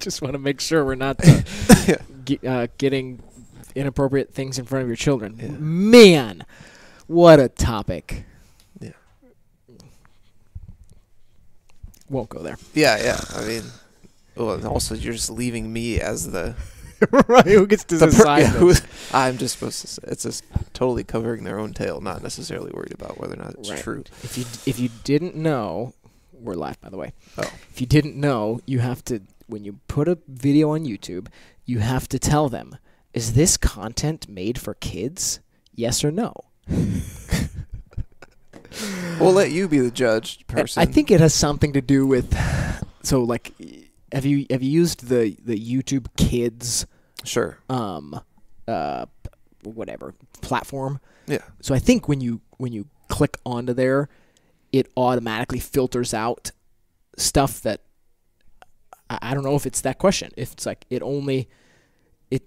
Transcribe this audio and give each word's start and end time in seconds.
Just 0.00 0.22
want 0.22 0.32
to 0.34 0.38
make 0.38 0.60
sure 0.60 0.84
we're 0.84 0.94
not 0.94 1.16
uh, 1.26 1.42
uh, 2.46 2.66
getting 2.78 3.20
inappropriate 3.74 4.32
things 4.32 4.58
in 4.58 4.64
front 4.64 4.82
of 4.82 4.88
your 4.88 4.96
children. 4.96 5.38
Yeah. 5.40 5.48
Man, 5.58 6.44
what 7.08 7.40
a 7.40 7.48
topic. 7.48 8.24
Yeah. 8.80 8.90
Won't 12.08 12.28
go 12.28 12.40
there. 12.42 12.56
Yeah, 12.74 13.02
yeah. 13.02 13.20
I 13.34 13.44
mean, 13.46 13.62
well, 14.36 14.52
and 14.54 14.64
also 14.64 14.94
you're 14.94 15.12
just 15.14 15.30
leaving 15.30 15.72
me 15.72 16.00
as 16.00 16.30
the 16.30 16.54
right? 17.28 17.44
Who 17.46 17.66
gets 17.66 17.82
to 17.84 17.96
the 17.96 18.06
per- 18.06 18.10
decide? 18.12 18.40
yeah, 18.42 18.74
I'm 19.12 19.36
just 19.38 19.58
supposed 19.58 19.80
to. 19.80 19.86
Say, 19.88 20.02
it's 20.06 20.22
just 20.22 20.44
totally 20.74 21.02
covering 21.02 21.42
their 21.44 21.58
own 21.58 21.72
tail, 21.72 22.00
not 22.00 22.22
necessarily 22.22 22.70
worried 22.72 22.92
about 22.92 23.18
whether 23.18 23.34
or 23.34 23.38
not 23.42 23.54
it's 23.54 23.70
Right. 23.70 23.80
true. 23.82 24.04
If 24.22 24.38
you 24.38 24.44
if 24.66 24.78
you 24.78 24.90
didn't 25.02 25.34
know, 25.34 25.94
we're 26.32 26.54
live 26.54 26.80
by 26.80 26.90
the 26.90 26.96
way. 26.96 27.12
Oh. 27.38 27.50
If 27.72 27.80
you 27.80 27.86
didn't 27.88 28.14
know, 28.16 28.60
you 28.66 28.78
have 28.78 29.04
to 29.06 29.20
when 29.52 29.64
you 29.64 29.78
put 29.86 30.08
a 30.08 30.18
video 30.26 30.70
on 30.70 30.86
YouTube, 30.86 31.28
you 31.64 31.78
have 31.80 32.08
to 32.08 32.18
tell 32.18 32.48
them, 32.48 32.76
is 33.12 33.34
this 33.34 33.56
content 33.56 34.28
made 34.28 34.58
for 34.58 34.74
kids? 34.74 35.40
Yes 35.74 36.02
or 36.02 36.10
no? 36.10 36.34
We'll 39.20 39.32
let 39.32 39.50
you 39.50 39.68
be 39.68 39.78
the 39.78 39.90
judge 39.90 40.46
person. 40.46 40.80
I 40.80 40.86
think 40.86 41.10
it 41.10 41.20
has 41.20 41.34
something 41.34 41.74
to 41.74 41.82
do 41.82 42.06
with 42.06 42.34
so 43.02 43.22
like 43.22 43.52
have 44.10 44.24
you 44.24 44.46
have 44.48 44.62
you 44.62 44.70
used 44.70 45.08
the 45.08 45.36
the 45.44 45.58
YouTube 45.58 46.06
Kids 46.16 46.86
sure. 47.22 47.58
um 47.68 48.18
uh 48.66 49.04
whatever 49.62 50.14
platform? 50.40 50.98
Yeah. 51.26 51.44
So 51.60 51.74
I 51.74 51.78
think 51.78 52.08
when 52.08 52.22
you 52.22 52.40
when 52.56 52.72
you 52.72 52.86
click 53.08 53.36
onto 53.44 53.74
there, 53.74 54.08
it 54.72 54.90
automatically 54.96 55.60
filters 55.60 56.14
out 56.14 56.52
stuff 57.18 57.60
that 57.60 57.82
I, 59.20 59.30
I 59.30 59.34
don't 59.34 59.44
know 59.44 59.54
if 59.56 59.66
it's 59.66 59.80
that 59.82 59.98
question. 59.98 60.30
If 60.36 60.52
it's 60.52 60.66
like 60.66 60.84
it 60.90 61.02
only 61.02 61.48
it 62.30 62.42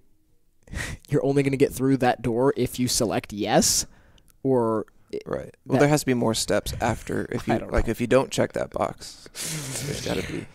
you're 1.09 1.25
only 1.25 1.43
going 1.43 1.51
to 1.51 1.57
get 1.57 1.73
through 1.73 1.97
that 1.97 2.21
door 2.21 2.53
if 2.57 2.79
you 2.79 2.87
select 2.87 3.33
yes 3.33 3.85
or 4.43 4.85
Right. 5.25 5.55
Well, 5.65 5.79
there 5.79 5.87
has 5.87 6.01
to 6.01 6.05
be 6.07 6.13
more 6.13 6.33
steps 6.33 6.73
after 6.81 7.25
if 7.31 7.47
I 7.47 7.53
you 7.53 7.59
don't 7.59 7.71
like 7.71 7.87
know. 7.87 7.91
if 7.91 8.01
you 8.01 8.07
don't 8.07 8.31
check 8.31 8.51
that 8.53 8.71
box. 8.71 9.29
there's 9.85 10.05
got 10.05 10.17
to 10.17 10.31
be. 10.31 10.45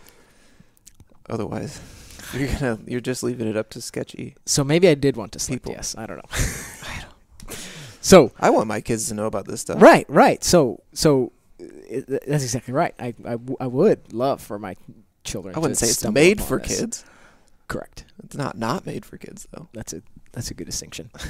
Otherwise, 1.29 1.81
you're 2.33 2.47
gonna 2.47 2.77
you're 2.85 3.01
just 3.01 3.23
leaving 3.23 3.47
it 3.47 3.57
up 3.57 3.69
to 3.71 3.81
sketchy. 3.81 4.35
so 4.45 4.63
maybe 4.63 4.87
I 4.87 4.93
did 4.93 5.15
want 5.15 5.31
to 5.31 5.39
select 5.39 5.63
People. 5.63 5.73
yes. 5.75 5.95
I 5.97 6.05
don't 6.05 6.17
know. 6.17 6.23
So 8.03 8.31
I 8.39 8.49
want 8.49 8.67
my 8.67 8.81
kids 8.81 9.07
to 9.09 9.13
know 9.13 9.27
about 9.27 9.47
this 9.47 9.61
stuff. 9.61 9.79
Right, 9.79 10.05
right. 10.09 10.43
So, 10.43 10.81
so 10.91 11.31
uh, 11.61 11.65
it, 11.87 12.07
that's 12.27 12.43
exactly 12.43 12.73
right. 12.73 12.95
I, 12.99 13.13
I, 13.23 13.31
w- 13.33 13.57
I 13.59 13.67
would 13.67 14.11
love 14.11 14.41
for 14.41 14.57
my 14.57 14.75
children. 15.23 15.55
I 15.55 15.59
wouldn't 15.59 15.77
say 15.77 15.87
it's 15.87 16.05
made 16.05 16.41
for 16.41 16.59
kids. 16.59 17.05
Correct. 17.67 18.05
It's 18.23 18.35
not 18.35 18.57
not 18.57 18.85
made 18.85 19.05
for 19.05 19.17
kids 19.17 19.47
though. 19.51 19.69
That's 19.73 19.93
a 19.93 20.01
that's 20.31 20.51
a 20.51 20.53
good 20.53 20.65
distinction. 20.65 21.11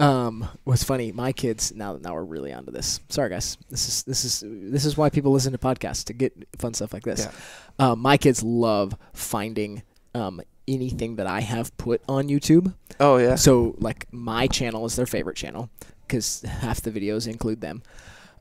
Um, 0.00 0.48
what's 0.62 0.84
funny? 0.84 1.10
My 1.10 1.32
kids 1.32 1.74
now 1.74 1.98
now 2.00 2.14
we're 2.14 2.22
really 2.22 2.52
onto 2.52 2.70
this. 2.70 3.00
Sorry, 3.08 3.30
guys. 3.30 3.58
This 3.68 3.88
is 3.88 4.02
this 4.04 4.24
is 4.24 4.44
this 4.46 4.84
is 4.84 4.96
why 4.96 5.10
people 5.10 5.32
listen 5.32 5.50
to 5.50 5.58
podcasts 5.58 6.04
to 6.04 6.12
get 6.12 6.32
fun 6.56 6.72
stuff 6.72 6.92
like 6.92 7.02
this. 7.02 7.26
Yeah. 7.26 7.90
Um, 7.90 7.98
my 7.98 8.16
kids 8.16 8.42
love 8.44 8.96
finding 9.12 9.82
um, 10.14 10.40
anything 10.68 11.16
that 11.16 11.26
I 11.26 11.40
have 11.40 11.76
put 11.78 12.00
on 12.08 12.28
YouTube. 12.28 12.72
Oh 13.00 13.16
yeah. 13.16 13.34
So 13.34 13.74
like 13.78 14.06
my 14.12 14.46
channel 14.46 14.84
is 14.86 14.94
their 14.94 15.06
favorite 15.06 15.36
channel 15.36 15.68
because 16.06 16.42
half 16.42 16.80
the 16.80 16.92
videos 16.92 17.26
include 17.26 17.60
them. 17.60 17.82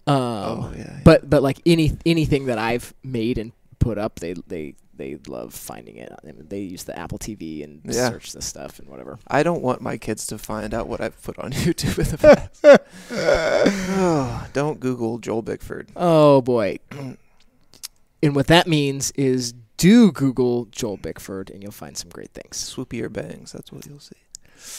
Um, 0.06 0.16
oh 0.16 0.74
yeah. 0.76 0.84
yeah. 0.84 1.00
but 1.04 1.28
but 1.28 1.42
like 1.42 1.60
any 1.66 1.98
anything 2.06 2.46
that 2.46 2.60
I've 2.60 2.94
made 3.04 3.40
and 3.40 3.52
put 3.80 3.98
up, 3.98 4.20
they 4.20 4.36
they 4.46 4.76
they 4.98 5.18
love 5.28 5.54
finding 5.54 5.98
it. 5.98 6.12
I 6.12 6.26
mean, 6.26 6.46
they 6.50 6.60
use 6.62 6.84
the 6.84 6.98
Apple 6.98 7.18
TV 7.20 7.64
and 7.64 7.82
Yeah. 7.86 8.10
search 8.10 8.32
the 8.34 8.42
stuff 8.42 8.80
and 8.80 8.88
whatever. 8.90 9.20
I 9.28 9.44
don't 9.44 9.62
want 9.62 9.82
my 9.82 9.98
kids 9.98 10.26
to 10.28 10.38
find 10.38 10.74
out 10.74 10.88
what 10.88 11.00
I've 11.02 11.22
put 11.22 11.38
on 11.40 11.52
YouTube 11.66 12.00
in 12.00 12.10
the 12.10 12.18
past. 12.62 12.82
oh, 13.12 14.48
don't 14.54 14.80
Google 14.80 15.20
Joel 15.20 15.42
Bickford. 15.42 15.90
Oh 15.96 16.42
boy! 16.42 16.80
and 16.92 18.36
what 18.36 18.48
that 18.48 18.68
means 18.68 19.12
is 19.12 19.54
do 19.78 20.12
Google 20.12 20.66
Joel 20.66 20.98
Bickford 20.98 21.50
and 21.52 21.62
you'll 21.62 21.72
find 21.72 21.96
some 21.96 22.10
great 22.10 22.32
things. 22.32 22.58
Swoopy 22.58 23.02
or 23.04 23.10
bangs. 23.10 23.52
That's 23.52 23.72
what 23.72 23.86
you'll 23.86 24.00
see. 24.00 24.16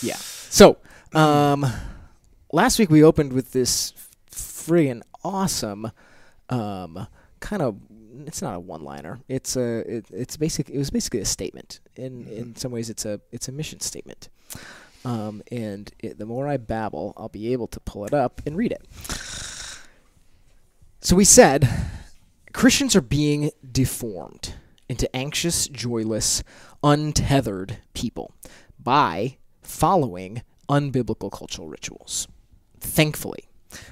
Yeah. 0.07 0.17
So, 0.17 0.79
um, 1.15 1.65
last 2.53 2.79
week 2.81 2.91
we 2.91 3.03
opened 3.05 3.33
with 3.33 3.53
this 3.53 3.93
friggin' 4.31 5.03
awesome, 5.25 5.93
um, 6.49 7.07
kind 7.41 7.63
of. 7.63 7.77
It's 8.27 8.43
not 8.43 8.55
a 8.55 8.61
one-liner. 8.61 9.21
It's 9.29 9.57
a. 9.57 9.97
It, 9.97 10.07
it's 10.11 10.37
basic. 10.37 10.71
It 10.71 10.79
was 10.79 10.91
basically 10.91 11.21
a 11.21 11.25
statement. 11.25 11.81
In 11.97 12.27
in 12.29 12.57
some 12.57 12.73
ways, 12.73 12.91
it's 12.91 13.05
a. 13.05 13.21
It's 13.33 13.49
a 13.49 13.53
mission 13.53 13.81
statement. 13.81 14.29
Um, 15.05 15.43
and 15.53 15.93
it, 16.01 16.19
the 16.19 16.27
more 16.27 16.49
I 16.49 16.57
babble, 16.57 17.15
I'll 17.17 17.29
be 17.29 17.53
able 17.53 17.69
to 17.69 17.81
pull 17.81 18.05
it 18.05 18.13
up 18.13 18.43
and 18.47 18.57
read 18.57 18.73
it. 18.73 18.87
So 21.01 21.15
we 21.15 21.25
said 21.25 21.69
Christians 22.53 22.97
are 22.97 23.01
being 23.01 23.51
deformed 23.71 24.55
into 24.89 25.15
anxious, 25.15 25.69
joyless, 25.69 26.43
untethered 26.83 27.79
people 27.95 28.35
by 28.79 29.39
following 29.63 30.43
unbiblical 30.69 31.31
cultural 31.31 31.69
rituals. 31.69 32.27
Thankfully, 32.81 33.48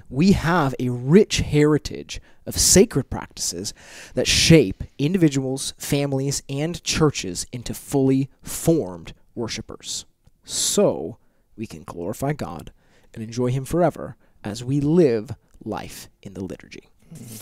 we 0.09 0.33
have 0.33 0.75
a 0.79 0.89
rich 0.89 1.39
heritage 1.39 2.21
of 2.47 2.57
sacred 2.57 3.11
practices 3.11 3.75
that 4.15 4.27
shape 4.27 4.85
individuals, 4.99 5.75
families, 5.79 6.43
and 6.49 6.83
churches 6.85 7.47
into 7.53 7.75
fully 7.75 8.31
formed 8.43 9.13
worshipers. 9.35 10.05
So 10.45 11.19
we 11.57 11.67
can 11.67 11.83
glorify 11.83 12.33
God 12.33 12.73
and 13.13 13.23
enjoy 13.23 13.49
Him 13.51 13.65
forever 13.65 14.17
as 14.45 14.63
we 14.63 14.81
live 14.81 15.31
life 15.65 16.09
in 16.23 16.35
the 16.35 16.45
liturgy. 16.45 16.89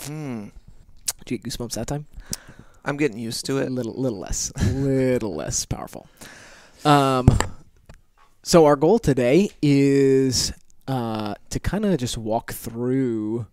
Hmm. 0.05 0.45
Did 1.19 1.31
you 1.31 1.37
get 1.37 1.43
goosebumps 1.43 1.73
that 1.73 1.87
time? 1.87 2.07
I'm 2.83 2.97
getting 2.97 3.17
used 3.17 3.45
to 3.47 3.57
it. 3.57 3.63
a 3.63 3.65
it. 3.67 3.71
little 3.71 3.93
little 3.93 4.19
less 4.19 4.51
A 4.57 4.63
little 4.73 5.33
less 5.35 5.65
powerful 5.65 6.07
um 6.83 7.27
so 8.43 8.65
our 8.65 8.75
goal 8.75 8.99
today 8.99 9.49
is 9.61 10.53
uh 10.87 11.33
to 11.49 11.59
kind 11.59 11.85
of 11.85 11.97
just 11.97 12.17
walk 12.17 12.53
through 12.53 13.47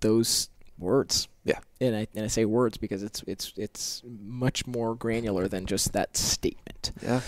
those 0.00 0.48
words 0.78 1.28
Yeah. 1.44 1.60
and 1.80 1.94
I 1.96 2.06
and 2.14 2.24
I 2.24 2.28
say 2.28 2.44
words 2.44 2.76
because 2.76 3.02
it's 3.02 3.22
it's 3.26 3.52
it's 3.56 4.02
much 4.04 4.66
more 4.66 4.94
granular 4.94 5.48
than 5.48 5.64
just 5.66 5.92
that 5.92 6.16
statement 6.16 6.90
Yeah. 7.02 7.20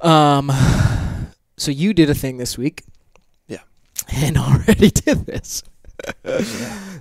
um 0.00 0.50
so 1.56 1.70
you 1.70 1.92
did 1.92 2.08
a 2.08 2.14
thing 2.14 2.36
this 2.38 2.56
week 2.56 2.84
Yeah. 3.48 3.62
and 4.14 4.38
already 4.38 4.90
did 4.90 5.26
this 5.26 5.62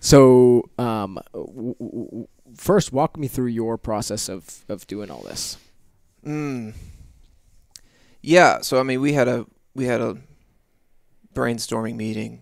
so 0.01 0.63
um 0.79 1.19
w- 1.34 1.75
w- 1.79 2.28
first 2.56 2.91
walk 2.91 3.17
me 3.17 3.28
through 3.28 3.47
your 3.51 3.78
process 3.78 4.28
of 4.29 4.66
of 4.67 4.88
doing 4.88 5.09
all 5.12 5.22
this 5.23 5.57
Mm. 6.25 6.73
Yeah. 8.22 8.59
So 8.62 8.79
I 8.79 8.84
mean, 8.84 9.00
we 9.00 9.13
had 9.13 9.29
a 9.29 9.46
we 9.75 9.85
had 9.85 10.01
a 10.01 10.17
brainstorming 11.37 11.95
meeting 11.95 12.41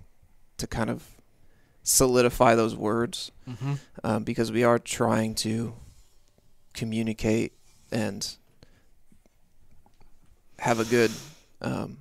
to 0.58 0.66
kind 0.66 0.90
of 0.90 1.04
solidify 1.84 2.56
those 2.56 2.76
words 2.76 3.32
mm-hmm. 3.48 3.74
um, 4.06 4.24
because 4.24 4.52
we 4.52 4.64
are 4.64 4.80
trying 4.80 5.36
to 5.36 5.76
communicate 6.74 7.52
and 7.92 8.38
have 10.60 10.80
a 10.80 10.86
good 10.86 11.12
um, 11.62 11.98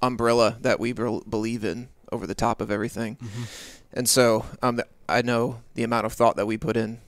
umbrella 0.00 0.56
that 0.62 0.80
we 0.80 0.92
bel- 0.92 1.22
believe 1.28 1.64
in 1.64 1.88
over 2.10 2.26
the 2.26 2.34
top 2.34 2.60
of 2.62 2.70
everything. 2.70 3.18
And 3.92 4.08
so 4.08 4.46
um, 4.62 4.76
th- 4.76 4.88
I 5.08 5.20
know 5.20 5.60
the 5.74 5.82
amount 5.82 6.06
of 6.06 6.14
thought 6.14 6.36
that 6.36 6.46
we 6.46 6.56
put 6.56 6.76
in 6.76 7.00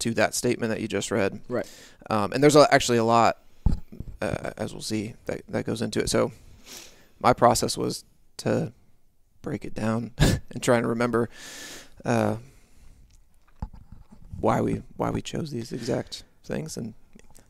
to 0.00 0.14
that 0.14 0.34
statement 0.34 0.70
that 0.70 0.80
you 0.80 0.88
just 0.88 1.10
read. 1.10 1.40
Right. 1.48 1.66
Um, 2.08 2.32
and 2.32 2.42
there's 2.42 2.56
a, 2.56 2.66
actually 2.72 2.98
a 2.98 3.04
lot, 3.04 3.38
uh, 4.22 4.52
as 4.56 4.72
we'll 4.72 4.82
see, 4.82 5.14
that, 5.26 5.42
that 5.48 5.66
goes 5.66 5.82
into 5.82 6.00
it. 6.00 6.08
So 6.08 6.32
my 7.20 7.34
process 7.34 7.76
was 7.76 8.04
to 8.38 8.72
break 9.42 9.64
it 9.64 9.74
down 9.74 10.12
and 10.18 10.62
try 10.62 10.76
and 10.76 10.86
remember 10.86 11.28
uh, 12.04 12.36
why 14.40 14.60
we 14.60 14.82
why 14.96 15.10
we 15.10 15.22
chose 15.22 15.50
these 15.50 15.72
exact 15.72 16.24
things. 16.44 16.76
And 16.76 16.94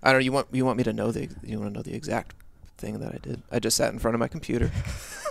I 0.02 0.12
don't 0.12 0.20
know. 0.20 0.24
You 0.24 0.32
want 0.32 0.48
you 0.52 0.64
want 0.64 0.78
me 0.78 0.84
to 0.84 0.92
know 0.92 1.12
the 1.12 1.28
you 1.42 1.58
want 1.58 1.72
to 1.72 1.78
know 1.78 1.82
the 1.82 1.94
exact 1.94 2.34
thing 2.76 3.00
that 3.00 3.14
I 3.14 3.18
did. 3.18 3.42
I 3.50 3.58
just 3.58 3.76
sat 3.76 3.92
in 3.92 3.98
front 3.98 4.14
of 4.14 4.20
my 4.20 4.28
computer 4.28 4.70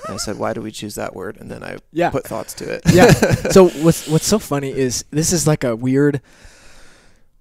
and 0.06 0.14
I 0.14 0.18
said, 0.18 0.38
"Why 0.38 0.54
do 0.54 0.62
we 0.62 0.72
choose 0.72 0.96
that 0.96 1.16
word?" 1.16 1.38
And 1.40 1.50
then 1.50 1.64
I 1.64 1.78
yeah 1.92 2.10
put 2.10 2.26
thoughts 2.26 2.54
to 2.56 2.72
it. 2.72 2.82
yeah. 2.92 3.12
So 3.52 3.70
what's 3.70 4.08
what's 4.08 4.28
so 4.28 4.40
funny 4.40 4.72
is 4.72 5.06
this 5.12 5.32
is 5.34 5.48
like 5.48 5.64
a 5.64 5.76
weird. 5.76 6.22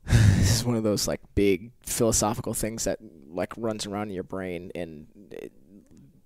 This 0.36 0.60
is 0.60 0.64
one 0.64 0.76
of 0.76 0.84
those 0.84 1.08
like 1.08 1.20
big 1.34 1.72
philosophical 1.82 2.54
things 2.54 2.84
that 2.84 3.00
like 3.28 3.52
runs 3.56 3.84
around 3.84 4.08
in 4.08 4.14
your 4.14 4.22
brain, 4.22 4.70
and 4.76 5.08
it, 5.32 5.50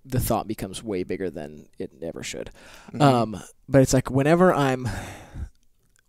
the 0.05 0.19
thought 0.19 0.47
becomes 0.47 0.83
way 0.83 1.03
bigger 1.03 1.29
than 1.29 1.67
it 1.77 1.91
ever 2.01 2.23
should. 2.23 2.49
Mhm. 2.93 3.01
Um, 3.01 3.43
but 3.69 3.81
it's 3.81 3.93
like 3.93 4.09
whenever 4.09 4.53
I'm, 4.53 4.87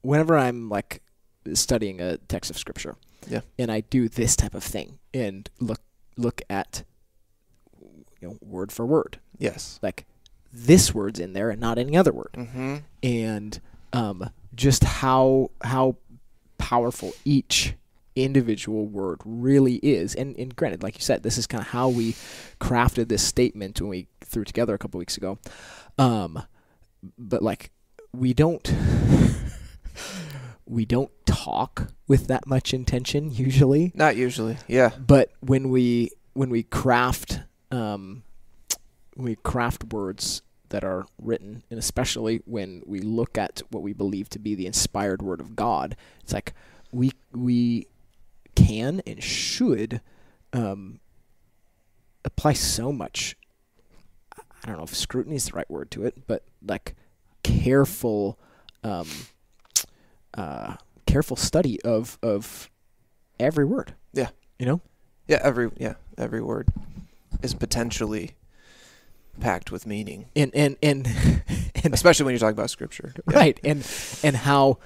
whenever 0.02 0.36
I'm 0.36 0.68
like 0.68 1.02
studying 1.54 2.00
a 2.00 2.16
text 2.18 2.50
of 2.50 2.56
scripture, 2.58 2.96
Yeah. 3.28 3.40
and 3.58 3.70
I 3.70 3.80
do 3.80 4.08
this 4.08 4.36
type 4.36 4.54
of 4.54 4.64
thing 4.64 4.98
and 5.14 5.48
look 5.60 5.80
look 6.16 6.42
at 6.50 6.84
you 8.20 8.28
know 8.28 8.38
word 8.42 8.70
for 8.70 8.84
word 8.86 9.18
Yes. 9.38 9.78
like 9.82 10.06
this 10.52 10.94
word's 10.94 11.18
in 11.18 11.32
there 11.32 11.48
and 11.50 11.60
not 11.60 11.78
any 11.78 11.96
other 11.96 12.12
word 12.12 12.32
Mm-hmm. 12.34 12.76
and 13.02 13.60
um, 13.94 14.30
just 14.54 14.84
how 14.84 15.50
how 15.62 15.96
powerful 16.58 17.12
each 17.24 17.74
individual 18.16 18.86
word 18.86 19.20
really 19.24 19.76
is. 19.76 20.14
And, 20.14 20.36
and 20.36 20.54
granted, 20.54 20.82
like 20.82 20.96
you 20.96 21.02
said, 21.02 21.22
this 21.22 21.38
is 21.38 21.46
kind 21.46 21.62
of 21.62 21.68
how 21.68 21.88
we 21.88 22.12
crafted 22.60 23.08
this 23.08 23.22
statement 23.22 23.80
when 23.80 23.90
we 23.90 24.06
threw 24.20 24.42
it 24.42 24.46
together 24.48 24.74
a 24.74 24.78
couple 24.78 24.98
weeks 24.98 25.16
ago. 25.16 25.38
Um, 25.98 26.42
but 27.18 27.42
like 27.42 27.70
we 28.12 28.32
don't 28.34 28.72
we 30.66 30.84
don't 30.84 31.10
talk 31.26 31.88
with 32.08 32.26
that 32.28 32.46
much 32.46 32.72
intention 32.72 33.32
usually 33.32 33.92
Not 33.94 34.16
usually. 34.16 34.58
Yeah. 34.68 34.90
but 34.98 35.30
when 35.40 35.70
we 35.70 36.10
when 36.34 36.50
we 36.50 36.62
craft 36.62 37.40
um, 37.70 38.22
when 39.14 39.26
we 39.26 39.36
craft 39.36 39.84
words 39.92 40.42
that 40.70 40.84
are 40.84 41.04
written, 41.20 41.62
and 41.70 41.78
especially 41.78 42.40
when 42.46 42.82
we 42.86 43.00
look 43.00 43.36
at 43.36 43.60
what 43.70 43.82
we 43.82 43.92
believe 43.92 44.30
to 44.30 44.38
be 44.38 44.54
the 44.54 44.66
inspired 44.66 45.20
word 45.20 45.40
of 45.40 45.54
God, 45.56 45.96
it's 46.22 46.32
like 46.32 46.54
we 46.92 47.12
we 47.32 47.54
can 48.82 49.02
and 49.06 49.22
should 49.22 50.00
um, 50.52 51.00
apply 52.24 52.52
so 52.52 52.92
much. 52.92 53.36
I 54.36 54.66
don't 54.66 54.76
know 54.76 54.84
if 54.84 54.94
scrutiny 54.94 55.36
is 55.36 55.46
the 55.46 55.52
right 55.52 55.70
word 55.70 55.90
to 55.92 56.04
it, 56.04 56.26
but 56.26 56.44
like 56.64 56.94
careful, 57.42 58.38
um, 58.84 59.08
uh, 60.34 60.76
careful 61.06 61.36
study 61.36 61.80
of 61.82 62.18
of 62.22 62.70
every 63.40 63.64
word. 63.64 63.94
Yeah. 64.12 64.28
you 64.58 64.66
know. 64.66 64.80
Yeah. 65.26 65.40
Every 65.42 65.70
yeah 65.78 65.94
every 66.18 66.42
word 66.42 66.68
is 67.42 67.54
potentially 67.54 68.32
packed 69.40 69.72
with 69.72 69.86
meaning, 69.86 70.26
and 70.36 70.54
and 70.54 70.76
and, 70.82 71.06
and 71.84 71.94
especially 71.94 72.24
when 72.24 72.34
you're 72.34 72.40
talking 72.40 72.58
about 72.58 72.70
scripture. 72.70 73.14
Yeah. 73.28 73.36
right 73.38 73.60
and 73.64 73.86
and 74.22 74.36
how 74.36 74.78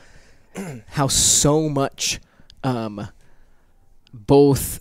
how 0.89 1.09
so 1.09 1.69
much 1.69 2.21
um 2.65 3.09
both 4.27 4.81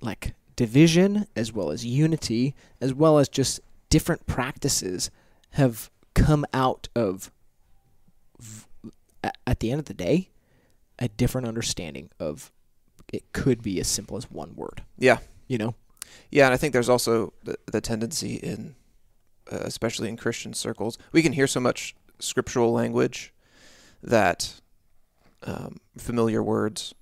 like 0.00 0.34
division 0.56 1.26
as 1.34 1.52
well 1.52 1.70
as 1.70 1.84
unity 1.84 2.54
as 2.80 2.92
well 2.94 3.18
as 3.18 3.28
just 3.28 3.60
different 3.90 4.26
practices 4.26 5.10
have 5.50 5.90
come 6.14 6.44
out 6.52 6.88
of 6.94 7.30
at 9.46 9.60
the 9.60 9.70
end 9.70 9.78
of 9.78 9.86
the 9.86 9.94
day 9.94 10.28
a 10.98 11.08
different 11.08 11.46
understanding 11.46 12.10
of 12.18 12.52
it 13.12 13.32
could 13.32 13.62
be 13.62 13.80
as 13.80 13.88
simple 13.88 14.16
as 14.16 14.30
one 14.30 14.54
word 14.54 14.82
Yeah. 14.98 15.18
you 15.46 15.58
know 15.58 15.74
Yeah, 16.30 16.46
and 16.46 16.54
I 16.54 16.56
think 16.56 16.72
there's 16.72 16.88
also 16.88 17.32
the, 17.44 17.56
the 17.70 17.80
tendency 17.80 18.34
in, 18.36 18.74
uh, 19.50 19.58
especially 19.62 20.08
in 20.08 20.16
Christian 20.16 20.54
circles, 20.54 20.98
we 21.12 21.22
can 21.22 21.32
hear 21.32 21.46
so 21.46 21.60
much 21.60 21.94
scriptural 22.18 22.72
language 22.72 23.32
that 24.02 24.60
um, 25.42 25.80
familiar 25.98 26.42
words 26.42 26.94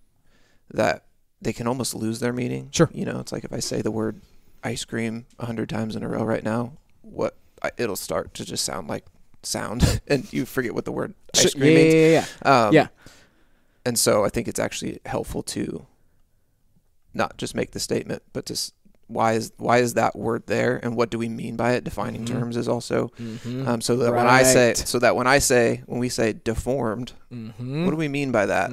that 0.72 1.04
they 1.44 1.52
can 1.52 1.66
almost 1.66 1.94
lose 1.94 2.20
their 2.20 2.32
meaning. 2.32 2.68
Sure. 2.72 2.90
You 2.92 3.04
know, 3.04 3.20
it's 3.20 3.32
like 3.32 3.44
if 3.44 3.52
I 3.52 3.60
say 3.60 3.80
the 3.82 3.90
word 3.90 4.20
ice 4.62 4.84
cream 4.84 5.26
a 5.38 5.46
hundred 5.46 5.68
times 5.68 5.94
in 5.94 6.02
a 6.02 6.08
row 6.08 6.24
right 6.24 6.42
now, 6.42 6.72
what 7.02 7.36
I, 7.62 7.70
it'll 7.76 7.96
start 7.96 8.34
to 8.34 8.44
just 8.44 8.64
sound 8.64 8.88
like 8.88 9.04
sound, 9.42 10.00
and 10.08 10.30
you 10.32 10.44
forget 10.46 10.74
what 10.74 10.84
the 10.84 10.92
word 10.92 11.14
ice 11.36 11.50
Sh- 11.50 11.54
cream 11.54 11.74
yeah, 11.76 11.82
means. 11.82 11.94
yeah, 11.94 12.06
yeah, 12.06 12.26
yeah. 12.44 12.66
Um, 12.66 12.74
Yeah. 12.74 12.88
And 13.86 13.98
so 13.98 14.24
I 14.24 14.30
think 14.30 14.48
it's 14.48 14.58
actually 14.58 15.00
helpful 15.04 15.42
to 15.42 15.86
not 17.12 17.36
just 17.36 17.54
make 17.54 17.72
the 17.72 17.80
statement, 17.80 18.22
but 18.32 18.46
to 18.46 18.54
s- 18.54 18.72
why 19.06 19.34
is 19.34 19.52
why 19.58 19.78
is 19.78 19.92
that 19.94 20.16
word 20.16 20.44
there, 20.46 20.80
and 20.82 20.96
what 20.96 21.10
do 21.10 21.18
we 21.18 21.28
mean 21.28 21.56
by 21.56 21.72
it? 21.72 21.84
Defining 21.84 22.22
Mhm. 22.24 22.28
terms 22.28 22.56
is 22.56 22.66
also 22.66 23.12
Mhm. 23.20 23.66
um, 23.68 23.80
so 23.82 23.96
that 23.96 24.12
when 24.14 24.26
I 24.26 24.42
say 24.42 24.72
so 24.74 24.98
that 25.00 25.14
when 25.14 25.26
I 25.26 25.38
say 25.38 25.82
when 25.86 26.00
we 26.00 26.08
say 26.08 26.32
deformed, 26.32 27.12
Mhm. 27.30 27.84
what 27.84 27.90
do 27.90 27.96
we 27.98 28.08
mean 28.08 28.32
by 28.32 28.46
that? 28.46 28.70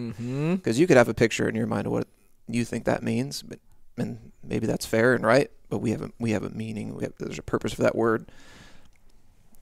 Because 0.56 0.80
you 0.80 0.88
could 0.88 0.96
have 0.98 1.10
a 1.10 1.14
picture 1.14 1.48
in 1.50 1.56
your 1.56 1.68
mind 1.68 1.86
of 1.88 1.92
what 1.94 2.08
you 2.54 2.66
think 2.66 2.86
that 2.86 3.04
means, 3.04 3.42
but 3.42 3.60
and 3.98 4.32
maybe 4.44 4.68
that's 4.68 4.86
fair 4.86 5.14
and 5.14 5.26
right, 5.26 5.52
but 5.70 5.80
we 5.80 5.92
have 5.92 6.02
a 6.02 6.12
we 6.20 6.32
have 6.32 6.44
a 6.44 6.50
meaning. 6.50 6.96
We 6.96 7.04
have, 7.04 7.14
there's 7.20 7.40
a 7.40 7.44
purpose 7.44 7.74
for 7.74 7.84
that 7.84 7.96
word 7.96 8.28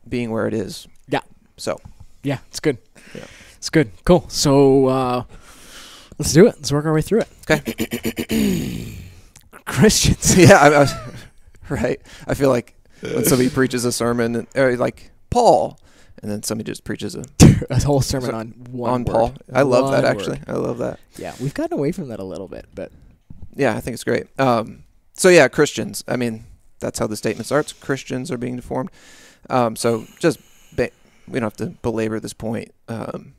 being 0.08 0.32
where 0.32 0.48
it 0.48 0.54
is. 0.54 0.88
Yeah. 1.08 1.22
So 1.58 1.80
Yeah, 2.24 2.40
it's 2.48 2.60
good. 2.60 2.78
Yeah. 3.14 3.26
It's 3.58 3.70
good. 3.70 3.92
Cool. 4.06 4.26
So 4.30 4.88
uh, 4.88 5.24
let's 6.18 6.34
do 6.34 6.48
it. 6.48 6.56
Let's 6.58 6.72
work 6.72 6.86
our 6.86 6.94
way 6.94 7.02
through 7.02 7.22
it. 7.22 7.28
Okay. 7.50 8.98
Christians. 9.66 10.38
yeah, 10.38 10.58
I, 10.58 10.68
I 10.68 10.80
was, 10.80 10.94
right. 11.70 12.02
I 12.28 12.34
feel 12.34 12.50
like 12.50 12.76
when 13.02 13.26
somebody 13.26 13.50
preaches 13.50 13.86
a 13.86 13.92
sermon, 13.92 14.48
or 14.56 14.76
like 14.78 15.12
Paul, 15.30 15.80
and 16.22 16.32
then 16.32 16.44
somebody 16.44 16.70
just 16.72 16.84
preaches 16.84 17.16
a 17.16 17.24
a 17.70 17.80
whole 17.82 18.02
sermon 18.02 18.34
on 18.34 18.48
one 18.72 18.92
on 18.92 19.04
word. 19.04 19.14
Paul. 19.14 19.34
I 19.54 19.62
love 19.64 19.92
that 19.92 20.06
actually. 20.06 20.38
word. 20.40 20.50
I 20.50 20.54
love 20.54 20.78
that. 20.80 21.00
Yeah, 21.18 21.34
we've 21.42 21.54
gotten 21.54 21.78
away 21.78 21.92
from 21.92 22.10
that 22.10 22.20
a 22.20 22.24
little 22.24 22.48
bit, 22.48 22.66
but 22.74 22.92
Yeah, 23.56 23.76
I 23.76 23.80
think 23.80 23.94
it's 23.94 24.04
great. 24.04 24.28
Um, 24.40 24.84
so 25.14 25.30
yeah, 25.30 25.48
Christians. 25.48 26.04
I 26.08 26.16
mean, 26.16 26.46
that's 26.80 27.00
how 27.00 27.08
the 27.08 27.18
statement 27.18 27.46
starts. 27.46 27.74
Christians 27.74 28.32
are 28.32 28.38
being 28.38 28.56
deformed. 28.56 28.90
Um, 29.50 29.76
so 29.76 30.06
just 30.20 30.40
ba- 30.76 30.92
we 31.28 31.40
don't 31.40 31.48
have 31.48 31.58
to 31.68 31.78
belabor 31.82 32.20
this 32.20 32.34
point. 32.34 32.74
Um, 32.88 33.34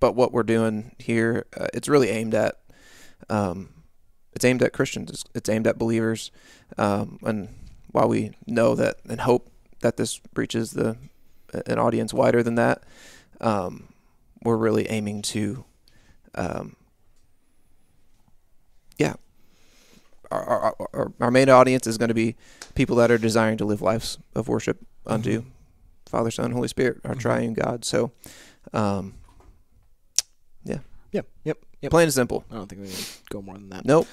but 0.00 0.14
what 0.14 0.32
we're 0.32 0.42
doing 0.42 0.92
here, 0.98 1.46
uh, 1.56 1.66
it's 1.74 1.88
really 1.88 2.08
aimed 2.08 2.34
at. 2.34 2.56
Um, 3.28 3.68
it's 4.32 4.44
aimed 4.44 4.62
at 4.62 4.72
Christians. 4.72 5.10
It's, 5.10 5.24
it's 5.34 5.48
aimed 5.48 5.66
at 5.66 5.78
believers. 5.78 6.30
Um, 6.78 7.18
and 7.22 7.48
while 7.90 8.08
we 8.08 8.30
know 8.46 8.74
that 8.76 8.98
and 9.08 9.20
hope 9.20 9.50
that 9.82 9.96
this 9.96 10.18
breaches 10.18 10.70
the 10.72 10.96
an 11.66 11.78
audience 11.78 12.12
wider 12.14 12.42
than 12.42 12.54
that, 12.56 12.82
um, 13.40 13.88
we're 14.42 14.56
really 14.56 14.88
aiming 14.88 15.22
to 15.22 15.64
um, 16.34 16.76
our, 20.32 20.44
our, 20.46 20.76
our, 20.94 21.12
our 21.20 21.30
main 21.32 21.48
audience 21.48 21.86
is 21.88 21.98
going 21.98 22.08
to 22.08 22.14
be 22.14 22.36
people 22.76 22.94
that 22.96 23.10
are 23.10 23.18
desiring 23.18 23.56
to 23.58 23.64
live 23.64 23.82
lives 23.82 24.16
of 24.34 24.46
worship 24.46 24.78
unto 25.04 25.40
Mhm. 25.42 25.44
Father, 26.06 26.30
Son, 26.30 26.52
Holy 26.52 26.68
Spirit, 26.68 27.00
our 27.04 27.14
Mhm. 27.16 27.20
triune 27.20 27.54
God. 27.54 27.84
So, 27.84 28.12
um, 28.72 29.14
yep, 30.64 30.82
yep, 31.42 31.58
yep. 31.82 31.90
plain 31.90 32.04
and 32.04 32.12
simple. 32.14 32.44
I 32.50 32.54
don't 32.54 32.68
think 32.68 32.82
we 32.82 32.88
can 32.88 33.04
go 33.28 33.42
more 33.42 33.54
than 33.56 33.70
that. 33.70 33.84
Nope. 33.84 34.06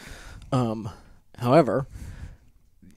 Um, 0.52 0.90
however, 1.38 1.86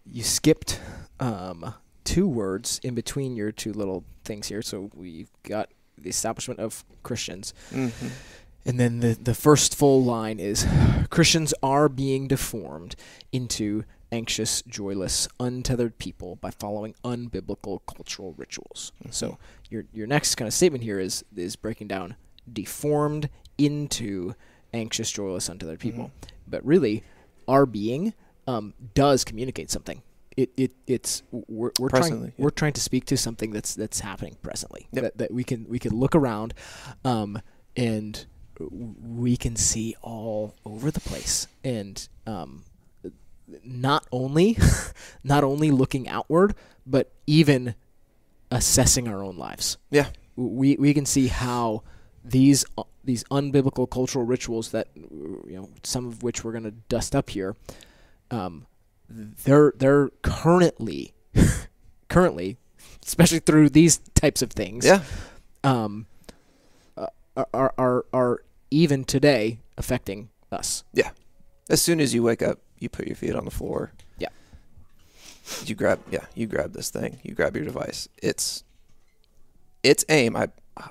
you 0.07 0.23
skipped 0.23 0.81
um, 1.19 1.75
two 2.05 2.27
words 2.27 2.81
in 2.83 2.95
between 2.95 3.37
your 3.37 3.53
two 3.53 3.73
little 3.73 4.05
things 4.25 4.49
here. 4.49 4.63
So 4.63 4.91
we've 4.95 5.31
got 5.43 5.71
the 5.99 6.11
establishment 6.11 6.61
of 6.61 6.85
Christians, 7.03 7.55
hmm 7.71 7.89
and 8.67 8.79
then 8.79 9.01
the 9.01 9.15
the 9.15 9.35
first 9.35 9.75
full 9.75 10.05
line 10.05 10.39
is 10.39 10.67
Christians 11.09 11.55
are 11.63 11.89
being 11.89 12.29
deformed 12.29 12.95
into 13.33 13.85
anxious, 14.13 14.61
joyless, 14.63 15.29
untethered 15.39 15.99
people 15.99 16.37
by 16.37 16.51
following 16.51 16.95
unbiblical 17.05 17.81
cultural 17.87 18.35
rituals. 18.37 18.93
So 19.11 19.39
your 19.71 19.85
your 19.93 20.07
next 20.07 20.35
kind 20.35 20.47
of 20.47 20.53
statement 20.55 20.85
here 20.85 21.01
is 21.01 21.25
is 21.35 21.57
breaking 21.57 21.89
down 21.89 22.17
deformed 22.53 23.29
into 23.59 24.35
anxious, 24.73 25.11
joyless, 25.11 25.49
untethered 25.49 25.81
people. 25.81 26.11
But 26.47 26.65
really, 26.65 27.03
our 27.49 27.65
being 27.67 28.13
um, 28.47 28.75
does 28.95 29.25
communicate 29.25 29.71
something. 29.71 30.03
It, 30.41 30.51
it 30.57 30.73
it's 30.87 31.23
we're, 31.31 31.73
we're 31.79 31.91
trying 31.91 32.25
yeah. 32.25 32.31
we're 32.39 32.51
trying 32.51 32.73
to 32.73 32.81
speak 32.81 33.05
to 33.07 33.17
something 33.17 33.51
that's 33.51 33.75
that's 33.75 34.01
happening 34.01 34.37
presently. 34.41 34.89
Yep. 34.93 35.03
That, 35.03 35.19
that 35.19 35.31
we 35.33 35.45
can 35.45 35.67
we 35.69 35.79
can 35.79 35.95
look 35.95 36.15
around, 36.15 36.55
um, 37.05 37.41
and 37.77 38.25
we 38.59 39.37
can 39.37 39.55
see 39.57 39.97
all 40.01 40.55
over 40.65 40.91
the 40.91 41.01
place. 41.01 41.47
And 41.63 42.09
um, 42.27 42.65
not 43.65 44.07
only 44.11 44.57
not 45.25 45.45
only 45.45 45.71
looking 45.71 46.09
outward, 46.09 46.55
but 46.87 47.13
even 47.27 47.75
assessing 48.51 49.09
our 49.09 49.23
own 49.23 49.37
lives. 49.37 49.77
Yeah. 49.91 50.09
we 50.37 50.77
we 50.77 50.95
can 50.95 51.05
see 51.05 51.27
how 51.27 51.83
these 52.25 52.65
uh, 52.79 52.85
these 53.05 53.25
unbiblical 53.25 53.91
cultural 53.91 54.25
rituals 54.25 54.71
that 54.71 54.89
you 54.95 55.43
know 55.57 55.69
some 55.83 56.07
of 56.07 56.23
which 56.23 56.45
we're 56.45 56.53
going 56.53 56.65
to 56.65 56.71
dust 56.71 57.15
up 57.15 57.31
here 57.31 57.57
um 58.31 58.67
they're 59.11 59.73
they're 59.77 60.09
currently 60.23 61.13
currently 62.09 62.57
especially 63.05 63.41
through 63.41 63.69
these 63.69 63.99
types 64.15 64.41
of 64.43 64.51
things 64.53 64.85
Yeah. 64.87 65.03
um 65.65 66.07
uh, 66.97 67.07
are 67.55 67.75
are 67.77 68.05
are 68.13 68.43
even 68.71 69.05
today 69.05 69.59
affecting 69.77 70.29
us 70.53 70.85
Yeah. 70.93 71.11
As 71.69 71.81
soon 71.81 72.01
as 72.01 72.13
you 72.15 72.23
wake 72.25 72.43
up, 72.43 72.59
you 72.79 72.89
put 72.89 73.07
your 73.07 73.15
feet 73.15 73.37
on 73.37 73.45
the 73.45 73.51
floor. 73.53 73.93
Yeah. 74.19 74.29
You 75.65 75.77
grab, 75.77 76.01
yeah, 76.11 76.25
you 76.35 76.47
grab 76.49 76.73
this 76.73 76.91
thing. 76.91 77.21
You 77.23 77.33
grab 77.35 77.55
your 77.55 77.65
device. 77.65 78.09
It's, 78.21 78.65
it's 79.85 80.05
aim. 80.09 80.35
I, 80.37 80.49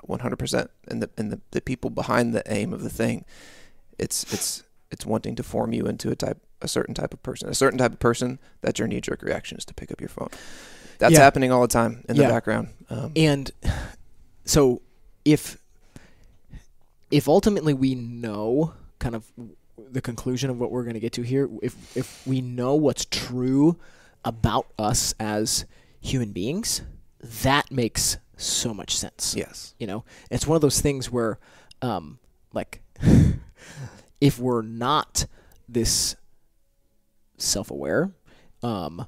100%. 0.08 0.68
And 0.88 1.02
the 1.02 1.10
and 1.18 1.32
the, 1.32 1.40
the 1.50 1.60
people 1.60 1.90
behind 1.90 2.32
the 2.32 2.42
aim 2.50 2.72
of 2.72 2.82
the 2.82 2.88
thing, 2.88 3.24
it's 3.98 4.24
it's 4.32 4.62
it's 4.90 5.06
wanting 5.06 5.36
to 5.36 5.42
form 5.42 5.72
you 5.72 5.86
into 5.86 6.10
a 6.10 6.16
type 6.16 6.38
a 6.62 6.68
certain 6.68 6.94
type 6.94 7.14
of 7.14 7.22
person, 7.22 7.48
a 7.48 7.54
certain 7.54 7.78
type 7.78 7.92
of 7.92 7.98
person 7.98 8.38
that 8.60 8.78
your 8.78 8.86
knee 8.86 9.00
jerk 9.00 9.22
reaction 9.22 9.56
is 9.56 9.64
to 9.64 9.72
pick 9.72 9.90
up 9.90 9.98
your 10.00 10.10
phone. 10.10 10.28
That's 10.98 11.14
Yeah. 11.14 11.20
happening 11.20 11.50
all 11.50 11.62
the 11.62 11.68
time 11.68 12.04
in 12.08 12.16
Yeah. 12.16 12.24
the 12.26 12.28
background. 12.34 12.68
Um, 12.90 13.12
And 13.16 13.50
so 14.44 14.82
if 15.24 15.56
if 17.10 17.26
ultimately 17.28 17.74
we 17.74 17.94
know 17.94 18.74
kind 19.00 19.14
of 19.14 19.24
the 19.90 20.00
conclusion 20.00 20.50
of 20.50 20.60
what 20.60 20.70
we're 20.70 20.84
going 20.84 20.94
to 20.94 21.00
get 21.00 21.12
to 21.14 21.22
here, 21.22 21.48
if 21.62 21.74
if 21.96 22.26
we 22.26 22.40
know 22.40 22.74
what's 22.74 23.04
true 23.06 23.78
about 24.24 24.66
us 24.78 25.14
as 25.18 25.64
human 26.00 26.30
beings, 26.32 26.82
that 27.20 27.70
makes 27.72 28.18
so 28.36 28.72
much 28.74 28.96
sense. 28.96 29.34
yes. 29.36 29.74
You 29.78 29.86
know, 29.86 30.04
it's 30.30 30.46
one 30.46 30.56
of 30.56 30.62
those 30.62 30.80
things 30.80 31.10
where, 31.10 31.38
um, 31.82 32.18
like, 32.54 32.80
if 34.20 34.38
we're 34.38 34.62
not 34.62 35.26
this 35.68 36.16
self-aware, 37.38 38.10
um, 38.62 39.06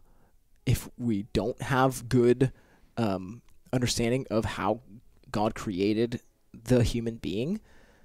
if 0.64 0.88
we 0.98 1.24
don't 1.32 1.60
have 1.62 2.08
good 2.08 2.52
um, 2.96 3.42
understanding 3.72 4.26
of 4.30 4.44
how 4.44 4.80
God 5.30 5.54
created 5.54 6.20
the 6.52 6.82
human 6.82 7.16
being, 7.16 7.60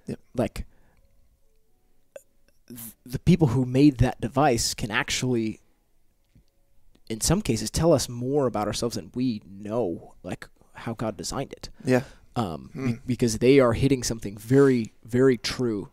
Yep. 0.08 0.20
like 0.36 0.66
th- 2.70 2.80
the 3.06 3.20
people 3.20 3.48
who 3.48 3.66
made 3.66 3.98
that 3.98 4.20
device 4.22 4.74
can 4.74 4.92
actually 4.92 5.60
in 7.10 7.22
some 7.22 7.42
cases 7.42 7.72
tell 7.72 7.94
us 7.94 8.10
more 8.10 8.48
about 8.48 8.68
ourselves 8.68 8.96
than 8.96 9.10
we 9.16 9.42
know 9.50 10.14
like 10.24 10.48
how 10.74 10.94
God 10.94 11.16
designed 11.16 11.54
it 11.54 11.70
Yeah. 11.86 12.04
um, 12.36 12.70
Hmm. 12.74 12.86
be- 12.94 13.00
because 13.06 13.38
they 13.38 13.60
are 13.60 13.74
hitting 13.74 14.04
something 14.04 14.38
very, 14.38 14.94
very 15.06 15.38
true. 15.38 15.90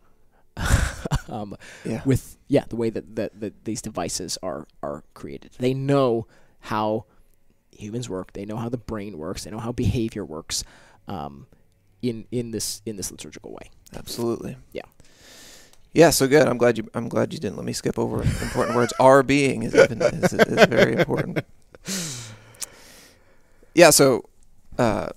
um, 1.29 1.55
Yeah. 1.83 2.01
with 2.05 2.37
yeah, 2.47 2.65
the 2.69 2.75
way 2.75 2.89
that, 2.89 3.15
that, 3.15 3.39
that 3.39 3.65
these 3.65 3.81
devices 3.81 4.37
are 4.43 4.67
are 4.81 5.03
created, 5.13 5.51
they 5.59 5.73
know 5.73 6.27
how 6.61 7.05
humans 7.71 8.09
work. 8.09 8.33
They 8.33 8.45
know 8.45 8.57
how 8.57 8.69
the 8.69 8.77
brain 8.77 9.17
works. 9.17 9.43
They 9.43 9.51
know 9.51 9.59
how 9.59 9.71
behavior 9.71 10.23
works. 10.25 10.63
Um, 11.07 11.47
in 12.01 12.25
in 12.31 12.51
this 12.51 12.81
in 12.85 12.95
this 12.97 13.11
liturgical 13.11 13.51
way. 13.51 13.69
Absolutely. 13.95 14.57
Yeah. 14.71 14.83
Yeah, 15.93 16.09
so 16.09 16.27
good. 16.27 16.47
I'm 16.47 16.57
glad 16.57 16.77
you. 16.77 16.89
I'm 16.93 17.07
glad 17.07 17.31
you 17.33 17.39
didn't 17.39 17.55
let 17.55 17.65
me 17.65 17.73
skip 17.73 17.97
over 17.97 18.21
important 18.21 18.75
words. 18.75 18.93
Our 18.99 19.23
being 19.23 19.63
is 19.63 19.73
even 19.73 20.01
is, 20.01 20.33
is 20.33 20.65
very 20.67 20.95
important. 20.95 21.39
Yeah. 23.73 23.89
So, 23.89 24.23
uh, 24.77 25.09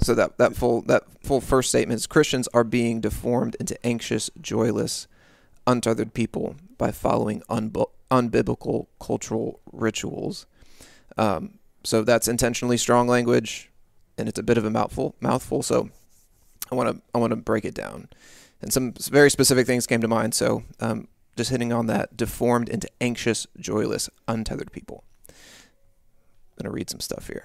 so 0.00 0.14
that 0.14 0.38
that 0.38 0.56
full 0.56 0.82
that 0.82 1.04
full 1.22 1.40
first 1.40 1.68
statement 1.68 2.00
is 2.00 2.06
Christians 2.06 2.48
are 2.54 2.64
being 2.64 3.00
deformed 3.00 3.56
into 3.60 3.78
anxious, 3.86 4.30
joyless, 4.40 5.06
untethered 5.66 6.14
people 6.14 6.56
by 6.78 6.90
following 6.90 7.42
unbu- 7.48 7.90
unbiblical 8.10 8.86
cultural 9.00 9.60
rituals. 9.72 10.46
Um, 11.16 11.58
so 11.84 12.02
that's 12.02 12.28
intentionally 12.28 12.76
strong 12.76 13.06
language, 13.06 13.70
and 14.18 14.28
it's 14.28 14.38
a 14.38 14.42
bit 14.42 14.58
of 14.58 14.64
a 14.64 14.70
mouthful. 14.70 15.14
Mouthful. 15.20 15.62
So, 15.62 15.90
I 16.72 16.74
want 16.74 16.96
to 16.96 17.02
I 17.14 17.18
want 17.18 17.30
to 17.30 17.36
break 17.36 17.64
it 17.64 17.74
down 17.74 18.08
and 18.64 18.72
some 18.72 18.92
very 18.92 19.30
specific 19.30 19.66
things 19.66 19.86
came 19.86 20.00
to 20.00 20.08
mind. 20.08 20.34
So, 20.34 20.64
um, 20.80 21.06
just 21.36 21.50
hitting 21.50 21.72
on 21.72 21.86
that 21.88 22.16
deformed 22.16 22.70
into 22.70 22.88
anxious, 23.00 23.46
joyless, 23.58 24.08
untethered 24.26 24.72
people. 24.72 25.04
I'm 25.28 26.64
to 26.64 26.70
read 26.70 26.88
some 26.88 27.00
stuff 27.00 27.26
here. 27.26 27.44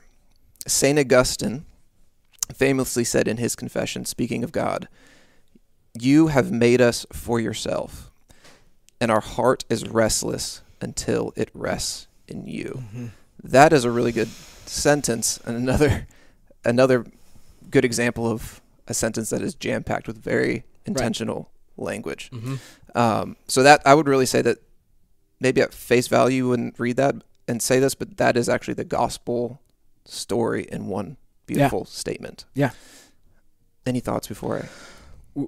St. 0.66 0.98
Augustine 0.98 1.66
famously 2.54 3.04
said 3.04 3.28
in 3.28 3.38
his 3.38 3.56
confession, 3.56 4.06
speaking 4.06 4.44
of 4.44 4.52
God, 4.52 4.88
You 6.00 6.28
have 6.28 6.52
made 6.52 6.82
us 6.82 7.06
for 7.12 7.40
yourself, 7.40 8.12
and 9.02 9.10
our 9.12 9.22
heart 9.22 9.66
is 9.70 9.88
restless 9.88 10.62
until 10.82 11.34
it 11.36 11.50
rests 11.54 12.08
in 12.28 12.46
you. 12.46 12.84
That 13.44 13.74
is 13.74 13.86
a 13.86 13.92
really 13.92 14.12
good 14.12 14.30
sentence, 14.66 15.40
and 15.46 15.58
another 15.58 16.08
another 16.66 17.06
good 17.70 17.86
example 17.86 18.30
of 18.30 18.62
a 18.88 18.94
sentence 18.94 19.30
that 19.30 19.42
is 19.42 19.56
jam 19.56 19.84
packed 19.84 20.08
with 20.08 20.18
very 20.22 20.64
intentional 20.86 21.50
language. 21.78 22.30
Mm-hmm. 22.32 22.56
Um, 22.96 23.36
so 23.48 23.64
that 23.64 23.82
I 23.86 23.94
would 23.94 24.08
really 24.08 24.26
say 24.26 24.42
that 24.42 24.58
maybe 25.40 25.62
at 25.62 25.74
face 25.74 26.08
value 26.08 26.38
you 26.38 26.50
wouldn't 26.50 26.80
read 26.80 26.98
that 26.98 27.16
and 27.48 27.62
say 27.62 27.80
this, 27.80 27.96
but 27.96 28.18
that 28.18 28.36
is 28.36 28.50
actually 28.50 28.74
the 28.74 28.84
gospel 28.86 29.62
story 30.06 30.68
in 30.72 30.88
one 30.88 31.18
beautiful 31.54 31.86
statement. 31.86 32.46
Yeah. 32.54 32.72
Any 33.86 34.00
thoughts 34.00 34.28
before 34.28 34.60
I? 34.60 34.70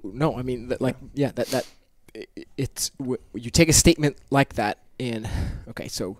No, 0.04 0.36
I 0.36 0.42
mean 0.42 0.68
that, 0.68 0.80
like 0.80 0.96
yeah, 1.14 1.32
that 1.34 1.48
that 1.48 1.66
it's 2.56 2.90
you 3.34 3.50
take 3.50 3.68
a 3.68 3.72
statement 3.72 4.16
like 4.30 4.54
that 4.54 4.78
and 4.98 5.28
okay, 5.68 5.88
so 5.88 6.18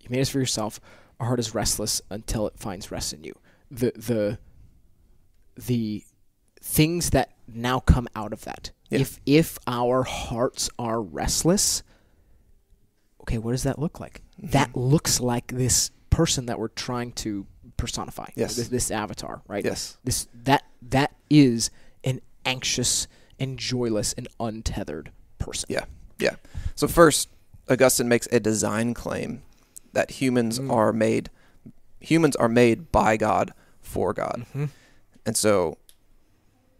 you 0.00 0.08
made 0.10 0.20
us 0.20 0.28
for 0.28 0.38
yourself. 0.38 0.80
Our 1.20 1.26
heart 1.26 1.40
is 1.40 1.54
restless 1.54 2.00
until 2.10 2.46
it 2.46 2.58
finds 2.58 2.90
rest 2.90 3.12
in 3.12 3.24
you. 3.24 3.34
The 3.70 3.92
the 3.96 4.38
the 5.56 6.04
things 6.62 7.10
that 7.10 7.32
now 7.46 7.80
come 7.80 8.08
out 8.14 8.32
of 8.32 8.42
that. 8.44 8.70
Yeah. 8.90 9.00
If 9.00 9.20
if 9.26 9.58
our 9.66 10.02
hearts 10.02 10.70
are 10.78 11.00
restless, 11.02 11.82
okay, 13.22 13.38
what 13.38 13.52
does 13.52 13.64
that 13.64 13.78
look 13.78 14.00
like? 14.00 14.22
Mm-hmm. 14.40 14.50
That 14.50 14.76
looks 14.76 15.20
like 15.20 15.48
this 15.48 15.90
person 16.10 16.46
that 16.46 16.58
we're 16.58 16.68
trying 16.68 17.12
to 17.12 17.46
personify. 17.78 18.26
Yes. 18.36 18.56
This, 18.56 18.68
this 18.68 18.90
avatar, 18.90 19.40
right? 19.48 19.64
Yes. 19.64 19.96
This 20.04 20.28
that 20.44 20.64
that 20.82 21.14
is 21.30 21.70
an 22.04 22.20
anxious 22.44 23.08
and 23.40 23.58
joyless 23.58 24.12
and 24.18 24.28
untethered 24.38 25.10
person. 25.38 25.66
Yeah. 25.70 25.84
Yeah. 26.18 26.36
So 26.74 26.86
first, 26.86 27.28
Augustine 27.70 28.08
makes 28.08 28.28
a 28.30 28.40
design 28.40 28.92
claim 28.92 29.42
that 29.94 30.10
humans 30.12 30.58
Mm. 30.58 30.70
are 30.72 30.92
made 30.92 31.30
humans 32.00 32.36
are 32.36 32.48
made 32.48 32.92
by 32.92 33.16
God 33.16 33.52
for 33.80 34.12
God. 34.12 34.44
Mm-hmm. 34.50 34.66
And 35.26 35.36
so 35.36 35.78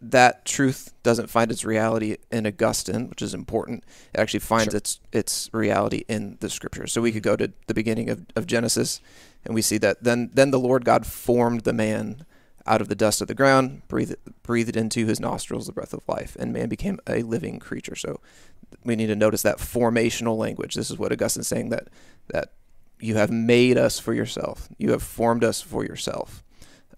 that 0.01 0.45
truth 0.45 0.93
doesn't 1.03 1.29
find 1.29 1.51
its 1.51 1.65
reality 1.65 2.15
in 2.31 2.47
Augustine, 2.47 3.09
which 3.09 3.21
is 3.21 3.33
important. 3.33 3.83
It 4.13 4.19
actually 4.19 4.39
finds 4.39 4.71
Sure. 4.71 4.77
its 4.77 4.99
its 5.11 5.49
reality 5.51 6.03
in 6.07 6.37
the 6.39 6.49
scriptures. 6.49 6.93
So 6.93 7.01
we 7.01 7.11
could 7.11 7.23
go 7.23 7.35
to 7.35 7.51
the 7.67 7.73
beginning 7.73 8.09
of, 8.09 8.25
of 8.35 8.47
Genesis 8.47 9.01
and 9.45 9.55
we 9.55 9.61
see 9.61 9.77
that 9.77 10.03
then 10.03 10.29
then 10.33 10.51
the 10.51 10.59
Lord 10.59 10.85
God 10.85 11.05
formed 11.05 11.61
the 11.61 11.73
man 11.73 12.25
out 12.65 12.81
of 12.81 12.87
the 12.87 12.95
dust 12.95 13.21
of 13.21 13.27
the 13.27 13.35
ground, 13.35 13.81
breathed 13.87 14.15
breathed 14.43 14.75
into 14.75 15.05
his 15.05 15.19
nostrils 15.19 15.65
the 15.65 15.73
breath 15.73 15.93
of 15.93 16.07
life, 16.07 16.35
and 16.39 16.53
man 16.53 16.69
became 16.69 16.99
a 17.07 17.23
living 17.23 17.59
creature. 17.59 17.95
So 17.95 18.19
we 18.83 18.95
need 18.95 19.07
to 19.07 19.15
notice 19.15 19.41
that 19.41 19.57
formational 19.57 20.37
language. 20.37 20.75
This 20.75 20.91
is 20.91 20.97
what 20.97 21.11
Augustine's 21.11 21.47
saying 21.47 21.69
that 21.69 21.87
that 22.27 22.53
you 22.99 23.15
have 23.15 23.31
made 23.31 23.77
us 23.77 23.97
for 23.99 24.13
yourself. 24.13 24.69
You 24.77 24.91
have 24.91 25.01
formed 25.03 25.43
us 25.43 25.61
for 25.61 25.83
yourself. 25.83 26.43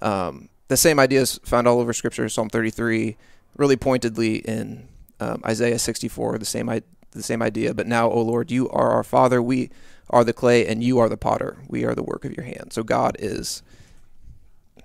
Um, 0.01 0.49
the 0.67 0.77
same 0.77 0.99
idea 0.99 1.21
is 1.21 1.39
found 1.43 1.67
all 1.67 1.79
over 1.79 1.93
Scripture. 1.93 2.27
Psalm 2.27 2.49
33, 2.49 3.17
really 3.55 3.77
pointedly 3.77 4.37
in 4.37 4.87
um, 5.19 5.41
Isaiah 5.45 5.77
64, 5.77 6.37
the 6.37 6.45
same 6.45 6.67
the 7.11 7.23
same 7.23 7.41
idea. 7.41 7.73
But 7.73 7.87
now, 7.87 8.09
O 8.09 8.21
Lord, 8.21 8.51
you 8.51 8.69
are 8.69 8.91
our 8.91 9.03
Father. 9.03 9.41
We 9.41 9.69
are 10.11 10.23
the 10.23 10.33
clay, 10.33 10.67
and 10.67 10.83
you 10.83 10.99
are 10.99 11.09
the 11.09 11.17
potter. 11.17 11.57
We 11.67 11.83
are 11.85 11.95
the 11.95 12.03
work 12.03 12.25
of 12.25 12.35
your 12.35 12.45
hand. 12.45 12.71
So 12.71 12.83
God 12.83 13.15
is 13.19 13.63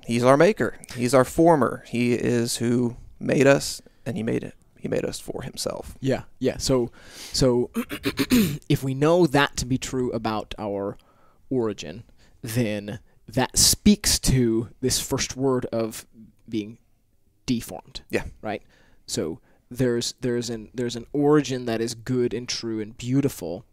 He's 0.06 0.22
our 0.22 0.36
maker. 0.36 0.78
He's 0.94 1.12
our 1.14 1.24
former. 1.24 1.84
He 1.88 2.14
is 2.14 2.56
who 2.56 2.96
made 3.18 3.46
us, 3.46 3.82
and 4.06 4.16
He 4.16 4.22
made 4.22 4.44
it. 4.44 4.54
He 4.78 4.88
made 4.88 5.04
us 5.04 5.18
for 5.18 5.42
Himself. 5.42 5.96
Yeah, 6.00 6.22
yeah. 6.38 6.58
So, 6.58 6.90
so 7.32 7.70
if 8.68 8.84
we 8.84 8.94
know 8.94 9.26
that 9.26 9.56
to 9.56 9.66
be 9.66 9.78
true 9.78 10.12
about 10.12 10.54
our 10.58 10.96
origin, 11.50 12.04
then 12.40 13.00
that 13.28 13.58
speaks 13.58 14.18
to 14.20 14.68
this 14.80 15.00
first 15.00 15.36
word 15.36 15.66
of 15.66 16.06
being 16.48 16.78
deformed. 17.46 18.02
Yeah. 18.08 18.24
Right. 18.40 18.62
So 19.06 19.40
there's 19.70 20.14
there's 20.20 20.50
an 20.50 20.70
there's 20.72 20.96
an 20.96 21.06
origin 21.12 21.66
that 21.66 21.80
is 21.80 21.94
good 21.94 22.32
and 22.32 22.48
true 22.48 22.80
and 22.80 22.96
beautiful, 22.96 23.64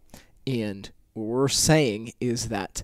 and 0.48 0.90
what 1.14 1.26
we're 1.26 1.48
saying 1.48 2.14
is 2.20 2.50
that 2.50 2.84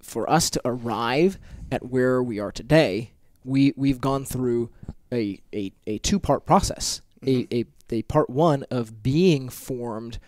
for 0.00 0.28
us 0.28 0.50
to 0.50 0.60
arrive 0.64 1.38
at 1.70 1.86
where 1.86 2.22
we 2.22 2.38
are 2.38 2.52
today, 2.52 3.12
we 3.44 3.72
we've 3.76 4.00
gone 4.00 4.24
through 4.24 4.70
a 5.12 5.40
a, 5.52 5.72
a 5.86 5.98
two 5.98 6.18
part 6.18 6.46
process. 6.46 7.00
A, 7.26 7.46
a 7.52 7.64
a 7.90 8.02
part 8.02 8.30
one 8.30 8.64
of 8.70 9.02
being 9.02 9.48
formed 9.48 10.18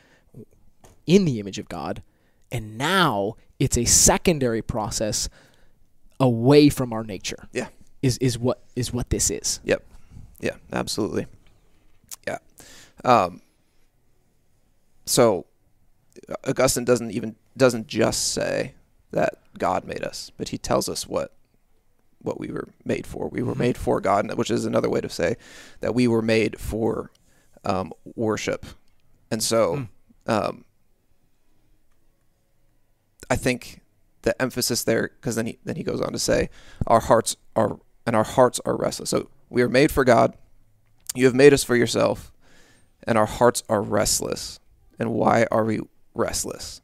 in 1.06 1.24
the 1.24 1.38
image 1.40 1.58
of 1.58 1.68
God, 1.68 2.02
and 2.50 2.78
now 2.78 3.36
it's 3.58 3.76
a 3.76 3.84
secondary 3.84 4.62
process 4.62 5.28
away 6.18 6.68
from 6.68 6.92
our 6.92 7.04
nature. 7.04 7.48
Yeah. 7.52 7.68
Is 8.02 8.16
is 8.18 8.38
what 8.38 8.62
is 8.74 8.92
what 8.92 9.10
this 9.10 9.30
is. 9.30 9.60
Yep. 9.64 9.84
Yeah, 10.40 10.56
absolutely. 10.72 11.26
Yeah. 12.26 12.38
Um, 13.04 13.42
so 15.04 15.46
Augustine 16.46 16.84
doesn't 16.84 17.10
even 17.10 17.36
doesn't 17.56 17.86
just 17.86 18.32
say 18.32 18.74
that 19.12 19.34
God 19.58 19.84
made 19.84 20.04
us, 20.04 20.30
but 20.36 20.48
he 20.50 20.58
tells 20.58 20.88
us 20.88 21.06
what 21.06 21.32
what 22.22 22.38
we 22.38 22.48
were 22.48 22.68
made 22.84 23.06
for. 23.06 23.28
We 23.28 23.42
were 23.42 23.54
Mhm. 23.54 23.58
made 23.58 23.76
for 23.78 23.98
God, 23.98 24.30
which 24.34 24.50
is 24.50 24.66
another 24.66 24.90
way 24.90 25.00
to 25.00 25.08
say 25.08 25.36
that 25.80 25.94
we 25.94 26.06
were 26.06 26.20
made 26.22 26.60
for 26.60 27.10
um, 27.64 27.92
worship 28.16 28.66
And 29.30 29.42
so, 29.42 29.76
Mm. 29.76 29.88
um, 30.26 30.64
I 33.30 33.36
think 33.36 33.80
the 34.22 34.40
emphasis 34.42 34.82
there, 34.84 35.10
because 35.20 35.36
then 35.36 35.46
he 35.46 35.58
then 35.64 35.76
he 35.76 35.82
goes 35.82 36.00
on 36.00 36.12
to 36.12 36.18
say, 36.18 36.50
our 36.86 37.00
hearts 37.00 37.36
are 37.56 37.78
and 38.06 38.16
our 38.16 38.24
hearts 38.24 38.60
are 38.64 38.76
restless. 38.76 39.10
So 39.10 39.28
we 39.48 39.62
are 39.62 39.68
made 39.68 39.90
for 39.92 40.04
God. 40.04 40.34
You 41.14 41.24
have 41.26 41.34
made 41.34 41.52
us 41.52 41.62
for 41.64 41.76
yourself, 41.76 42.32
and 43.04 43.16
our 43.18 43.26
hearts 43.26 43.62
are 43.68 43.82
restless. 43.82 44.58
And 44.98 45.12
why 45.12 45.46
are 45.50 45.64
we 45.64 45.80
restless? 46.14 46.80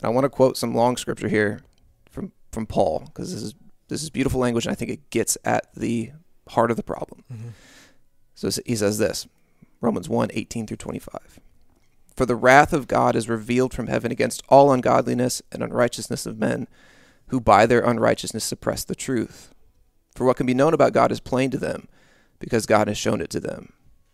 And 0.00 0.06
I 0.06 0.08
want 0.10 0.24
to 0.24 0.30
quote 0.30 0.56
some 0.56 0.74
long 0.74 0.96
scripture 0.96 1.28
here 1.28 1.60
from 2.10 2.32
from 2.52 2.66
Paul 2.66 3.04
because 3.06 3.32
this 3.32 3.42
is 3.42 3.54
this 3.88 4.02
is 4.02 4.10
beautiful 4.10 4.40
language, 4.40 4.64
and 4.64 4.72
I 4.72 4.74
think 4.74 4.90
it 4.90 5.10
gets 5.10 5.36
at 5.44 5.74
the 5.74 6.12
heart 6.48 6.70
of 6.70 6.76
the 6.76 6.82
problem. 6.82 7.24
Mm-hmm. 7.32 7.48
So 8.34 8.50
he 8.64 8.76
says 8.76 8.98
this 8.98 9.26
Romans 9.80 10.08
1 10.08 10.30
18 10.32 10.66
through 10.66 10.78
25. 10.78 11.40
For 12.16 12.26
the 12.26 12.36
wrath 12.36 12.72
of 12.72 12.88
God 12.88 13.16
is 13.16 13.28
revealed 13.28 13.72
from 13.74 13.86
heaven 13.86 14.10
against 14.10 14.42
all 14.48 14.72
ungodliness 14.72 15.42
and 15.52 15.62
unrighteousness 15.62 16.26
of 16.26 16.38
men, 16.38 16.66
who 17.28 17.40
by 17.40 17.66
their 17.66 17.80
unrighteousness 17.80 18.44
suppress 18.44 18.84
the 18.84 18.94
truth. 18.94 19.54
For 20.14 20.24
what 20.24 20.36
can 20.36 20.46
be 20.46 20.54
known 20.54 20.74
about 20.74 20.92
God 20.92 21.12
is 21.12 21.20
plain 21.20 21.50
to 21.50 21.58
them, 21.58 21.88
because 22.38 22.66
God 22.66 22.88
has 22.88 22.98
shown 22.98 23.20
it 23.20 23.30
to 23.30 23.40
them. 23.40 23.72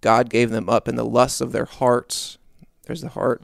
God 0.00 0.28
gave 0.30 0.50
them 0.50 0.68
up 0.68 0.88
in 0.88 0.96
the 0.96 1.04
lusts 1.04 1.40
of 1.40 1.52
their 1.52 1.64
hearts. 1.64 2.38
There's 2.86 3.00
the 3.00 3.08
heart. 3.10 3.42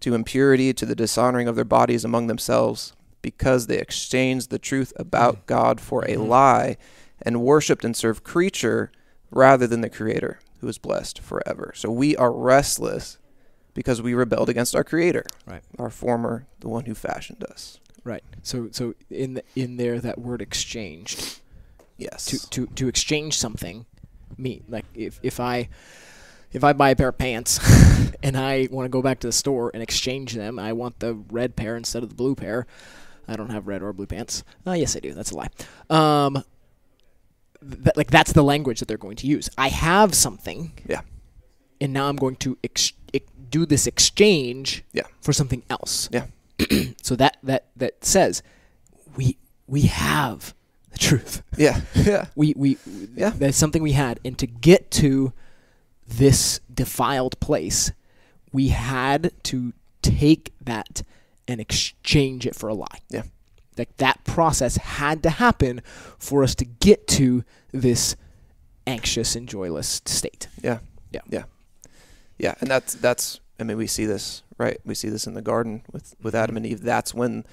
To 0.00 0.14
impurity, 0.14 0.72
to 0.74 0.84
the 0.84 0.94
dishonoring 0.94 1.48
of 1.48 1.56
their 1.56 1.64
bodies 1.64 2.04
among 2.04 2.26
themselves, 2.26 2.92
because 3.22 3.66
they 3.66 3.78
exchanged 3.78 4.50
the 4.50 4.58
truth 4.58 4.92
about 4.96 5.46
God 5.46 5.80
for 5.80 6.02
a 6.04 6.16
Mhm. 6.16 6.28
lie, 6.28 6.76
and 7.22 7.40
worshipped 7.42 7.84
and 7.84 7.96
served 7.96 8.24
creature 8.24 8.90
rather 9.30 9.66
than 9.66 9.80
the 9.80 9.88
Creator, 9.88 10.40
who 10.60 10.68
is 10.68 10.76
blessed 10.76 11.20
forever. 11.20 11.72
So 11.74 11.90
we 11.90 12.16
are 12.16 12.32
restless 12.32 13.18
because 13.74 14.02
we 14.02 14.12
rebelled 14.12 14.48
against 14.50 14.74
our 14.76 14.84
Creator, 14.84 15.24
Right. 15.46 15.62
our 15.78 15.88
former, 15.88 16.46
the 16.60 16.68
one 16.68 16.84
who 16.86 16.94
fashioned 16.94 17.44
us. 17.44 17.78
Right. 18.04 18.24
So 18.42 18.68
so 18.72 18.94
in 19.08 19.34
the, 19.34 19.44
in 19.54 19.76
there 19.76 20.00
that 20.00 20.18
word 20.18 20.42
exchanged 20.42 21.38
Yes. 21.96 22.24
to 22.26 22.50
to 22.50 22.66
to 22.74 22.88
exchange 22.88 23.38
something 23.38 23.86
me 24.42 24.62
like 24.68 24.84
if 24.94 25.20
if 25.22 25.40
I 25.40 25.68
if 26.52 26.64
I 26.64 26.72
buy 26.72 26.90
a 26.90 26.96
pair 26.96 27.08
of 27.08 27.18
pants 27.18 27.58
and 28.22 28.36
I 28.36 28.68
want 28.70 28.84
to 28.84 28.90
go 28.90 29.02
back 29.02 29.20
to 29.20 29.26
the 29.28 29.32
store 29.32 29.70
and 29.72 29.82
exchange 29.82 30.34
them, 30.34 30.58
I 30.58 30.72
want 30.72 31.00
the 31.00 31.14
red 31.14 31.56
pair 31.56 31.76
instead 31.76 32.02
of 32.02 32.10
the 32.10 32.14
blue 32.14 32.34
pair. 32.34 32.66
I 33.26 33.36
don't 33.36 33.50
have 33.50 33.66
red 33.66 33.82
or 33.82 33.92
blue 33.92 34.06
pants. 34.06 34.44
Uh, 34.66 34.72
yes, 34.72 34.96
I 34.96 35.00
do. 35.00 35.14
That's 35.14 35.30
a 35.30 35.36
lie. 35.36 35.48
Um, 35.88 36.44
th- 37.60 37.96
like 37.96 38.10
that's 38.10 38.32
the 38.32 38.42
language 38.42 38.80
that 38.80 38.88
they're 38.88 38.98
going 38.98 39.16
to 39.16 39.26
use. 39.26 39.48
I 39.56 39.68
have 39.68 40.14
something. 40.14 40.72
Yeah. 40.86 41.02
And 41.80 41.92
now 41.92 42.08
I'm 42.08 42.16
going 42.16 42.36
to 42.36 42.58
ex- 42.62 42.92
ex- 43.14 43.30
do 43.48 43.64
this 43.64 43.86
exchange. 43.86 44.84
Yeah. 44.92 45.06
For 45.20 45.32
something 45.32 45.62
else. 45.70 46.08
Yeah. 46.12 46.26
so 47.02 47.16
that 47.16 47.38
that 47.42 47.68
that 47.76 48.04
says 48.04 48.42
we 49.16 49.38
we 49.66 49.82
have 49.82 50.54
truth. 51.02 51.42
yeah. 51.56 51.80
Yeah. 51.94 52.26
We 52.34 52.54
we 52.56 52.78
Yeah. 53.14 53.30
that's 53.30 53.56
something 53.56 53.82
we 53.82 53.92
had, 53.92 54.20
and 54.24 54.38
to 54.38 54.46
get 54.46 54.90
to 54.92 55.32
this 56.06 56.60
defiled 56.72 57.38
place, 57.40 57.92
we 58.52 58.68
had 58.68 59.32
to 59.44 59.72
take 60.02 60.52
that 60.64 61.02
and 61.48 61.60
exchange 61.60 62.46
it 62.46 62.54
for 62.54 62.68
a 62.68 62.74
lie. 62.74 63.00
Yeah. 63.10 63.22
Like 63.78 63.96
that 63.98 64.24
process 64.24 64.76
had 64.76 65.22
to 65.22 65.30
happen 65.30 65.80
for 66.18 66.42
us 66.44 66.54
to 66.56 66.64
get 66.64 67.06
to 67.08 67.44
this 67.72 68.16
anxious 68.86 69.34
and 69.36 69.48
joyless 69.48 70.02
state. 70.04 70.48
Yeah. 70.62 70.78
Yeah. 71.10 71.20
Yeah. 71.28 71.44
Yeah. 72.38 72.54
And 72.60 72.70
that's 72.70 72.94
that's 72.94 73.40
I 73.58 73.64
mean 73.64 73.76
we 73.76 73.86
see 73.86 74.04
this, 74.06 74.42
right? 74.58 74.78
We 74.84 74.94
see 74.94 75.08
this 75.08 75.26
in 75.26 75.34
the 75.34 75.42
garden 75.42 75.82
with 75.92 76.14
with 76.22 76.34
Adam 76.34 76.56
and 76.56 76.66
Eve. 76.66 76.82
That's 76.82 77.14
when 77.14 77.44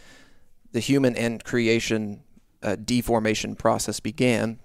the 0.71 0.79
human 0.79 1.15
and 1.15 1.43
creation 1.43 2.21
uh, 2.63 2.75
deformation 2.75 3.55
process 3.55 3.99
began. 3.99 4.59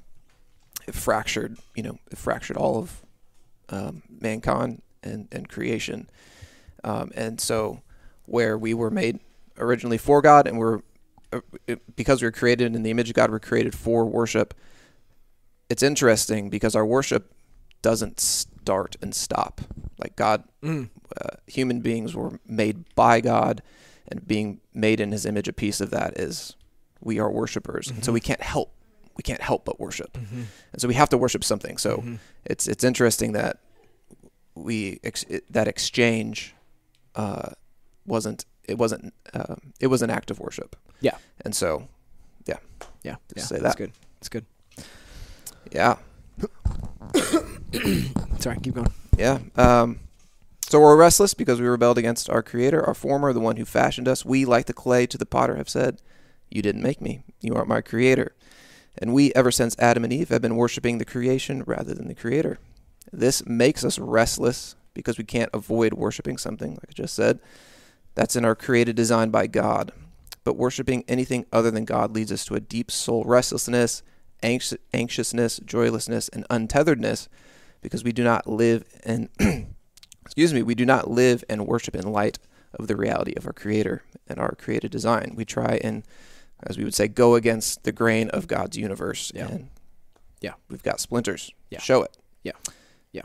It 0.87 0.95
fractured, 0.95 1.59
you 1.75 1.83
know, 1.83 1.99
it 2.11 2.19
fractured 2.19 2.57
all 2.57 2.79
of 2.79 3.03
um, 3.71 4.03
mankind 4.21 4.83
and 5.03 5.29
and 5.33 5.49
creation. 5.49 6.09
Um, 6.83 7.11
and 7.15 7.41
so 7.41 7.81
where 8.27 8.59
we 8.59 8.75
were 8.75 8.91
made 8.91 9.21
originally 9.59 9.99
for 9.99 10.21
God 10.21 10.47
and 10.47 10.59
we're 10.59 10.81
uh, 11.33 11.41
it- 11.67 11.97
because 11.97 12.21
we 12.21 12.27
were 12.27 12.33
created 12.33 12.75
in 12.75 12.83
the 12.83 12.91
image 12.91 13.09
of 13.09 13.15
God, 13.15 13.31
we're 13.31 13.39
created 13.41 13.75
for 13.75 14.05
worship. 14.05 14.55
It's 15.71 15.83
interesting 15.83 16.51
because 16.51 16.77
our 16.77 16.85
worship 16.87 17.33
doesn't 17.83 18.21
start 18.21 18.97
and 19.01 19.15
stop. 19.15 19.61
Like 19.99 20.17
God, 20.17 20.45
Mm. 20.63 20.91
uh, 21.21 21.37
human 21.47 21.81
beings 21.81 22.15
were 22.15 22.39
made 22.47 22.85
by 22.95 23.21
God, 23.21 23.63
and 24.09 24.27
being 24.27 24.61
made 24.75 25.01
in 25.01 25.13
His 25.13 25.25
image, 25.27 25.49
a 25.49 25.53
piece 25.53 25.81
of 25.81 25.91
that 25.91 26.19
is 26.19 26.57
we 27.05 27.19
are 27.21 27.31
worshipers, 27.31 27.91
and 27.91 28.05
so 28.05 28.11
Mhm. 28.11 28.15
we 28.15 28.21
can't 28.21 28.43
help 28.43 28.71
we 29.17 29.23
can't 29.23 29.41
help 29.43 29.65
but 29.65 29.79
worship, 29.79 30.15
Mm-hmm. 30.15 30.43
and 30.73 30.81
so 30.83 30.89
we 30.89 30.95
have 30.95 31.09
to 31.11 31.17
worship 31.19 31.45
something. 31.45 31.79
So 31.79 31.99
Mhm. 31.99 32.19
it's 32.45 32.67
it's 32.67 32.83
interesting 32.83 33.33
that 33.33 33.61
we 34.57 34.99
ex- 35.05 35.23
it, 35.29 35.45
that 35.53 35.69
exchange 35.69 36.55
uh, 37.15 37.51
wasn't 38.07 38.45
it 38.65 38.77
wasn't 38.79 39.15
um, 39.33 39.73
it 39.79 39.87
was 39.87 40.03
an 40.03 40.11
act 40.11 40.31
of 40.33 40.41
worship. 40.41 40.75
Yeah. 41.01 41.17
and 41.45 41.55
so 41.55 41.87
yeah, 42.47 42.57
Just 42.81 42.91
yeah, 43.05 43.43
say 43.45 43.59
that's 43.61 43.75
that. 43.75 43.77
good. 43.77 43.93
That's 44.19 44.29
good. 44.31 44.45
yeah, 45.71 45.97
Sorry, 48.41 48.59
keep 48.63 48.75
going. 48.75 48.93
Yeah. 49.19 49.39
Um, 49.57 50.01
so 50.69 50.81
we're 50.81 50.97
restless 50.97 51.35
because 51.35 51.61
we 51.61 51.67
rebelled 51.67 51.99
against 51.99 52.29
our 52.31 52.43
Creator, 52.43 52.85
our 52.85 52.95
former, 52.95 53.33
the 53.33 53.41
one 53.41 53.57
who 53.57 53.65
fashioned 53.65 54.09
us. 54.09 54.25
We, 54.25 54.45
like 54.45 54.67
the 54.67 54.73
clay 54.73 55.07
to 55.07 55.19
the 55.19 55.27
potter, 55.27 55.57
have 55.57 55.69
said, 55.69 56.01
You 56.55 56.63
didn't 56.63 56.83
make 56.83 57.01
me. 57.01 57.25
You 57.41 57.55
aren't 57.55 57.69
my 57.69 57.81
Creator. 57.81 58.35
And 58.97 59.13
we, 59.13 59.33
ever 59.35 59.51
since 59.51 59.77
Adam 59.81 60.05
and 60.05 60.13
Eve, 60.13 60.29
have 60.29 60.41
been 60.41 60.55
worshiping 60.55 60.99
the 60.99 61.05
creation 61.05 61.65
rather 61.67 61.93
than 61.95 62.07
the 62.07 62.15
Creator. 62.15 62.61
This 63.13 63.45
makes 63.45 63.85
us 63.85 63.99
restless 63.99 64.77
because 64.95 65.19
we 65.19 65.25
can't 65.25 65.51
avoid 65.53 65.95
worshiping 65.95 66.39
something, 66.39 66.71
like 66.71 66.87
I 66.89 66.93
just 66.93 67.15
said. 67.15 67.41
That's 68.15 68.37
in 68.37 68.45
our 68.45 68.55
created 68.55 68.95
design 68.95 69.31
by 69.31 69.49
God. 69.49 69.91
But 70.45 70.57
worshiping 70.57 71.05
anything 71.09 71.45
other 71.53 71.73
than 71.73 71.85
God 71.85 72.15
leads 72.15 72.31
us 72.31 72.45
to 72.45 72.55
a 72.55 72.61
deep 72.61 72.93
soul 72.93 73.25
restlessness, 73.25 74.05
anx- 74.41 74.75
anxiousness, 74.93 75.59
joylessness, 75.59 76.29
and 76.29 76.47
untetheredness 76.49 77.27
because 77.81 78.05
we 78.05 78.13
do 78.13 78.23
not 78.23 78.47
live 78.47 78.85
in 79.05 79.29
excuse 80.25 80.55
me, 80.55 80.63
we 80.63 80.77
do 80.77 80.87
not 80.87 81.11
live 81.11 81.43
and 81.49 81.67
worship 81.67 81.97
in 81.97 82.13
light 82.13 82.39
of 82.75 82.87
the 82.87 82.97
reality 82.97 83.35
of 83.37 83.47
our 83.47 83.53
creator 83.53 84.03
and 84.29 84.39
our 84.39 84.55
created 84.55 84.91
design. 84.91 85.33
We 85.35 85.45
try 85.45 85.81
and 85.83 86.05
as 86.63 86.79
we 86.79 86.85
would 86.85 86.95
say 86.95 87.09
go 87.09 87.35
against 87.35 87.85
the 87.85 87.93
grain 87.93 88.31
of 88.31 88.47
God's 88.47 88.77
universe 88.77 89.31
Yeah. 89.35 89.49
and 89.49 89.71
Yeah. 90.41 90.55
we've 90.69 90.83
got 90.83 91.01
splinters. 91.01 91.51
Yeah. 91.71 91.81
Show 91.81 92.03
it. 92.03 92.17
Yeah, 92.43 92.53
Yeah. 93.13 93.23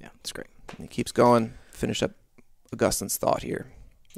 Yeah. 0.00 0.08
It's 0.20 0.32
great. 0.32 0.48
And 0.70 0.80
he 0.80 0.88
keeps 0.88 1.12
going. 1.12 1.54
Finish 1.70 2.02
up 2.02 2.12
Augustine's 2.72 3.16
thought 3.16 3.42
here. 3.42 3.66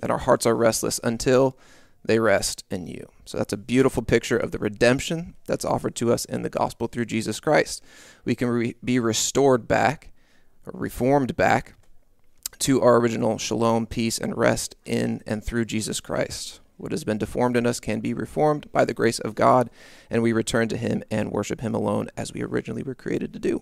And 0.03 0.11
our 0.13 0.19
hearts 0.19 0.47
are 0.47 0.55
restless 0.55 1.01
until 1.05 1.57
they 2.05 2.19
rest 2.21 2.65
in 2.71 2.87
you. 2.87 3.11
So 3.27 3.37
that's 3.39 3.53
a 3.53 3.57
beautiful 3.57 4.03
picture 4.03 4.37
of 4.39 4.53
the 4.53 4.59
redemption 4.59 5.35
that's 5.47 5.65
offered 5.65 5.95
to 5.97 6.13
us 6.13 6.25
in 6.25 6.43
the 6.43 6.49
gospel 6.49 6.87
through 6.87 7.07
Jesus 7.07 7.41
Christ. 7.41 7.83
We 8.25 8.35
can 8.37 8.49
re- 8.49 8.77
be 8.85 8.99
restored 9.01 9.67
back, 9.67 10.13
or 10.65 10.73
reformed 10.79 11.37
back, 11.37 11.75
to 12.61 12.81
our 12.81 12.97
original 12.99 13.37
shalom, 13.39 13.87
peace, 13.87 14.19
and 14.19 14.37
rest 14.39 14.77
in 14.85 15.23
and 15.27 15.45
through 15.45 15.65
Jesus 15.65 16.01
Christ. 16.01 16.61
What 16.79 16.93
has 16.93 17.05
been 17.05 17.19
deformed 17.19 17.57
in 17.57 17.67
us 17.67 17.81
can 17.81 18.01
be 18.01 18.14
reformed 18.14 18.71
by 18.73 18.85
the 18.87 18.95
grace 18.95 19.19
of 19.19 19.35
God, 19.35 19.69
and 20.09 20.23
we 20.23 20.33
return 20.33 20.69
to 20.69 20.77
Him 20.77 21.03
and 21.11 21.31
worship 21.31 21.61
Him 21.61 21.75
alone 21.75 22.09
as 22.17 22.33
we 22.33 22.43
originally 22.43 22.83
were 22.83 22.95
created 22.95 23.33
to 23.35 23.38
do. 23.38 23.61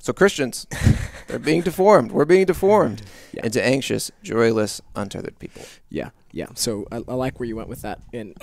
So, 0.00 0.12
Christians, 0.12 0.66
they're 1.28 1.38
being 1.38 1.62
deformed. 1.62 2.12
We're 2.12 2.26
being 2.26 2.44
deformed 2.44 3.02
Yeah. 3.32 3.46
into 3.46 3.64
anxious, 3.64 4.10
joyless, 4.22 4.82
untethered 4.94 5.38
people. 5.38 5.62
Yeah, 5.88 6.10
yeah. 6.30 6.48
So 6.54 6.86
I, 6.92 6.96
I 7.08 7.14
like 7.14 7.40
where 7.40 7.48
you 7.48 7.56
went 7.56 7.70
with 7.70 7.80
that. 7.82 8.00
And 8.12 8.34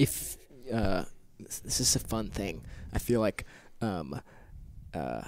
if 0.00 0.36
uh, 0.72 1.04
this, 1.38 1.60
this 1.60 1.80
is 1.80 1.94
a 1.94 2.00
fun 2.00 2.30
thing, 2.30 2.62
I 2.92 2.98
feel 2.98 3.20
like 3.20 3.44
um, 3.80 4.20
uh, 4.92 5.22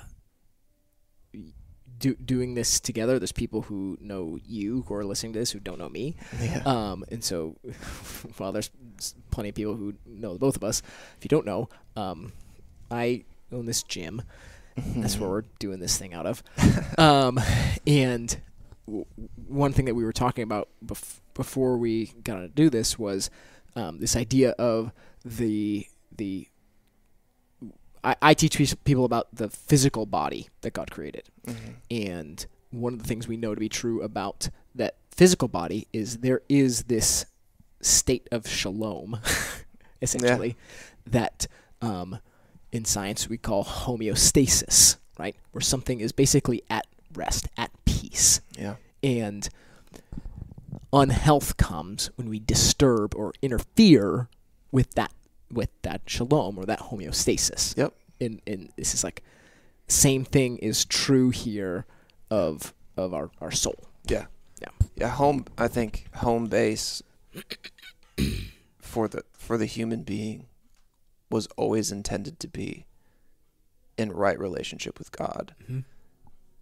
do, 2.02 2.14
doing 2.16 2.54
this 2.54 2.80
together. 2.80 3.18
There's 3.18 3.32
people 3.32 3.62
who 3.62 3.96
know 4.00 4.38
you 4.44 4.84
who 4.86 4.94
are 4.94 5.04
listening 5.04 5.32
to 5.34 5.38
this 5.38 5.52
who 5.52 5.60
don't 5.60 5.78
know 5.78 5.88
me. 5.88 6.16
Yeah. 6.40 6.62
Um, 6.66 7.04
and 7.10 7.22
so, 7.22 7.56
while 8.36 8.52
there's 8.52 8.70
plenty 9.30 9.50
of 9.50 9.54
people 9.54 9.76
who 9.76 9.94
know 10.04 10.36
both 10.36 10.56
of 10.56 10.64
us. 10.64 10.82
If 11.16 11.24
you 11.24 11.28
don't 11.28 11.46
know, 11.46 11.68
um, 11.96 12.32
I 12.90 13.24
own 13.52 13.66
this 13.66 13.82
gym. 13.82 14.22
That's 14.76 15.18
where 15.18 15.30
we're 15.30 15.44
doing 15.58 15.80
this 15.80 15.96
thing 15.96 16.12
out 16.12 16.26
of. 16.26 16.42
um, 16.98 17.38
and 17.86 18.36
w- 18.86 19.06
one 19.46 19.72
thing 19.72 19.84
that 19.84 19.94
we 19.94 20.04
were 20.04 20.12
talking 20.12 20.42
about 20.42 20.68
bef- 20.84 21.20
before 21.34 21.76
we 21.76 22.06
got 22.24 22.40
to 22.40 22.48
do 22.48 22.68
this 22.68 22.98
was 22.98 23.30
um, 23.76 24.00
this 24.00 24.16
idea 24.16 24.50
of 24.52 24.92
the 25.24 25.86
the. 26.16 26.48
I, 28.04 28.16
I 28.22 28.34
teach 28.34 28.56
people 28.84 29.04
about 29.04 29.28
the 29.32 29.48
physical 29.48 30.06
body 30.06 30.48
that 30.62 30.72
God 30.72 30.90
created. 30.90 31.28
Mhm. 31.46 31.74
And 31.90 32.46
one 32.70 32.92
of 32.94 32.98
the 33.02 33.06
things 33.08 33.28
we 33.28 33.36
know 33.36 33.54
to 33.54 33.60
be 33.60 33.68
true 33.68 34.02
about 34.02 34.48
that 34.74 34.96
physical 35.10 35.48
body 35.48 35.86
is 35.92 36.18
there 36.18 36.40
is 36.48 36.84
this 36.84 37.26
state 37.80 38.28
of 38.32 38.48
shalom, 38.48 39.20
essentially, 40.02 40.56
that 41.06 41.46
um, 41.80 42.18
in 42.72 42.84
science 42.84 43.28
we 43.28 43.36
call 43.36 43.64
homeostasis, 43.64 44.96
right? 45.18 45.36
Where 45.52 45.60
something 45.60 46.00
is 46.00 46.12
basically 46.12 46.62
at 46.70 46.86
rest, 47.14 47.48
at 47.56 47.70
peace. 47.84 48.40
Yeah. 48.56 48.76
And 49.02 49.48
unhealth 50.92 51.56
comes 51.56 52.10
when 52.16 52.28
we 52.28 52.38
disturb 52.38 53.14
or 53.14 53.32
interfere 53.42 54.28
with 54.70 54.92
that 54.94 55.12
with 55.52 55.70
that 55.82 56.02
shalom 56.06 56.58
or 56.58 56.64
that 56.64 56.80
homeostasis. 56.80 57.76
Yep. 57.76 57.94
And 58.20 58.40
and 58.46 58.70
this 58.76 58.94
is 58.94 59.04
like 59.04 59.22
same 59.88 60.24
thing 60.24 60.58
is 60.58 60.84
true 60.84 61.30
here 61.30 61.86
of 62.30 62.72
of 62.96 63.14
our, 63.14 63.30
our 63.40 63.50
soul. 63.50 63.88
Yeah. 64.06 64.26
Yeah. 64.60 64.68
Yeah. 64.96 65.08
Home. 65.10 65.46
I 65.58 65.68
think 65.68 66.06
home 66.16 66.46
base 66.46 67.02
for 68.78 69.08
the 69.08 69.24
for 69.32 69.58
the 69.58 69.66
human 69.66 70.02
being 70.02 70.46
was 71.30 71.46
always 71.56 71.90
intended 71.90 72.38
to 72.40 72.48
be 72.48 72.86
in 73.96 74.12
right 74.12 74.38
relationship 74.38 74.98
with 74.98 75.12
God. 75.12 75.54
Mm-hmm. 75.64 75.80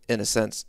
In 0.09 0.21
a 0.21 0.25
sense, 0.25 0.65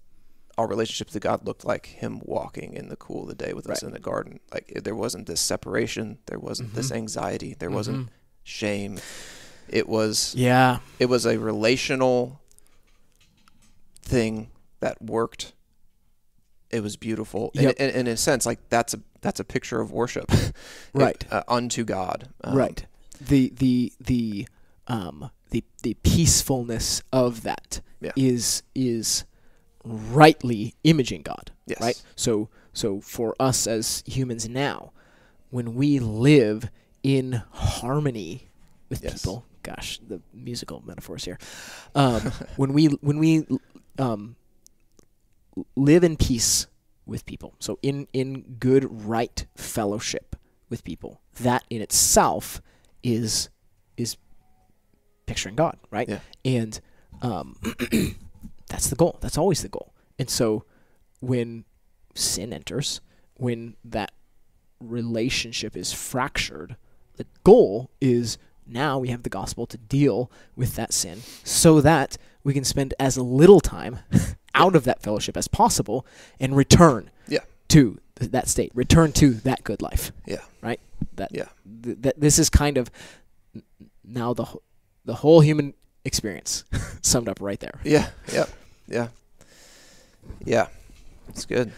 our 0.62 0.68
relationship 0.68 1.10
to 1.10 1.20
God 1.20 1.46
looked 1.46 1.66
like 1.66 1.88
Him 1.88 2.22
walking 2.24 2.74
in 2.74 2.90
the 2.90 2.96
cool 2.96 3.24
of 3.24 3.28
the 3.28 3.36
day 3.36 3.54
with 3.54 3.68
us 3.70 3.82
Right. 3.84 3.88
in 3.90 3.94
the 3.94 4.00
garden. 4.00 4.40
Like 4.54 4.72
there 4.84 4.96
wasn't 4.96 5.26
this 5.28 5.42
separation, 5.42 6.20
there 6.28 6.40
wasn't 6.40 6.74
this 6.76 6.92
Mhm. 6.92 6.96
anxiety, 6.98 7.56
there 7.58 7.70
Mhm. 7.70 7.74
wasn't 7.74 8.10
shame. 8.44 9.00
It 9.68 9.90
was 9.90 10.34
Yeah. 10.36 10.80
it 11.00 11.08
was 11.08 11.26
a 11.26 11.38
relational 11.40 12.40
thing 14.04 14.50
that 14.80 15.02
worked. 15.02 15.54
It 16.70 16.82
was 16.84 16.96
beautiful, 16.96 17.52
Yep. 17.54 17.76
and, 17.80 17.80
and, 17.80 17.96
and 17.98 18.08
in 18.08 18.14
a 18.14 18.18
sense, 18.18 18.46
like 18.46 18.60
that's 18.70 18.94
a 18.94 19.00
that's 19.22 19.40
a 19.40 19.44
picture 19.44 19.80
of 19.82 19.92
worship, 19.92 20.26
Right. 20.94 21.24
uh, 21.32 21.44
unto 21.48 21.84
God, 21.84 22.30
Um, 22.44 22.56
right. 22.58 22.86
The 23.20 23.50
the 23.56 23.94
the 24.00 24.48
um 24.88 25.30
the 25.52 25.64
the 25.84 25.94
peacefulness 25.96 27.04
of 27.12 27.44
that 27.44 27.82
is 28.16 28.64
Yeah. 28.74 28.84
is 28.98 29.26
rightly 29.84 30.76
imaging 30.84 31.22
God. 31.24 31.52
Yes. 31.66 31.82
Right? 31.82 32.02
So 32.16 32.50
so 32.74 33.02
for 33.02 33.36
us 33.40 33.68
as 33.68 34.04
humans 34.06 34.48
now, 34.48 34.92
when 35.50 35.76
we 35.76 36.00
live 36.00 36.70
in 37.04 37.42
harmony 37.52 38.50
with 38.90 39.04
Yes. 39.04 39.22
people, 39.22 39.46
gosh, 39.64 40.00
the 40.08 40.22
musical 40.34 40.82
metaphors 40.86 41.26
here. 41.26 41.38
Um, 41.96 42.22
when 42.56 42.74
we 42.74 42.88
when 42.88 43.18
we 43.18 43.46
um, 43.98 44.36
live 45.76 46.04
in 46.04 46.18
peace 46.18 46.68
with 47.06 47.26
people, 47.26 47.56
so 47.60 47.80
in 47.82 48.08
in 48.14 48.56
good 48.60 49.06
right 49.08 49.46
fellowship 49.56 50.36
with 50.70 50.84
people, 50.84 51.22
that 51.40 51.64
in 51.70 51.82
itself 51.82 52.62
is 53.04 53.50
is 53.98 54.18
picturing 55.26 55.56
God, 55.56 55.78
right? 55.90 56.08
Yeah. 56.08 56.20
And 56.46 56.80
um, 57.22 57.56
that's 58.72 58.90
the 58.90 58.96
goal. 58.96 59.18
That's 59.22 59.38
always 59.38 59.62
the 59.62 59.70
goal. 59.70 59.94
And 60.18 60.30
so 60.30 60.64
when 61.20 61.66
sin 62.16 62.54
enters, 62.54 63.02
when 63.36 63.76
that 63.84 64.12
relationship 64.80 65.76
is 65.78 65.94
fractured, 65.94 66.76
the 67.18 67.26
goal 67.44 67.92
is 68.00 68.38
now 68.66 68.98
we 69.00 69.10
have 69.10 69.24
the 69.24 69.30
gospel 69.30 69.66
to 69.68 69.78
deal 69.78 70.32
with 70.56 70.76
that 70.76 70.94
sin 70.94 71.22
so 71.44 71.82
that 71.82 72.18
we 72.44 72.54
can 72.54 72.64
spend 72.64 72.94
as 73.00 73.18
little 73.18 73.60
time 73.60 74.00
out 74.56 74.76
of 74.76 74.84
that 74.86 75.02
fellowship 75.04 75.36
as 75.38 75.48
possible 75.48 76.06
and 76.40 76.56
return 76.56 77.10
Yeah. 77.28 77.40
to 77.70 78.00
that 78.16 78.48
state, 78.48 78.72
return 78.74 79.12
to 79.14 79.32
that 79.34 79.64
good 79.64 79.82
life. 79.82 80.12
Yeah. 80.26 80.42
Right? 80.62 80.80
That 81.16 81.30
Yeah. 81.34 81.50
th- 81.84 81.98
that 82.02 82.20
this 82.20 82.40
is 82.40 82.50
kind 82.50 82.78
of 82.78 82.90
now 84.04 84.34
the 84.34 84.46
the 85.06 85.16
whole 85.16 85.42
human 85.42 85.74
experience 86.06 86.64
summed 87.02 87.28
up 87.28 87.42
right 87.42 87.60
there. 87.60 87.80
Yeah. 87.84 88.10
Yep. 88.32 88.50
Yeah. 88.88 89.08
Yeah. 90.44 90.68
It's 91.30 91.46
good. 91.46 91.72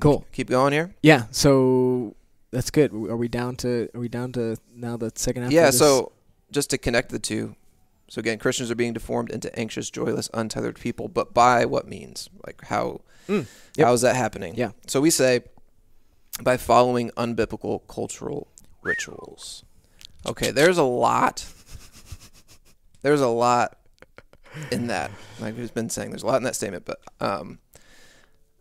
Cool. 0.00 0.24
Keep 0.32 0.48
going 0.50 0.72
here. 0.72 0.94
Yeah, 1.02 1.24
so 1.30 2.14
that's 2.52 2.70
good. 2.70 2.92
Are 2.92 3.16
we 3.16 3.28
down 3.28 3.56
to 3.56 3.88
are 3.94 4.00
we 4.00 4.08
down 4.08 4.32
to 4.32 4.56
now 4.74 4.96
the 4.96 5.10
second 5.14 5.42
half? 5.44 5.52
Yeah. 5.52 5.70
So 5.70 6.12
just 6.52 6.70
to 6.70 6.78
connect 6.78 7.10
the 7.10 7.18
two. 7.18 7.56
So 8.08 8.20
again, 8.20 8.38
Christians 8.38 8.70
are 8.70 8.74
being 8.74 8.92
deformed 8.94 9.30
into 9.30 9.54
anxious, 9.58 9.90
joyless, 9.90 10.30
untethered 10.32 10.78
people, 10.80 11.08
but 11.08 11.34
by 11.34 11.64
what 11.66 11.86
means? 11.88 12.28
Like 12.46 12.62
how 12.64 13.00
Mm, 13.28 13.46
yep. 13.76 13.86
how 13.86 13.92
is 13.92 14.00
that 14.00 14.16
happening? 14.16 14.54
Yeah. 14.54 14.70
So 14.86 15.00
we 15.02 15.10
say 15.10 15.40
by 16.42 16.56
following 16.56 17.10
unbiblical 17.10 17.80
cultural 17.88 18.48
rituals. 18.82 19.64
Okay, 20.26 20.50
there's 20.50 20.78
a 20.78 20.82
lot. 20.84 21.44
There's 23.02 23.20
a 23.20 23.28
lot 23.28 23.77
in 24.70 24.86
that. 24.88 25.10
Like 25.40 25.56
we've 25.56 25.72
been 25.74 25.90
saying, 25.90 26.10
there's 26.10 26.22
a 26.22 26.26
lot 26.26 26.36
in 26.36 26.42
that 26.44 26.56
statement, 26.56 26.84
but 26.84 27.00
um, 27.20 27.58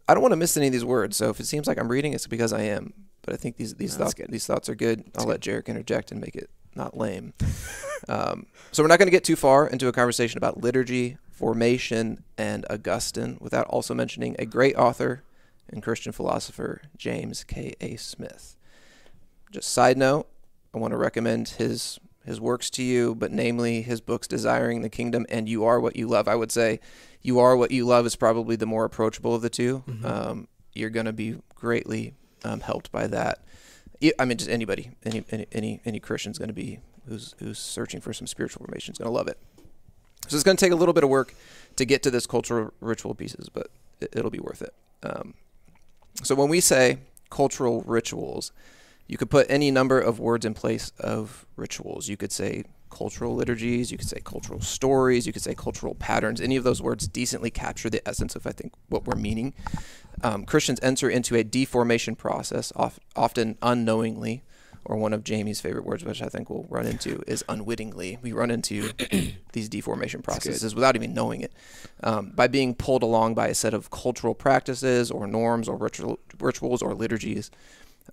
I 0.08 0.14
don't 0.14 0.22
want 0.22 0.32
to 0.34 0.38
miss 0.38 0.56
any 0.58 0.68
of 0.68 0.74
these 0.74 0.86
words. 0.86 1.18
So 1.18 1.30
if 1.30 1.40
it 1.40 1.46
seems 1.46 1.68
like 1.68 1.78
I'm 1.80 1.90
reading, 1.90 2.14
it's 2.14 2.28
because 2.28 2.54
I 2.54 2.62
am. 2.62 2.94
But 3.24 3.34
I 3.34 3.38
think 3.38 3.58
these 3.58 3.76
these 3.76 3.98
No, 3.98 4.06
thoughts 4.06 4.14
good. 4.14 4.28
these 4.32 4.46
thoughts 4.48 4.70
are 4.70 4.76
good. 4.76 5.00
I'll 5.18 5.26
That's 5.26 5.26
let 5.26 5.40
Jarek 5.42 5.68
interject 5.68 6.12
and 6.12 6.22
make 6.22 6.36
it 6.36 6.50
not 6.76 6.96
lame. 6.96 7.34
um, 8.08 8.46
so 8.72 8.84
we're 8.84 8.88
not 8.88 9.00
going 9.00 9.08
to 9.08 9.12
get 9.12 9.24
too 9.26 9.36
far 9.36 9.68
into 9.68 9.88
a 9.88 9.92
conversation 9.92 10.38
about 10.38 10.62
liturgy, 10.62 11.18
formation, 11.30 12.24
and 12.38 12.66
Augustine 12.70 13.38
without 13.42 13.68
also 13.68 13.94
mentioning 13.94 14.36
a 14.40 14.46
great 14.46 14.76
author 14.78 15.24
and 15.70 15.84
Christian 15.84 16.14
philosopher, 16.14 16.84
James 16.98 17.44
K. 17.44 17.74
A. 17.82 17.98
Smith. 17.98 18.56
Just 19.52 19.70
side 19.74 19.98
note, 19.98 20.28
I 20.74 20.78
want 20.78 20.92
to 20.92 20.98
recommend 20.98 21.50
his 21.50 22.00
his 22.28 22.40
works 22.40 22.70
to 22.72 22.84
you, 22.84 23.16
but 23.16 23.32
namely 23.32 23.82
his 23.82 24.02
books 24.02 24.28
Desiring 24.28 24.82
the 24.84 24.90
Kingdom 24.90 25.26
and 25.30 25.50
You 25.50 25.64
Are 25.66 25.80
What 25.80 25.96
You 25.96 26.08
Love. 26.08 26.28
I 26.28 26.36
would 26.36 26.52
say 26.52 26.80
You 27.24 27.40
Are 27.40 27.58
What 27.58 27.72
You 27.72 27.86
Love 27.88 28.06
is 28.06 28.16
probably 28.16 28.56
the 28.56 28.66
more 28.68 28.86
approachable 28.86 29.34
of 29.34 29.42
the 29.42 29.50
2 29.50 29.84
Mhm. 29.88 30.06
Um, 30.06 30.48
you're 30.74 30.92
going 30.92 31.08
to 31.08 31.14
be 31.14 31.38
greatly 31.56 32.14
um, 32.44 32.60
helped 32.60 32.92
by 32.92 33.08
that. 33.08 33.44
I 34.20 34.26
mean, 34.26 34.38
just 34.38 34.50
anybody, 34.52 34.92
any 35.04 35.24
any 35.32 35.48
any, 35.52 35.82
any 35.86 36.00
Christian's 36.00 36.38
going 36.38 36.50
to 36.50 36.54
be 36.54 36.80
who's 37.08 37.34
who's 37.40 37.58
searching 37.58 38.00
for 38.02 38.14
some 38.14 38.28
spiritual 38.28 38.64
formation 38.64 38.92
is 38.92 39.00
going 39.00 39.08
to 39.10 39.12
love 39.14 39.28
it. 39.28 39.40
So 40.28 40.36
it's 40.36 40.44
going 40.44 40.58
to 40.58 40.64
take 40.64 40.74
a 40.74 40.76
little 40.76 40.94
bit 40.94 41.04
of 41.04 41.10
work 41.10 41.34
to 41.78 41.86
get 41.86 42.04
to 42.04 42.12
this 42.12 42.28
cultural 42.28 42.74
ritual 42.82 43.16
pieces, 43.16 43.50
but 43.50 43.68
it, 44.02 44.10
it'll 44.16 44.30
be 44.30 44.40
worth 44.40 44.62
it. 44.62 44.74
Um, 45.02 45.34
so 46.24 46.36
when 46.36 46.50
we 46.50 46.60
say 46.60 47.00
cultural 47.30 47.82
rituals, 47.88 48.52
you 49.08 49.18
could 49.18 49.30
put 49.30 49.48
any 49.50 49.72
number 49.72 50.00
of 50.00 50.20
words 50.20 50.46
in 50.46 50.54
place 50.54 50.92
of 51.00 51.46
rituals. 51.56 52.08
You 52.08 52.18
could 52.18 52.32
say 52.32 52.66
cultural 52.90 53.36
liturgies, 53.36 53.92
you 53.92 53.98
could 53.98 54.08
say 54.08 54.20
cultural 54.24 54.62
stories, 54.62 55.28
you 55.28 55.34
could 55.34 55.42
say 55.42 55.54
cultural 55.54 55.96
patterns. 55.96 56.42
Any 56.42 56.56
of 56.56 56.64
those 56.64 56.82
words 56.82 57.08
decently 57.08 57.50
capture 57.50 57.90
the 57.90 58.06
essence 58.08 58.36
of, 58.36 58.48
I 58.48 58.52
think, 58.52 58.74
what 58.90 59.06
we're 59.06 59.16
meaning. 59.16 59.54
Um, 60.24 60.46
Christians 60.46 60.80
enter 60.82 61.10
into 61.10 61.36
a 61.36 61.44
deformation 61.44 62.16
process, 62.16 62.72
of, 62.72 63.00
often 63.16 63.58
unknowingly, 63.62 64.44
or 64.84 64.96
one 64.96 65.14
of 65.14 65.24
Jamie's 65.24 65.60
favorite 65.60 65.86
words, 65.86 66.04
which 66.04 66.22
I 66.22 66.28
think 66.28 66.50
we'll 66.50 66.66
run 66.70 66.86
into, 66.86 67.22
is 67.28 67.44
unwittingly. 67.50 68.18
We 68.22 68.32
run 68.32 68.50
into 68.50 68.94
these 69.52 69.70
deformation 69.70 70.22
processes 70.22 70.74
without 70.74 70.96
even 70.96 71.14
knowing 71.14 71.42
it, 71.42 71.54
um, 72.04 72.32
by 72.34 72.48
being 72.48 72.74
pulled 72.74 73.04
along 73.04 73.36
by 73.36 73.48
a 73.48 73.56
set 73.56 73.74
of 73.74 73.92
cultural 73.92 74.34
practices 74.34 75.12
or 75.12 75.28
norms 75.28 75.68
or 75.68 75.76
ritual, 75.76 76.20
rituals 76.40 76.82
or 76.82 76.96
liturgies, 76.96 77.52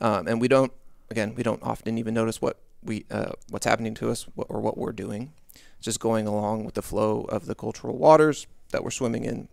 um, 0.00 0.26
and 0.26 0.40
we 0.40 0.48
don't. 0.48 0.72
Again, 1.10 1.34
we 1.34 1.42
don't 1.42 1.62
often 1.62 1.98
even 1.98 2.14
notice 2.14 2.40
what 2.40 2.58
we 2.82 3.04
uh, 3.10 3.32
what's 3.50 3.66
happening 3.66 3.94
to 3.94 4.10
us 4.10 4.26
or 4.36 4.60
what 4.60 4.76
we're 4.78 4.92
doing. 4.92 5.32
Just 5.80 6.00
going 6.00 6.26
along 6.26 6.64
with 6.64 6.74
the 6.74 6.82
flow 6.82 7.22
of 7.28 7.46
the 7.46 7.54
cultural 7.54 7.96
waters 7.98 8.46
that 8.72 8.82
we're 8.82 8.90
swimming 8.90 9.24
in. 9.24 9.48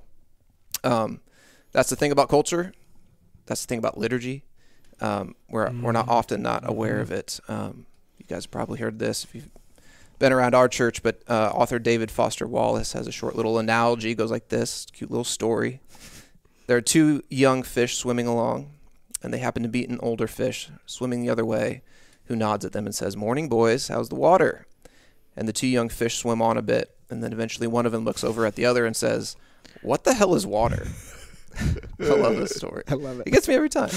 Um, 0.83 1.19
that's 1.71 1.89
the 1.89 1.95
thing 1.95 2.11
about 2.11 2.29
culture. 2.29 2.73
That's 3.45 3.61
the 3.61 3.67
thing 3.67 3.79
about 3.79 3.97
liturgy. 3.97 4.43
Um, 5.01 5.35
we're 5.49 5.71
we're 5.81 5.91
not 5.91 6.07
Mhm. 6.07 6.11
often 6.11 6.41
not 6.41 6.67
aware 6.69 6.97
Mhm. 6.99 7.01
of 7.01 7.11
it. 7.11 7.39
Um, 7.47 7.85
you 8.17 8.25
guys 8.27 8.45
probably 8.45 8.79
heard 8.79 8.99
this 8.99 9.23
if 9.23 9.35
you've 9.35 9.49
been 10.19 10.31
around 10.31 10.53
our 10.55 10.69
church, 10.69 11.01
but 11.03 11.21
uh, 11.27 11.51
author 11.53 11.79
David 11.79 12.11
Foster 12.11 12.47
Wallace 12.47 12.93
has 12.93 13.07
a 13.07 13.11
short 13.11 13.35
little 13.35 13.57
analogy. 13.57 14.13
Goes 14.15 14.31
like 14.31 14.49
this: 14.49 14.85
cute 14.93 15.11
little 15.11 15.23
story. 15.23 15.81
there 16.67 16.77
are 16.77 16.81
two 16.81 17.21
young 17.29 17.63
fish 17.63 17.97
swimming 17.97 18.27
along, 18.27 18.71
and 19.23 19.33
they 19.33 19.39
happen 19.39 19.63
to 19.63 19.69
meet 19.69 19.89
an 19.89 19.99
older 20.01 20.27
fish 20.27 20.69
swimming 20.85 21.21
the 21.21 21.29
other 21.29 21.45
way, 21.45 21.81
who 22.25 22.35
nods 22.35 22.65
at 22.65 22.71
them 22.71 22.85
and 22.85 22.95
says, 22.95 23.15
"Morning, 23.17 23.49
boys. 23.49 23.87
How's 23.87 24.09
the 24.09 24.15
water?" 24.15 24.65
And 25.35 25.47
the 25.47 25.53
two 25.53 25.67
young 25.67 25.89
fish 25.89 26.17
swim 26.17 26.41
on 26.41 26.57
a 26.57 26.61
bit, 26.61 26.95
and 27.09 27.23
then 27.23 27.33
eventually 27.33 27.67
one 27.67 27.85
of 27.85 27.91
them 27.91 28.05
looks 28.05 28.23
over 28.23 28.45
at 28.45 28.55
the 28.55 28.65
other 28.65 28.85
and 28.85 28.95
says, 28.95 29.35
"What 29.81 30.03
the 30.03 30.13
hell 30.13 30.35
is 30.35 30.45
water?" 30.45 30.87
I 31.99 32.05
love 32.05 32.37
this 32.37 32.55
story. 32.55 32.83
I 32.87 32.95
love 32.95 33.19
It 33.19 33.27
It 33.27 33.31
gets 33.31 33.47
me 33.47 33.55
every 33.55 33.69
time. 33.69 33.89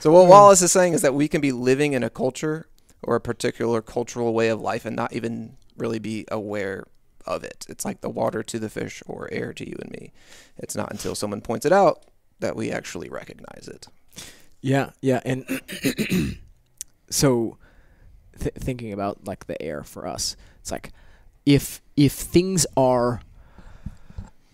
So 0.00 0.10
what 0.10 0.28
Wallace 0.28 0.62
is 0.62 0.72
saying 0.72 0.94
is 0.94 1.02
that 1.02 1.14
we 1.14 1.28
can 1.28 1.40
be 1.40 1.52
living 1.52 1.92
in 1.92 2.02
a 2.02 2.10
culture 2.10 2.66
or 3.02 3.16
a 3.16 3.20
particular 3.20 3.82
cultural 3.82 4.32
way 4.32 4.48
of 4.48 4.60
life 4.60 4.84
and 4.84 4.96
not 4.96 5.12
even 5.12 5.56
really 5.76 5.98
be 5.98 6.24
aware 6.30 6.84
of 7.26 7.44
it. 7.44 7.66
It's 7.68 7.84
like 7.84 8.00
the 8.00 8.08
water 8.08 8.42
to 8.42 8.58
the 8.58 8.70
fish 8.70 9.02
or 9.06 9.28
air 9.32 9.52
to 9.52 9.68
you 9.68 9.76
and 9.80 9.90
me. 9.90 10.12
It's 10.56 10.76
not 10.76 10.90
until 10.90 11.14
someone 11.14 11.40
points 11.40 11.66
it 11.66 11.72
out 11.72 12.04
that 12.40 12.56
we 12.56 12.70
actually 12.70 13.08
recognize 13.08 13.68
it. 13.68 13.88
Yeah, 14.62 14.90
yeah, 15.00 15.20
and 15.24 15.44
so 17.10 17.56
th- 18.40 18.54
thinking 18.54 18.92
about 18.92 19.26
like 19.26 19.46
the 19.46 19.60
air 19.62 19.82
for 19.84 20.06
us, 20.06 20.36
it's 20.60 20.70
like 20.72 20.92
if 21.44 21.80
if 21.96 22.12
things 22.12 22.66
are 22.76 23.20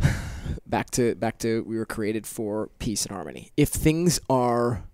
back 0.67 0.91
to 0.91 1.15
back 1.15 1.39
to 1.39 1.63
we 1.67 1.77
were 1.77 1.87
created 1.87 2.27
for 2.27 2.69
peace 2.79 3.07
and 3.07 3.15
harmony. 3.15 3.51
If 3.57 3.69
things 3.71 4.21
are 4.29 4.85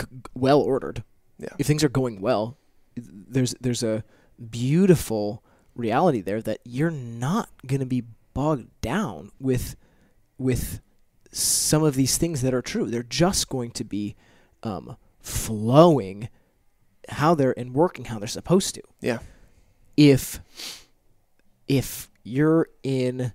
g- 0.00 0.06
well 0.34 0.60
ordered, 0.60 1.04
Yeah. 1.38 1.48
if 1.58 1.66
things 1.66 1.84
are 1.84 1.88
going 1.88 2.20
well, 2.20 2.56
there's 2.96 3.54
there's 3.60 3.82
a 3.82 4.04
beautiful 4.50 5.42
reality 5.74 6.20
there 6.20 6.42
that 6.42 6.58
you're 6.64 6.90
not 6.90 7.48
going 7.66 7.80
to 7.80 7.86
be 7.86 8.02
bogged 8.34 8.68
down 8.80 9.30
with 9.38 9.76
with 10.38 10.80
some 11.32 11.82
of 11.82 11.94
these 11.94 12.18
things 12.18 12.42
that 12.42 12.52
are 12.54 12.62
true. 12.62 12.90
They're 12.90 13.02
just 13.02 13.48
going 13.48 13.70
to 13.72 13.84
be 13.84 14.14
um, 14.62 14.96
flowing 15.20 16.28
how 17.08 17.34
they're 17.34 17.58
and 17.58 17.74
working 17.74 18.04
how 18.06 18.18
they're 18.18 18.28
supposed 18.28 18.74
to. 18.76 18.82
Yeah. 19.00 19.18
If 19.96 20.40
if 21.68 22.10
you're 22.22 22.68
in, 22.82 23.32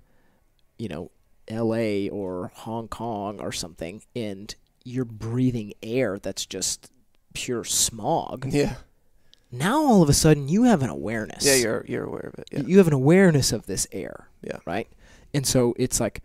you 0.78 0.88
know, 0.88 1.10
L.A. 1.48 2.08
or 2.08 2.50
Hong 2.54 2.88
Kong 2.88 3.40
or 3.40 3.52
something, 3.52 4.02
and 4.14 4.54
you're 4.84 5.04
breathing 5.04 5.72
air 5.82 6.18
that's 6.18 6.46
just 6.46 6.90
pure 7.34 7.64
smog, 7.64 8.46
Yeah. 8.50 8.76
now 9.50 9.82
all 9.82 10.02
of 10.02 10.08
a 10.08 10.14
sudden 10.14 10.48
you 10.48 10.64
have 10.64 10.82
an 10.82 10.90
awareness. 10.90 11.44
Yeah, 11.44 11.54
you're 11.54 11.84
you're 11.88 12.04
aware 12.04 12.30
of 12.32 12.38
it. 12.38 12.48
Yeah. 12.52 12.60
You 12.60 12.78
have 12.78 12.86
an 12.86 12.92
awareness 12.92 13.52
of 13.52 13.66
this 13.66 13.86
air. 13.92 14.28
Yeah. 14.42 14.58
Right. 14.66 14.88
And 15.34 15.46
so 15.46 15.74
it's 15.78 16.00
like, 16.00 16.22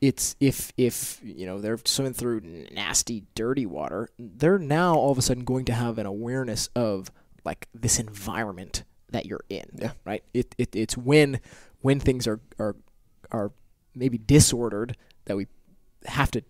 it's 0.00 0.34
if 0.40 0.72
if 0.76 1.20
you 1.22 1.46
know 1.46 1.60
they're 1.60 1.78
swimming 1.84 2.14
through 2.14 2.40
nasty, 2.72 3.24
dirty 3.34 3.66
water, 3.66 4.08
they're 4.18 4.58
now 4.58 4.94
all 4.94 5.12
of 5.12 5.18
a 5.18 5.22
sudden 5.22 5.44
going 5.44 5.64
to 5.66 5.72
have 5.74 5.98
an 5.98 6.06
awareness 6.06 6.68
of 6.74 7.10
like 7.44 7.68
this 7.74 7.98
environment 7.98 8.84
that 9.10 9.26
you're 9.26 9.44
in. 9.50 9.64
Yeah. 9.74 9.92
Right. 10.04 10.22
It, 10.32 10.54
it 10.58 10.74
it's 10.74 10.96
when 10.96 11.40
when 11.82 12.00
things 12.00 12.26
are 12.26 12.40
are 12.58 12.76
are 13.30 13.52
maybe 13.94 14.18
disordered 14.18 14.96
that 15.26 15.36
we 15.36 15.46
have 16.06 16.30
to 16.30 16.42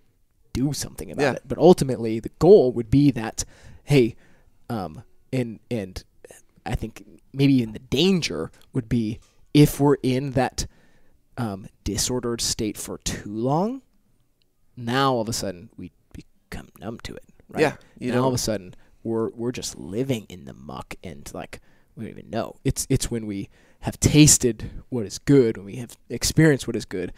do 0.53 0.73
something 0.73 1.11
about 1.11 1.23
Yeah. 1.23 1.33
it. 1.33 1.43
But 1.47 1.59
ultimately, 1.59 2.21
the 2.21 2.31
goal 2.39 2.73
would 2.73 2.91
be 2.91 3.11
that, 3.13 3.45
hey, 3.85 4.15
um, 4.69 5.03
and 5.33 5.59
and 5.71 6.03
I 6.67 6.75
think 6.77 7.05
maybe 7.33 7.55
even 7.55 7.73
the 7.73 7.79
danger 7.81 8.51
would 8.73 8.89
be 8.89 9.19
if 9.55 9.81
we're 9.81 9.97
in 10.03 10.33
that 10.33 10.67
um, 11.37 11.67
disordered 11.85 12.41
state 12.41 12.77
for 12.77 12.99
too 12.99 13.31
long. 13.31 13.83
Now 14.77 15.15
all 15.15 15.21
of 15.21 15.29
a 15.29 15.33
sudden 15.33 15.71
we 15.77 15.93
become 16.13 16.69
numb 16.81 16.99
to 17.05 17.15
it. 17.15 17.25
Right? 17.49 17.61
Yeah. 17.63 17.77
You 17.99 18.13
now 18.13 18.23
all 18.23 18.29
of 18.29 18.35
a 18.35 18.39
sudden 18.39 18.75
we're 19.03 19.31
we're 19.31 19.53
just 19.53 19.79
living 19.79 20.27
in 20.29 20.45
the 20.45 20.53
muck 20.55 20.95
and 21.03 21.29
like 21.35 21.61
we 21.97 22.05
don't 22.05 22.19
even 22.19 22.31
know. 22.31 22.57
It's 22.65 22.87
it's 22.91 23.11
when 23.11 23.27
we 23.27 23.49
have 23.81 23.99
tasted 24.01 24.71
what 24.91 25.07
is 25.07 25.19
good, 25.19 25.57
when 25.57 25.67
we 25.67 25.77
have 25.77 25.97
experienced 26.09 26.67
what 26.67 26.77
is 26.77 26.85
good, 26.85 27.13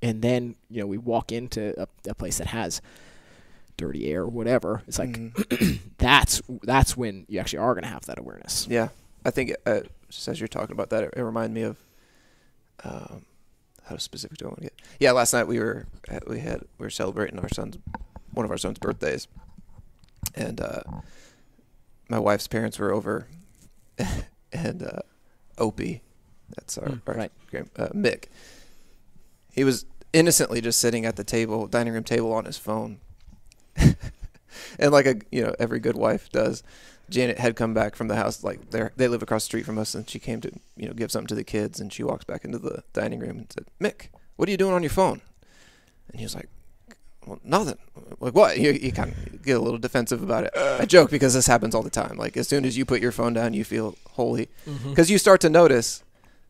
and 0.00 0.22
then 0.22 0.56
you 0.70 0.80
know 0.80 0.86
we 0.86 0.98
walk 0.98 1.32
into 1.32 1.74
a, 1.80 1.86
a 2.08 2.14
place 2.14 2.38
that 2.38 2.48
has 2.48 2.80
dirty 3.76 4.06
air 4.10 4.22
or 4.22 4.28
whatever. 4.28 4.82
It's 4.86 4.98
like 4.98 5.10
Mhm. 5.10 5.80
that's 5.98 6.40
that's 6.62 6.96
when 6.96 7.26
you 7.28 7.40
actually 7.40 7.58
are 7.58 7.74
going 7.74 7.82
to 7.84 7.90
have 7.90 8.06
that 8.06 8.18
awareness. 8.18 8.66
Yeah, 8.70 8.88
I 9.24 9.30
think 9.30 9.52
uh, 9.66 9.80
just 10.08 10.28
as 10.28 10.40
you're 10.40 10.48
talking 10.48 10.72
about 10.72 10.90
that, 10.90 11.04
it, 11.04 11.14
it 11.16 11.22
reminded 11.22 11.52
me 11.54 11.62
of 11.62 11.76
um, 12.84 13.24
how 13.84 13.96
specific 13.96 14.38
do 14.38 14.46
I 14.46 14.48
want 14.48 14.58
to 14.58 14.64
get? 14.64 14.74
Yeah, 15.00 15.12
last 15.12 15.32
night 15.32 15.46
we 15.46 15.58
were 15.58 15.86
uh, 16.10 16.20
we 16.26 16.40
had 16.40 16.62
we 16.78 16.86
were 16.86 16.90
celebrating 16.90 17.38
our 17.38 17.48
son's 17.48 17.78
one 18.32 18.44
of 18.44 18.50
our 18.50 18.58
son's 18.58 18.78
birthdays, 18.78 19.28
and 20.34 20.60
uh, 20.60 20.80
my 22.08 22.18
wife's 22.18 22.48
parents 22.48 22.78
were 22.78 22.92
over, 22.92 23.26
and 24.52 24.82
uh, 24.82 25.00
Opie, 25.58 26.02
that's 26.56 26.76
our, 26.78 26.88
Mm, 26.88 27.00
our 27.06 27.14
right. 27.14 27.32
grand, 27.50 27.70
uh, 27.76 27.88
Mick. 27.88 28.24
He 29.52 29.62
was 29.64 29.86
innocently 30.12 30.60
just 30.60 30.80
sitting 30.80 31.04
at 31.06 31.16
the 31.16 31.24
table, 31.24 31.66
dining 31.66 31.92
room 31.92 32.04
table, 32.04 32.32
on 32.32 32.44
his 32.44 32.58
phone, 32.58 32.98
and 33.76 34.90
like 34.92 35.06
a 35.06 35.16
you 35.30 35.42
know 35.42 35.54
every 35.58 35.78
good 35.80 35.96
wife 35.96 36.28
does. 36.30 36.62
Janet 37.10 37.38
had 37.38 37.56
come 37.56 37.74
back 37.74 37.96
from 37.96 38.08
the 38.08 38.16
house, 38.16 38.42
like 38.42 38.70
they 38.70 38.88
they 38.96 39.08
live 39.08 39.22
across 39.22 39.44
the 39.44 39.46
street 39.46 39.66
from 39.66 39.78
us, 39.78 39.94
and 39.94 40.08
she 40.08 40.18
came 40.18 40.40
to 40.40 40.50
you 40.76 40.86
know 40.86 40.94
give 40.94 41.10
something 41.10 41.28
to 41.28 41.34
the 41.34 41.44
kids, 41.44 41.80
and 41.80 41.92
she 41.92 42.02
walks 42.02 42.24
back 42.24 42.44
into 42.44 42.58
the 42.58 42.82
dining 42.92 43.20
room 43.20 43.38
and 43.38 43.52
said, 43.52 43.66
"Mick, 43.80 44.08
what 44.36 44.48
are 44.48 44.52
you 44.52 44.56
doing 44.56 44.74
on 44.74 44.82
your 44.82 44.90
phone?" 44.90 45.20
And 46.08 46.18
he 46.18 46.24
was 46.24 46.34
like, 46.34 46.48
"Well, 47.26 47.40
nothing." 47.44 47.78
Like 48.20 48.34
what? 48.34 48.58
You, 48.58 48.72
you 48.72 48.92
kind 48.92 49.12
of 49.12 49.42
get 49.42 49.56
a 49.56 49.60
little 49.60 49.78
defensive 49.78 50.22
about 50.22 50.44
it. 50.44 50.56
Uh. 50.56 50.78
I 50.80 50.86
joke 50.86 51.10
because 51.10 51.34
this 51.34 51.46
happens 51.46 51.74
all 51.74 51.82
the 51.82 51.90
time. 51.90 52.16
Like 52.16 52.36
as 52.36 52.48
soon 52.48 52.64
as 52.64 52.76
you 52.76 52.84
put 52.84 53.00
your 53.00 53.12
phone 53.12 53.34
down, 53.34 53.54
you 53.54 53.64
feel 53.64 53.96
holy 54.12 54.48
mm-hmm. 54.66 54.90
because 54.90 55.10
you 55.10 55.18
start 55.18 55.40
to 55.42 55.50
notice 55.50 56.02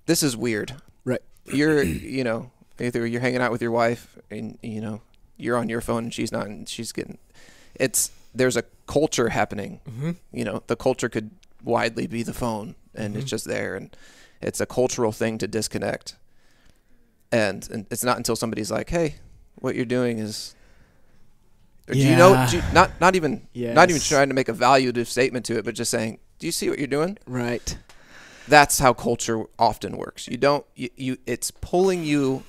this 0.06 0.22
is 0.22 0.36
weird. 0.36 0.74
Right. 1.04 1.22
You're 1.46 1.82
you 1.82 2.24
know 2.24 2.50
either 2.80 3.06
you're 3.06 3.20
hanging 3.20 3.40
out 3.40 3.52
with 3.52 3.62
your 3.62 3.70
wife 3.70 4.18
and 4.30 4.58
you 4.62 4.80
know 4.80 5.00
you're 5.36 5.56
on 5.56 5.68
your 5.68 5.80
phone 5.80 6.04
and 6.04 6.14
she's 6.14 6.32
not, 6.32 6.46
and 6.46 6.68
she's 6.68 6.92
getting. 6.92 7.18
It's 7.74 8.10
there's 8.34 8.56
a 8.56 8.64
culture 8.86 9.28
happening 9.30 9.80
Mm-hmm. 9.88 10.10
you 10.32 10.44
know 10.44 10.62
the 10.66 10.76
culture 10.76 11.08
could 11.08 11.30
widely 11.62 12.06
be 12.06 12.22
the 12.22 12.34
phone 12.34 12.74
and 12.94 13.16
it's 13.16 13.24
Mhm. 13.26 13.28
just 13.28 13.44
there 13.46 13.74
and 13.76 13.96
it's 14.42 14.60
a 14.60 14.66
cultural 14.66 15.12
thing 15.12 15.38
to 15.38 15.46
disconnect 15.48 16.16
and, 17.32 17.68
and 17.70 17.86
it's 17.90 18.04
not 18.04 18.16
until 18.16 18.36
somebody's 18.36 18.70
like 18.70 18.90
hey 18.90 19.16
what 19.56 19.74
you're 19.74 19.84
doing 19.84 20.18
is 20.18 20.54
or 21.88 21.94
do 21.94 22.00
you 22.00 22.16
know 22.16 22.46
do 22.50 22.56
you, 22.58 22.62
not 22.72 22.90
not 23.00 23.14
even 23.16 23.46
not 23.54 23.88
even 23.90 24.00
trying 24.00 24.28
to 24.28 24.34
make 24.34 24.48
a 24.48 24.52
valuative 24.52 25.06
statement 25.06 25.44
to 25.46 25.56
it 25.58 25.64
but 25.64 25.74
just 25.74 25.90
saying 25.90 26.18
do 26.38 26.46
you 26.46 26.52
see 26.52 26.68
what 26.68 26.78
you're 26.78 26.86
doing 26.86 27.16
Right. 27.26 27.76
that's 28.48 28.78
how 28.78 28.92
culture 28.92 29.44
often 29.58 29.96
works 29.96 30.28
you 30.28 30.36
don't 30.36 30.66
you, 30.74 30.90
you 30.96 31.16
it's 31.26 31.50
pulling 31.50 32.04
you 32.04 32.42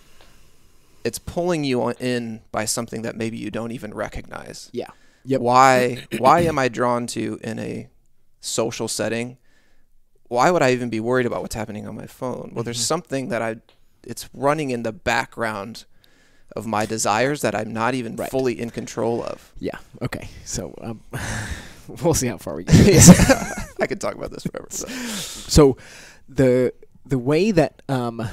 it's 1.04 1.20
pulling 1.20 1.64
you 1.64 1.82
on- 1.84 1.96
in 2.00 2.42
by 2.52 2.66
something 2.66 3.04
that 3.04 3.16
maybe 3.16 3.38
you 3.38 3.52
don't 3.52 3.72
even 3.72 3.94
recognize 3.94 4.70
Yeah. 4.74 4.88
Yep. 5.26 5.42
why 5.42 6.06
why 6.18 6.42
am 6.42 6.58
I 6.60 6.68
drawn 6.70 7.08
to 7.08 7.40
in 7.44 7.60
a 7.60 7.88
social 8.42 8.88
setting? 8.88 9.38
Why 10.28 10.50
would 10.52 10.62
I 10.64 10.72
even 10.72 10.90
be 10.90 11.00
worried 11.00 11.26
about 11.26 11.42
what's 11.42 11.56
happening 11.56 11.88
on 11.88 11.96
my 11.96 12.08
phone? 12.08 12.52
Well, 12.54 12.64
there's 12.64 12.80
Mhm. 12.80 12.88
something 12.88 13.30
that 13.30 13.42
I 13.42 13.58
it's 14.04 14.30
running 14.34 14.70
in 14.70 14.84
the 14.84 14.92
background 14.94 15.86
of 16.56 16.68
my 16.68 16.86
desires 16.86 17.42
that 17.42 17.56
I'm 17.56 17.74
not 17.74 17.96
even 17.96 18.16
Right. 18.16 18.30
fully 18.30 18.60
in 18.60 18.70
control 18.70 19.24
of. 19.24 19.52
Yeah. 19.60 19.78
Okay. 20.02 20.30
So 20.46 20.74
um, 20.82 21.02
we'll 22.04 22.14
see 22.14 22.28
how 22.28 22.38
far 22.38 22.56
we 22.56 22.64
get. 22.66 22.76
I 23.82 23.88
could 23.88 24.00
talk 24.00 24.14
about 24.16 24.32
this 24.32 24.44
forever. 24.44 24.68
so. 24.70 24.88
so 24.88 25.78
the 26.30 26.72
the 27.06 27.18
way 27.20 27.52
that 27.52 27.82
um, 27.90 28.28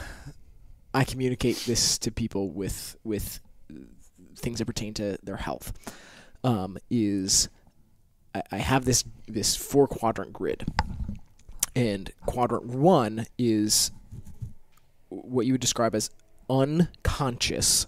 I 0.94 1.05
communicate 1.05 1.57
this 1.66 1.98
to 1.98 2.11
people 2.11 2.50
with 2.50 2.96
with 3.05 3.40
things 4.37 4.59
that 4.59 4.66
pertain 4.66 4.92
to 4.94 5.16
their 5.22 5.37
health 5.37 5.72
um, 6.44 6.78
is 6.90 7.48
I, 8.35 8.42
I 8.52 8.57
have 8.59 8.85
this 8.85 9.05
this 9.28 9.57
four 9.57 9.87
quadrant 9.87 10.33
grid, 10.33 10.66
and 11.74 12.11
quadrant 12.26 12.66
one 12.66 13.26
is 13.38 13.90
what 15.09 15.46
you 15.46 15.52
would 15.52 15.61
describe 15.61 15.94
as 15.94 16.11
unconscious 16.48 17.87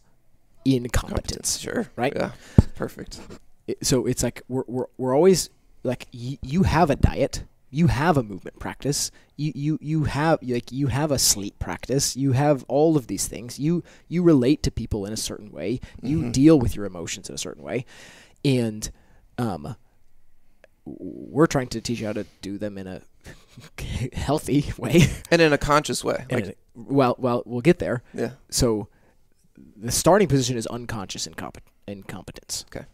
incompetence. 0.65 1.59
Sure. 1.59 1.91
Right? 1.97 2.13
Yeah. 2.15 2.33
Perfect. 2.75 3.21
it- 3.67 3.85
so 3.85 4.07
it's 4.07 4.23
like 4.23 4.43
we're 4.49 4.65
we're, 4.67 4.87
we're 4.99 5.15
always 5.15 5.51
like 5.83 6.07
y- 6.13 6.39
you 6.43 6.63
have 6.65 6.91
a 6.91 6.97
diet 6.97 7.45
you 7.71 7.89
have 7.89 8.17
a 8.17 8.23
movement 8.23 8.57
practice 8.61 9.11
you, 9.37 9.51
you 9.55 9.79
you 9.81 10.05
have 10.05 10.39
like 10.43 10.71
you 10.71 10.87
have 10.89 11.11
a 11.11 11.19
sleep 11.19 11.59
practice 11.59 12.17
you 12.17 12.33
have 12.33 12.65
all 12.69 12.97
of 12.97 13.07
these 13.09 13.27
things 13.27 13.59
you 13.59 13.83
you 14.09 14.23
relate 14.23 14.63
to 14.63 14.71
people 14.71 15.05
in 15.07 15.13
a 15.13 15.17
certain 15.17 15.51
way 15.51 15.81
you 16.03 16.19
Mhm. 16.21 16.33
deal 16.33 16.59
with 16.59 16.77
your 16.77 16.85
emotions 16.85 17.29
in 17.29 17.35
a 17.35 17.39
certain 17.39 17.63
way 17.65 17.85
and 18.45 18.91
um 19.39 19.77
we're 20.87 21.47
trying 21.47 21.69
to 21.69 21.81
teach 21.81 22.01
you 22.01 22.07
how 22.07 22.13
to 22.13 22.27
do 22.43 22.59
them 22.59 22.77
in 22.77 22.87
a 22.87 23.01
healthy 24.13 24.71
way 24.79 25.03
And 25.31 25.41
in 25.41 25.53
a 25.53 25.59
conscious 25.59 26.05
way. 26.05 26.25
Like 26.31 26.47
it- 26.47 26.59
well 26.77 27.15
well 27.19 27.43
we'll 27.47 27.61
get 27.61 27.79
there 27.79 28.03
yeah. 28.13 28.31
so 28.51 28.89
the 29.77 29.93
starting 29.93 30.27
position 30.27 30.57
is 30.57 30.67
unconscious 30.67 31.29
incompe- 31.29 31.61
incompetence. 31.87 32.65
Okay. 32.75 32.85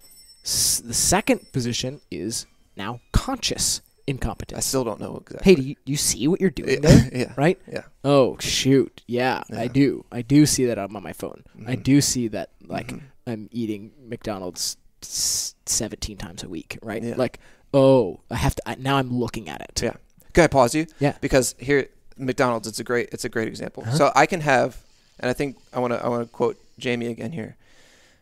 S- 0.45 0.83
the 0.85 0.93
second 0.93 1.51
position 1.53 2.03
is 2.11 2.45
now 2.77 3.01
conscious 3.13 3.81
incompetence. 4.07 4.59
I 4.59 4.61
still 4.61 4.85
don't 4.85 5.01
know 5.01 5.17
exactly. 5.23 5.51
Hey, 5.51 5.55
do 5.55 5.63
you, 5.67 5.75
do 5.87 5.93
you 5.93 5.97
see 5.97 6.29
what 6.29 6.39
you're 6.41 6.51
doing 6.51 6.83
yeah, 6.83 6.91
there? 6.91 7.11
yeah, 7.15 7.33
Right? 7.37 7.59
yeah. 7.67 7.83
Oh 8.05 8.37
shoot! 8.41 9.03
Yeah, 9.07 9.43
I 9.57 9.69
do. 9.69 10.05
I 10.13 10.21
do 10.21 10.45
see 10.45 10.67
that 10.67 10.79
I'm 10.79 10.95
on 10.95 11.03
my 11.03 11.15
phone. 11.15 11.45
I 11.67 11.77
Mhm. 11.77 11.83
do 11.83 12.01
see 12.03 12.29
that 12.29 12.51
like 12.67 12.89
Mhm. 12.93 13.01
I'm 13.27 13.49
eating 13.53 13.93
McDonald's 14.07 14.77
17 15.03 16.17
times 16.17 16.43
a 16.43 16.49
week. 16.49 16.79
Right? 16.83 17.03
Yeah. 17.03 17.15
Like, 17.17 17.39
oh, 17.75 18.21
I 18.31 18.37
have 18.37 18.55
to. 18.57 18.63
I, 18.69 18.75
now 18.77 18.97
I'm 18.97 19.13
looking 19.13 19.49
at 19.49 19.61
it. 19.61 19.81
Yeah. 19.83 19.95
Can 20.33 20.45
I 20.45 20.47
pause 20.47 20.75
you? 20.75 20.87
Yeah. 20.99 21.17
Because 21.21 21.55
here, 21.59 21.89
McDonald's, 22.17 22.69
it's 22.69 22.79
a 22.79 22.85
great, 22.85 23.09
it's 23.13 23.25
a 23.25 23.29
great 23.29 23.49
example. 23.49 23.83
Uh-huh. 23.85 23.97
So 23.97 24.13
I 24.15 24.27
can 24.27 24.41
have, 24.43 24.77
and 25.19 25.29
I 25.29 25.33
think 25.33 25.57
I 25.73 25.81
want 25.81 25.93
to, 25.93 26.05
I 26.05 26.09
want 26.09 26.27
to 26.27 26.31
quote 26.33 26.57
Jamie 26.79 27.07
again 27.07 27.33
here, 27.33 27.57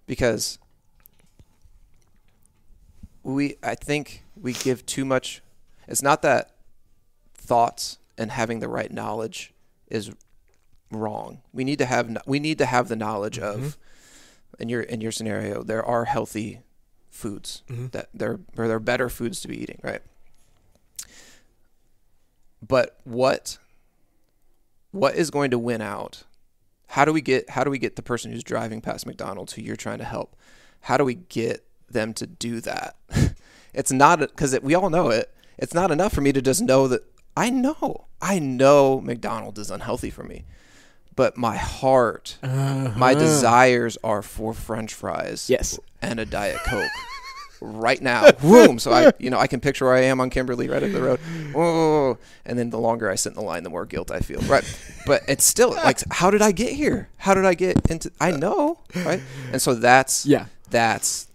because 0.07 0.59
we, 3.23 3.57
I 3.63 3.75
think 3.75 4.25
we 4.41 4.53
give 4.55 4.87
too 4.87 5.05
much. 5.05 5.43
It's 5.87 6.03
not 6.03 6.23
that 6.23 6.53
thoughts 7.35 7.99
and 8.17 8.31
having 8.31 8.61
the 8.61 8.69
right 8.69 8.91
knowledge 8.91 9.53
is 9.89 10.11
wrong. 10.91 11.43
We 11.53 11.65
need 11.65 11.79
to 11.79 11.87
have, 11.87 12.17
we 12.27 12.39
need 12.41 12.59
to 12.59 12.67
have 12.67 12.89
the 12.89 12.97
knowledge 12.97 13.39
Mhm. 13.39 13.43
of, 13.55 13.79
in 14.59 14.69
your 14.69 14.81
in 14.81 15.01
your 15.01 15.13
scenario, 15.13 15.63
there 15.63 15.85
are 15.85 16.05
healthy 16.07 16.61
foods 17.11 17.63
Mhm. 17.69 17.91
that 17.93 18.09
there 18.15 18.39
or 18.57 18.69
there 18.69 18.77
are 18.77 18.81
better 18.81 19.09
foods 19.09 19.41
to 19.41 19.49
be 19.49 19.61
eating, 19.61 19.79
right? 19.83 20.03
But 22.67 22.99
what 23.05 23.59
what 24.91 25.15
is 25.15 25.31
going 25.31 25.51
to 25.51 25.59
win 25.59 25.81
out? 25.83 26.25
How 26.89 27.05
do 27.05 27.13
we 27.13 27.21
get 27.21 27.51
how 27.51 27.65
do 27.65 27.71
we 27.71 27.79
get 27.79 27.97
the 27.97 28.03
person 28.03 28.33
who's 28.33 28.43
driving 28.45 28.81
past 28.81 29.07
McDonald's 29.07 29.53
who 29.53 29.63
you're 29.63 29.77
trying 29.77 29.99
to 29.99 30.05
help? 30.05 30.35
How 30.83 30.97
do 30.97 31.05
we 31.05 31.15
get 31.15 31.65
them 31.91 32.15
to 32.15 32.27
do 32.27 32.61
that? 32.63 32.97
it's 33.75 33.93
not 33.93 34.19
because 34.21 34.59
we 34.61 34.75
all 34.75 34.91
know 34.91 35.11
it. 35.11 35.33
It's 35.59 35.75
not 35.75 35.91
enough 35.91 36.13
for 36.13 36.21
me 36.21 36.33
to 36.33 36.43
just 36.43 36.63
know 36.63 36.89
that 36.89 37.03
I 37.37 37.51
know. 37.51 38.07
I 38.21 38.39
know 38.39 39.01
McDonald's 39.01 39.61
is 39.61 39.71
unhealthy 39.71 40.11
for 40.11 40.25
me. 40.25 40.45
But 41.19 41.37
my 41.37 41.57
heart, 41.57 42.39
my 42.43 42.49
Uh-huh. 42.49 43.15
desires 43.15 43.99
are 44.05 44.23
for 44.23 44.55
french 44.55 44.95
fries 44.95 45.51
Yes. 45.51 45.79
and 46.01 46.21
a 46.21 46.25
diet 46.25 46.59
coke 46.65 46.89
right 47.61 48.01
now. 48.01 48.31
Boom. 48.31 48.79
So 48.79 48.93
I, 48.93 49.11
you 49.19 49.29
know, 49.31 49.39
I 49.39 49.49
can 49.49 49.59
picture 49.59 49.85
where 49.87 49.95
I 49.97 50.03
am 50.03 50.21
on 50.21 50.31
Kimberly 50.31 50.69
right 50.69 50.81
up 50.83 50.93
the 50.93 51.03
road. 51.03 51.19
Whoa. 51.53 52.19
And 52.47 52.57
then 52.57 52.71
the 52.71 52.79
longer 52.79 53.11
I 53.11 53.17
sit 53.17 53.31
in 53.31 53.35
the 53.35 53.43
line, 53.43 53.65
the 53.65 53.71
more 53.71 53.85
guilt 53.85 54.13
I 54.13 54.21
feel. 54.21 54.39
Right. 54.43 54.63
But 55.07 55.23
it's 55.27 55.45
still 55.45 55.71
like, 55.71 55.99
how 56.13 56.31
did 56.31 56.41
I 56.41 56.53
get 56.53 56.71
here? 56.73 57.09
How 57.17 57.35
did 57.35 57.45
I 57.45 57.55
get 57.55 57.91
into? 57.91 58.13
I 58.21 58.31
know. 58.31 58.79
Right. 58.95 59.21
And 59.53 59.61
so 59.61 59.75
that's 59.75 60.25
Yeah. 60.25 60.47
that's 60.71 61.27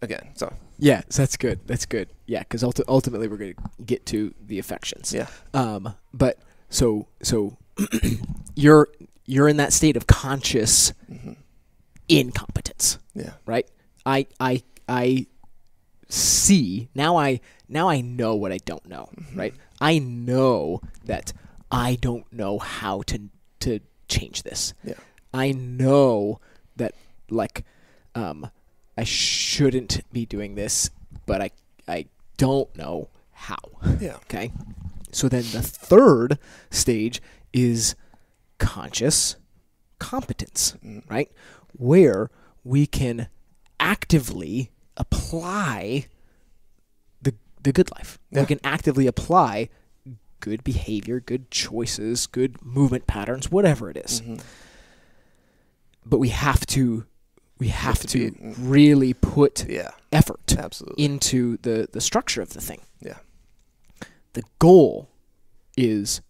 again. 0.00 0.28
So 0.34 0.52
Yeah. 0.78 1.02
So 1.10 1.22
that's 1.22 1.36
good. 1.36 1.58
That's 1.66 1.84
good. 1.86 2.08
Yeah. 2.26 2.40
Because 2.46 2.62
ulti- 2.62 2.86
ultimately 2.86 3.26
we're 3.26 3.38
going 3.38 3.54
to 3.54 3.62
get 3.84 4.06
to 4.06 4.34
the 4.46 4.60
affections. 4.60 5.12
yeah. 5.12 5.26
Um. 5.52 5.94
But 6.14 6.38
so 6.70 7.08
so 7.22 7.56
you're 8.54 8.86
you're 9.32 9.48
in 9.48 9.56
that 9.58 9.72
state 9.72 9.96
of 9.96 10.06
conscious 10.06 10.92
hmm 11.08 11.32
incompetence. 12.08 12.98
Yeah. 13.14 13.32
right? 13.46 13.66
I 14.04 14.26
I 14.40 14.62
I 14.88 15.26
see 16.08 16.88
now 16.94 17.16
I 17.16 17.40
now 17.68 17.88
I 17.88 18.00
know 18.00 18.34
what 18.34 18.52
I 18.52 18.58
don't 18.58 18.84
know, 18.86 19.08
Mm-hmm. 19.18 19.38
right? 19.38 19.54
I 19.80 19.98
know 19.98 20.80
that 21.06 21.32
I 21.70 21.96
don't 22.00 22.30
know 22.32 22.58
how 22.58 23.02
to 23.02 23.30
to 23.60 23.80
change 24.08 24.42
this. 24.42 24.74
Yeah. 24.84 24.94
I 25.32 25.52
know 25.52 26.40
that 26.76 26.94
like 27.30 27.64
um 28.14 28.50
I 28.98 29.04
shouldn't 29.04 30.00
be 30.12 30.26
doing 30.26 30.54
this, 30.54 30.90
but 31.26 31.40
I 31.40 31.50
I 31.88 32.06
don't 32.36 32.74
know 32.76 33.08
how. 33.32 33.58
Yeah. 34.00 34.16
Okay. 34.24 34.52
So 35.12 35.28
then 35.28 35.42
the 35.52 35.62
third 35.62 36.38
stage 36.70 37.20
is 37.52 37.94
conscious 38.66 39.36
competence, 39.98 40.74
right? 41.08 41.30
Where 41.76 42.30
we 42.64 42.86
can 42.86 43.28
actively 43.80 44.70
apply 44.96 46.06
the 47.20 47.34
the 47.62 47.72
good 47.72 47.90
life. 47.96 48.18
Yeah. 48.30 48.40
We 48.40 48.46
can 48.46 48.60
actively 48.64 49.06
apply 49.06 49.68
good 50.40 50.64
behavior, 50.64 51.20
good 51.20 51.50
choices, 51.50 52.26
good 52.26 52.60
movement 52.64 53.06
patterns, 53.06 53.50
whatever 53.50 53.90
it 53.90 53.96
is. 53.96 54.20
Mhm. 54.20 54.40
But 56.04 56.18
we 56.18 56.28
have 56.30 56.66
to 56.66 57.06
we 57.58 57.68
have 57.68 58.00
to 58.00 58.06
to, 58.08 58.30
be- 58.32 58.38
mm. 58.38 58.54
really 58.58 59.14
put 59.14 59.68
Yeah. 59.68 59.90
effort 60.10 60.56
Absolutely. 60.58 61.04
into 61.04 61.58
the 61.62 61.88
the 61.92 62.00
structure 62.00 62.42
of 62.42 62.50
the 62.54 62.60
thing. 62.60 62.80
Yeah. 63.00 63.18
The 64.32 64.42
goal 64.58 65.08
is 65.76 66.20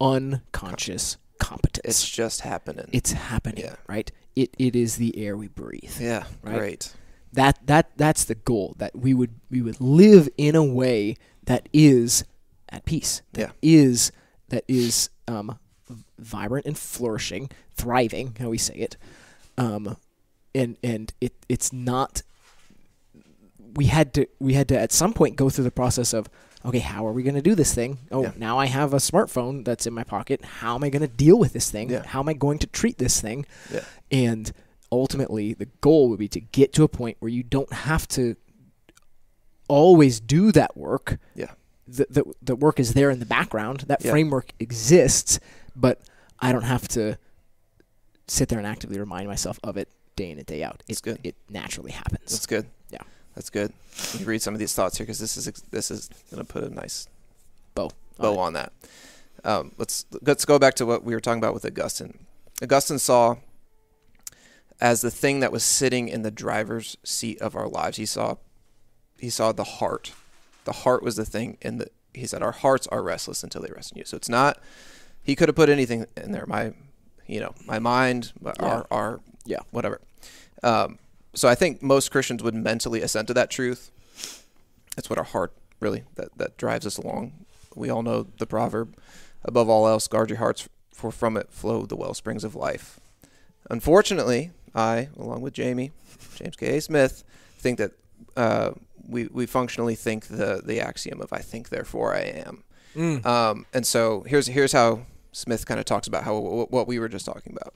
unconscious 0.00 1.16
competence. 1.38 1.84
It's 1.84 2.08
just 2.10 2.40
happening. 2.42 2.88
It's 2.92 3.12
happening, 3.12 3.64
Yeah. 3.64 3.76
right? 3.86 4.10
It 4.36 4.54
it 4.58 4.74
is 4.76 4.96
the 4.96 5.16
air 5.18 5.36
we 5.36 5.48
breathe. 5.48 5.92
yeah. 6.00 6.24
right? 6.42 6.58
Great. 6.58 6.92
That 7.32 7.58
that 7.66 7.90
that's 7.96 8.24
the 8.24 8.34
goal 8.36 8.74
that 8.78 8.94
we 8.96 9.14
would 9.14 9.34
we 9.50 9.60
would 9.62 9.80
live 9.80 10.28
in 10.36 10.54
a 10.54 10.64
way 10.64 11.16
that 11.44 11.68
is 11.72 12.24
at 12.68 12.84
peace. 12.84 13.22
That 13.32 13.52
is 13.62 14.12
that 14.48 14.64
is 14.68 15.10
um, 15.28 15.58
vibrant 16.18 16.66
and 16.66 16.76
flourishing, 16.78 17.50
thriving, 17.74 18.36
how 18.38 18.50
we 18.50 18.58
say 18.58 18.74
it. 18.74 18.96
Um, 19.58 19.96
and 20.54 20.76
and 20.82 21.12
it 21.20 21.32
it's 21.48 21.72
not 21.72 22.22
we 23.74 23.86
had 23.86 24.14
to 24.14 24.26
we 24.38 24.54
had 24.54 24.68
to 24.68 24.78
at 24.78 24.92
some 24.92 25.12
point 25.12 25.36
go 25.36 25.50
through 25.50 25.64
the 25.64 25.70
process 25.72 26.12
of 26.12 26.28
okay 26.64 26.78
how 26.78 27.06
are 27.06 27.12
we 27.12 27.22
going 27.22 27.34
to 27.34 27.42
do 27.42 27.54
this 27.54 27.74
thing 27.74 27.98
oh 28.10 28.22
Yeah. 28.22 28.32
now 28.36 28.58
i 28.58 28.66
have 28.66 28.92
a 28.94 28.98
smartphone 28.98 29.64
that's 29.64 29.86
in 29.86 29.92
my 29.92 30.04
pocket 30.04 30.44
how 30.44 30.74
am 30.74 30.84
i 30.84 30.88
going 30.90 31.02
to 31.02 31.08
deal 31.08 31.38
with 31.38 31.52
this 31.52 31.70
thing 31.70 31.90
Yeah. 31.90 32.04
how 32.06 32.20
am 32.20 32.28
i 32.28 32.32
going 32.34 32.58
to 32.60 32.66
treat 32.66 32.98
this 32.98 33.20
thing 33.20 33.46
Yeah. 33.72 33.84
and 34.10 34.52
ultimately 34.92 35.54
the 35.54 35.66
goal 35.80 36.08
would 36.10 36.18
be 36.18 36.28
to 36.28 36.40
get 36.40 36.72
to 36.74 36.82
a 36.84 36.88
point 36.88 37.16
where 37.20 37.30
you 37.30 37.42
don't 37.42 37.72
have 37.72 38.06
to 38.08 38.36
always 39.68 40.20
do 40.20 40.52
that 40.52 40.76
work 40.76 41.18
Yeah. 41.34 41.52
the, 41.88 42.06
the, 42.10 42.24
the 42.42 42.56
work 42.56 42.78
is 42.78 42.94
there 42.94 43.10
in 43.10 43.18
the 43.18 43.26
background 43.26 43.80
that 43.88 44.02
framework 44.02 44.52
exists 44.60 45.40
but 45.74 46.00
i 46.40 46.52
don't 46.52 46.62
have 46.64 46.86
to 46.88 47.18
sit 48.28 48.48
there 48.48 48.58
and 48.58 48.66
actively 48.66 48.98
remind 48.98 49.26
myself 49.28 49.58
of 49.62 49.76
it 49.76 49.88
day 50.16 50.30
in 50.30 50.38
and 50.38 50.46
day 50.46 50.62
out 50.62 50.76
it, 50.76 50.84
That's 50.88 51.00
good. 51.00 51.18
it 51.24 51.34
naturally 51.50 51.90
happens 51.92 52.30
That's 52.32 52.46
good. 52.46 52.66
Yeah. 53.34 53.36
That's 53.36 53.50
good. 53.50 53.72
Let 54.12 54.20
me 54.20 54.26
read 54.26 54.42
some 54.42 54.54
of 54.54 54.60
these 54.60 54.74
thoughts 54.74 54.98
here 54.98 55.04
because 55.04 55.18
this 55.18 55.36
is 55.36 55.46
this 55.70 55.90
is 55.90 56.08
gonna 56.30 56.44
put 56.44 56.64
a 56.64 56.70
nice 56.70 57.08
Bow 57.74 57.90
bow 58.18 58.32
on 58.38 58.38
on 58.38 58.52
that. 58.54 58.72
Um, 59.44 59.72
let's 59.78 60.06
let's 60.22 60.44
go 60.44 60.58
back 60.58 60.74
to 60.74 60.86
what 60.86 61.04
we 61.04 61.14
were 61.14 61.20
talking 61.20 61.38
about 61.38 61.54
with 61.54 61.64
Augustine. 61.64 62.26
Augustine 62.62 62.98
saw 62.98 63.36
as 64.80 65.00
the 65.02 65.10
thing 65.10 65.40
that 65.40 65.52
was 65.52 65.62
sitting 65.64 66.08
in 66.08 66.22
the 66.22 66.30
driver's 66.30 66.96
seat 67.04 67.40
of 67.40 67.54
our 67.56 67.68
lives. 67.68 67.96
He 67.96 68.06
saw 68.06 68.36
he 69.18 69.30
saw 69.30 69.52
the 69.52 69.64
heart. 69.64 70.12
The 70.64 70.72
heart 70.72 71.02
was 71.02 71.16
the 71.16 71.24
thing 71.24 71.58
in 71.60 71.78
the 71.78 71.88
he 72.12 72.26
said 72.26 72.42
our 72.42 72.52
hearts 72.52 72.86
are 72.88 73.02
restless 73.02 73.42
until 73.42 73.62
they 73.62 73.70
rest 73.74 73.92
in 73.92 73.98
you. 73.98 74.04
So 74.04 74.16
it's 74.16 74.28
not 74.28 74.58
he 75.22 75.34
could 75.34 75.48
have 75.48 75.56
put 75.56 75.68
anything 75.68 76.06
in 76.16 76.32
there. 76.32 76.46
My 76.46 76.72
you 77.26 77.40
know, 77.40 77.54
my 77.66 77.78
mind, 77.78 78.32
our 78.60 78.86
our 78.90 79.20
Yeah. 79.44 79.60
whatever. 79.70 80.00
Um, 80.62 80.98
so 81.34 81.48
I 81.48 81.54
think 81.54 81.82
most 81.82 82.10
Christians 82.10 82.42
would 82.42 82.54
mentally 82.54 83.02
assent 83.02 83.28
to 83.28 83.34
that 83.34 83.50
truth. 83.50 83.90
That's 84.96 85.10
what 85.10 85.18
our 85.18 85.24
heart 85.24 85.52
really 85.80 86.04
that 86.14 86.36
that 86.38 86.56
drives 86.56 86.86
us 86.86 86.96
along. 86.96 87.32
We 87.74 87.90
all 87.90 88.02
know 88.02 88.26
the 88.38 88.46
proverb, 88.46 88.96
above 89.44 89.68
all 89.68 89.86
else, 89.88 90.06
guard 90.06 90.30
your 90.30 90.38
hearts, 90.38 90.68
for 90.92 91.10
from 91.10 91.36
it 91.36 91.50
flow 91.50 91.86
the 91.86 91.96
well 91.96 92.14
springs 92.14 92.44
of 92.44 92.54
life. 92.54 93.00
Unfortunately, 93.70 94.52
I, 94.74 95.08
along 95.16 95.40
with 95.40 95.54
Jamie, 95.54 95.92
James 96.36 96.56
K. 96.56 96.76
A. 96.76 96.80
Smith, 96.80 97.24
think 97.58 97.78
that 97.78 97.92
uh, 98.36 98.72
we 99.08 99.26
we 99.26 99.46
functionally 99.46 99.94
think 99.94 100.26
the 100.26 100.62
the 100.64 100.80
axiom 100.80 101.20
of 101.20 101.32
"I 101.32 101.38
think, 101.38 101.68
therefore 101.68 102.14
I 102.14 102.20
am." 102.20 102.64
Mm. 102.94 103.26
Um, 103.26 103.66
and 103.74 103.86
so 103.86 104.22
here's 104.26 104.46
here's 104.46 104.72
how 104.72 105.06
Smith 105.32 105.66
kind 105.66 105.80
of 105.80 105.86
talks 105.86 106.06
about 106.06 106.24
how 106.24 106.38
what 106.38 106.86
we 106.86 106.98
were 106.98 107.08
just 107.08 107.26
talking 107.26 107.56
about. 107.56 107.74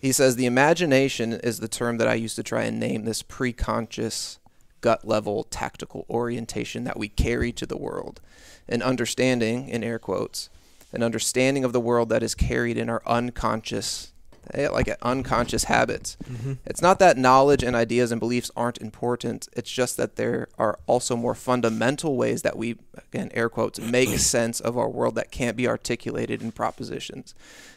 He 0.00 0.12
says 0.12 0.36
the 0.36 0.46
imagination 0.46 1.34
is 1.34 1.60
the 1.60 1.68
term 1.68 1.98
that 1.98 2.08
I 2.08 2.14
used 2.14 2.36
to 2.36 2.42
try 2.42 2.62
and 2.62 2.80
name 2.80 3.04
this 3.04 3.22
preconscious 3.22 4.38
gut 4.80 5.06
level 5.06 5.44
tactical 5.44 6.06
orientation 6.08 6.84
that 6.84 6.98
we 6.98 7.08
carry 7.08 7.52
to 7.52 7.66
the 7.66 7.76
world. 7.76 8.22
An 8.66 8.80
understanding, 8.80 9.68
in 9.68 9.84
air 9.84 9.98
quotes, 9.98 10.48
an 10.92 11.02
understanding 11.02 11.64
of 11.64 11.74
the 11.74 11.80
world 11.80 12.08
that 12.08 12.22
is 12.22 12.34
carried 12.34 12.78
in 12.78 12.88
our 12.88 13.02
unconscious 13.06 14.12
They 14.52 14.68
like 14.68 14.88
unconscious 15.02 15.64
habits. 15.64 16.16
Mm-hmm. 16.24 16.54
It's 16.66 16.82
not 16.82 16.98
that 16.98 17.16
knowledge 17.16 17.62
and 17.62 17.76
ideas 17.76 18.10
and 18.10 18.18
beliefs 18.18 18.50
aren't 18.56 18.78
important. 18.78 19.48
It's 19.52 19.70
just 19.70 19.96
that 19.96 20.16
there 20.16 20.48
are 20.58 20.78
also 20.86 21.16
more 21.16 21.34
fundamental 21.34 22.16
ways 22.16 22.42
that 22.42 22.56
we, 22.56 22.76
again, 22.96 23.30
air 23.32 23.48
quotes, 23.48 23.78
make 23.78 24.08
sense 24.18 24.60
of 24.60 24.76
our 24.76 24.88
world 24.88 25.14
that 25.14 25.30
can't 25.30 25.56
be 25.56 25.68
articulated 25.68 26.42
in 26.42 26.52
propositions. 26.52 27.34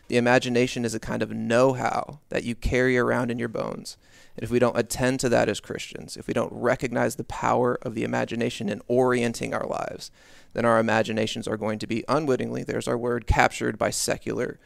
The 0.07 0.17
imagination 0.17 0.85
is 0.85 0.95
a 0.95 0.99
kind 0.99 1.21
of 1.21 1.31
know 1.31 1.73
how 1.73 2.19
that 2.29 2.43
you 2.43 2.55
carry 2.55 2.97
around 2.97 3.31
in 3.31 3.39
your 3.39 3.49
bones. 3.49 3.97
And 4.35 4.43
if 4.43 4.49
we 4.49 4.59
don't 4.59 4.77
attend 4.77 5.19
to 5.21 5.29
that 5.29 5.49
as 5.49 5.59
Christians, 5.59 6.17
if 6.17 6.27
we 6.27 6.33
don't 6.33 6.51
recognize 6.51 7.15
the 7.15 7.23
power 7.23 7.77
of 7.83 7.93
the 7.93 8.03
imagination 8.03 8.67
in 8.67 8.81
orienting 8.87 9.53
our 9.53 9.65
lives, 9.65 10.11
then 10.53 10.65
our 10.65 10.79
imaginations 10.79 11.47
are 11.47 11.57
going 11.57 11.79
to 11.79 11.87
be 11.87 12.03
unwittingly, 12.07 12.63
there's 12.63 12.87
our 12.87 12.97
word, 12.97 13.27
captured 13.27 13.77
by 13.77 13.89
secular 13.89 14.59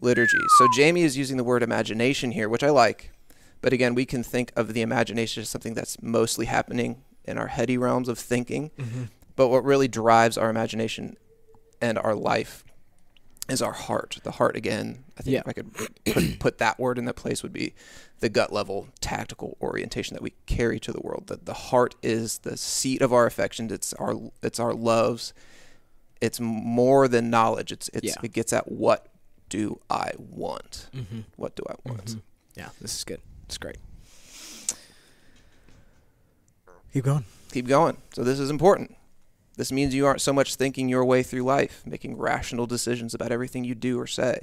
liturgy. 0.00 0.38
So 0.58 0.68
Jamie 0.76 1.02
is 1.02 1.16
using 1.16 1.36
the 1.36 1.44
word 1.44 1.62
imagination 1.62 2.30
here, 2.32 2.48
which 2.48 2.62
I 2.62 2.70
like. 2.70 3.10
But 3.60 3.72
again, 3.72 3.94
we 3.94 4.04
can 4.04 4.22
think 4.22 4.52
of 4.56 4.74
the 4.74 4.82
imagination 4.82 5.40
as 5.40 5.48
something 5.48 5.74
that's 5.74 6.00
mostly 6.02 6.46
happening 6.46 7.02
in 7.24 7.38
our 7.38 7.46
heady 7.46 7.78
realms 7.78 8.08
of 8.08 8.18
thinking. 8.18 8.70
Mm-hmm. 8.78 9.04
But 9.36 9.48
what 9.48 9.64
really 9.64 9.88
drives 9.88 10.36
our 10.36 10.50
imagination 10.50 11.16
and 11.80 11.98
our 11.98 12.14
life 12.14 12.62
is 13.48 13.60
our 13.62 13.72
heart. 13.72 14.18
The 14.22 14.32
heart, 14.32 14.56
again, 14.56 15.04
I 15.18 15.22
think 15.22 15.34
Yeah. 15.34 15.40
if 15.40 15.48
I 15.48 15.52
could 15.52 15.72
put, 15.74 16.38
put 16.38 16.58
that 16.58 16.78
word 16.78 16.98
in 16.98 17.04
that 17.06 17.16
place, 17.16 17.42
would 17.42 17.52
be 17.52 17.74
the 18.20 18.28
gut 18.28 18.52
level 18.52 18.88
tactical 19.00 19.56
orientation 19.60 20.14
that 20.14 20.22
we 20.22 20.32
carry 20.46 20.78
to 20.80 20.92
the 20.92 21.00
world. 21.00 21.26
That 21.26 21.44
the 21.46 21.52
heart 21.54 21.94
is 22.02 22.38
the 22.38 22.56
seat 22.56 23.02
of 23.02 23.12
our 23.12 23.26
affections. 23.26 23.70
It's 23.72 23.92
our 23.94 24.14
it's 24.42 24.58
our 24.60 24.72
loves. 24.72 25.34
It's 26.20 26.40
more 26.40 27.06
than 27.08 27.28
knowledge. 27.28 27.70
It's 27.72 27.90
it's 27.92 28.06
Yeah. 28.06 28.14
it 28.22 28.32
gets 28.32 28.52
at 28.52 28.70
what 28.70 29.08
do 29.48 29.80
I 29.90 30.12
want? 30.18 30.88
Mm-hmm. 30.94 31.20
What 31.36 31.54
do 31.56 31.62
I 31.68 31.74
want? 31.88 32.06
Mhm. 32.06 32.22
Yeah, 32.56 32.68
this 32.80 32.96
is 32.96 33.04
good. 33.04 33.20
It's 33.46 33.58
great. 33.58 33.78
Keep 36.92 37.04
going. 37.04 37.24
Keep 37.52 37.66
going. 37.68 37.96
So 38.14 38.22
this 38.22 38.38
is 38.38 38.50
important. 38.50 38.94
This 39.56 39.70
means 39.72 39.94
you 39.94 40.06
aren't 40.06 40.20
so 40.20 40.32
much 40.32 40.56
thinking 40.56 40.88
your 40.88 41.04
way 41.04 41.22
through 41.22 41.42
life, 41.42 41.82
making 41.86 42.16
rational 42.16 42.66
decisions 42.66 43.14
about 43.14 43.32
everything 43.32 43.64
you 43.64 43.74
do 43.74 44.00
or 44.00 44.06
say, 44.06 44.40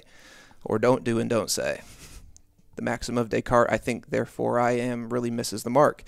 or 0.64 0.80
don't 0.80 1.04
do 1.04 1.20
and 1.20 1.30
don't 1.30 1.50
say. 1.50 1.82
The 2.76 2.82
maxim 2.82 3.18
of 3.18 3.30
Descartes, 3.30 3.72
I 3.72 3.78
think, 3.78 4.10
therefore 4.10 4.60
I 4.60 4.72
am, 4.72 5.10
really 5.10 5.32
misses 5.32 5.64
the 5.64 5.70
mark. 5.70 6.04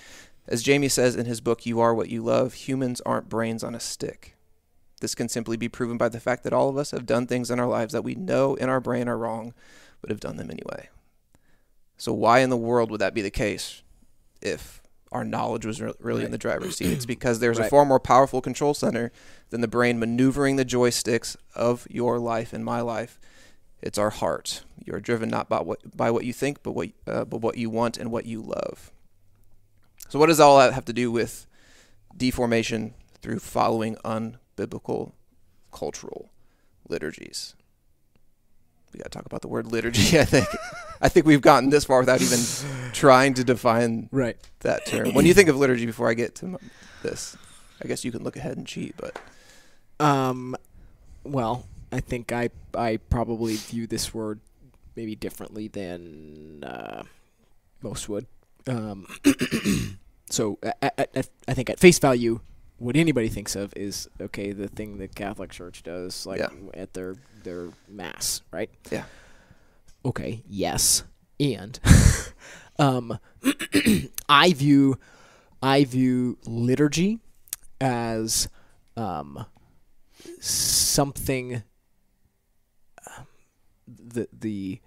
As 0.47 0.63
Jamie 0.63 0.89
says 0.89 1.15
in 1.15 1.25
his 1.25 1.41
book, 1.41 1.65
You 1.65 1.79
Are 1.81 1.93
What 1.93 2.09
You 2.09 2.21
Love, 2.23 2.53
humans 2.53 3.01
aren't 3.01 3.29
brains 3.29 3.63
on 3.63 3.75
a 3.75 3.79
stick. 3.79 4.32
This 5.03 5.15
can 5.15 5.27
simply 5.27 5.57
be 5.57 5.67
proven 5.67 5.97
by 5.97 6.07
the 6.07 6.21
fact 6.21 6.45
that 6.45 6.53
all 6.53 6.69
of 6.69 6.77
us 6.77 6.91
have 6.91 7.05
done 7.05 7.27
things 7.27 7.51
in 7.51 7.59
our 7.59 7.67
lives 7.67 7.91
that 7.91 8.05
we 8.05 8.15
know 8.15 8.55
in 8.55 8.69
our 8.69 8.79
brain 8.79 9.09
are 9.09 9.17
wrong, 9.17 9.53
but 9.99 10.09
have 10.09 10.21
done 10.21 10.37
them 10.37 10.49
anyway. 10.49 10.87
So, 11.97 12.13
why 12.13 12.39
in 12.39 12.49
the 12.49 12.55
world 12.55 12.89
would 12.89 13.01
that 13.01 13.13
be 13.13 13.21
the 13.21 13.29
case 13.29 13.83
if 14.41 14.81
our 15.11 15.25
knowledge 15.25 15.65
was 15.65 15.81
re- 15.81 15.91
really 15.99 16.23
in 16.23 16.31
the 16.31 16.37
driver's 16.37 16.77
seat? 16.77 16.93
It's 16.93 17.05
because 17.15 17.39
there's 17.39 17.59
a 17.59 17.67
far 17.67 17.83
more 17.83 17.99
powerful 17.99 18.39
control 18.39 18.73
center 18.73 19.11
than 19.49 19.59
the 19.59 19.67
brain 19.67 19.99
maneuvering 19.99 20.55
the 20.55 20.63
joysticks 20.63 21.35
of 21.53 21.85
your 21.89 22.17
life 22.17 22.53
and 22.53 22.63
my 22.63 22.79
life. 22.79 23.19
It's 23.81 23.97
our 23.97 24.09
heart. 24.09 24.63
You 24.85 24.93
are 24.93 25.01
driven 25.01 25.27
not 25.27 25.49
by 25.49 25.59
what 25.59 25.97
by 25.97 26.11
what 26.11 26.23
you 26.23 26.31
think, 26.31 26.63
but 26.63 26.71
what 26.71 26.91
uh, 27.05 27.25
but 27.25 27.41
what 27.41 27.57
you 27.57 27.69
want 27.69 27.97
and 27.97 28.09
what 28.09 28.25
you 28.25 28.41
love. 28.41 28.93
So, 30.07 30.17
what 30.17 30.27
does 30.27 30.39
all 30.39 30.59
that 30.59 30.71
have 30.71 30.85
to 30.85 30.93
do 30.93 31.11
with 31.11 31.45
deformation 32.15 32.93
through 33.21 33.39
following 33.39 33.97
unbiblical 34.67 35.11
cultural 35.71 36.29
liturgies? 36.87 37.55
We 38.93 38.99
got 38.99 39.05
to 39.05 39.09
talk 39.09 39.25
about 39.25 39.41
the 39.41 39.47
word 39.47 39.67
liturgy. 39.67 40.19
I 40.19 40.25
think. 40.25 40.47
I 41.01 41.09
think 41.09 41.25
we've 41.25 41.41
gotten 41.41 41.69
this 41.69 41.83
far 41.85 41.99
without 41.99 42.21
even 42.21 42.39
trying 42.93 43.33
to 43.35 43.43
define 43.43 44.07
Right. 44.11 44.37
that 44.59 44.85
term. 44.85 45.13
When 45.13 45.25
you 45.25 45.33
think 45.33 45.49
of 45.49 45.57
liturgy, 45.57 45.85
before 45.85 46.09
I 46.09 46.13
get 46.13 46.35
to 46.35 46.57
this, 47.01 47.35
I 47.83 47.87
guess 47.87 48.05
you 48.05 48.11
can 48.11 48.23
look 48.23 48.35
ahead 48.37 48.55
and 48.57 48.65
cheat, 48.67 48.95
but 48.97 49.19
Um, 49.99 50.55
well, 51.23 51.65
I 51.91 51.99
think 51.99 52.31
I 52.31 52.49
I 52.75 52.97
probably 53.09 53.55
view 53.57 53.85
this 53.87 54.13
word 54.13 54.39
maybe 54.95 55.15
differently 55.15 55.67
than 55.67 56.63
uh, 56.63 57.03
most 57.81 58.07
would. 58.09 58.25
Um, 58.67 59.07
so 60.29 60.57
I, 60.81 60.91
I- 60.99 61.23
I 61.47 61.53
think 61.53 61.69
at 61.69 61.79
face 61.79 61.99
value, 61.99 62.39
what 62.77 62.95
anybody 62.95 63.29
thinks 63.29 63.55
of 63.55 63.73
is 63.75 64.09
okay. 64.19 64.51
The 64.51 64.67
thing 64.67 64.97
the 64.97 65.07
Catholic 65.07 65.51
Church 65.51 65.83
does, 65.83 66.25
like 66.25 66.39
Yeah. 66.39 66.49
at 66.73 66.93
their 66.93 67.15
their 67.43 67.69
mass, 67.87 68.41
right? 68.51 68.69
Yeah. 68.91 69.05
Okay. 70.05 70.43
Yes. 70.47 71.03
And 71.39 71.79
um, 72.79 73.19
I 74.29 74.53
view 74.53 74.97
I 75.61 75.83
view 75.85 76.37
liturgy 76.45 77.19
as 77.81 78.49
um, 78.97 79.45
something 80.39 81.63
um, 83.17 83.25
the 83.87 84.27
the 84.31 84.79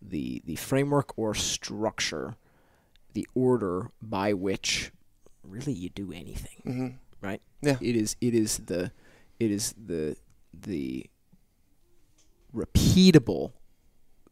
the 0.00 0.42
the 0.44 0.56
framework 0.56 1.12
or 1.18 1.34
structure 1.34 2.36
the 3.14 3.26
order 3.34 3.90
by 4.00 4.32
which 4.32 4.92
really 5.42 5.72
you 5.72 5.88
do 5.88 6.12
anything 6.12 6.60
hmm 6.62 6.88
right 7.20 7.40
Yeah. 7.62 7.76
it 7.80 7.96
is 7.96 8.16
it 8.20 8.34
is 8.34 8.58
the 8.58 8.90
it 9.38 9.50
is 9.50 9.74
the 9.76 10.16
the 10.52 11.06
repeatable 12.54 13.52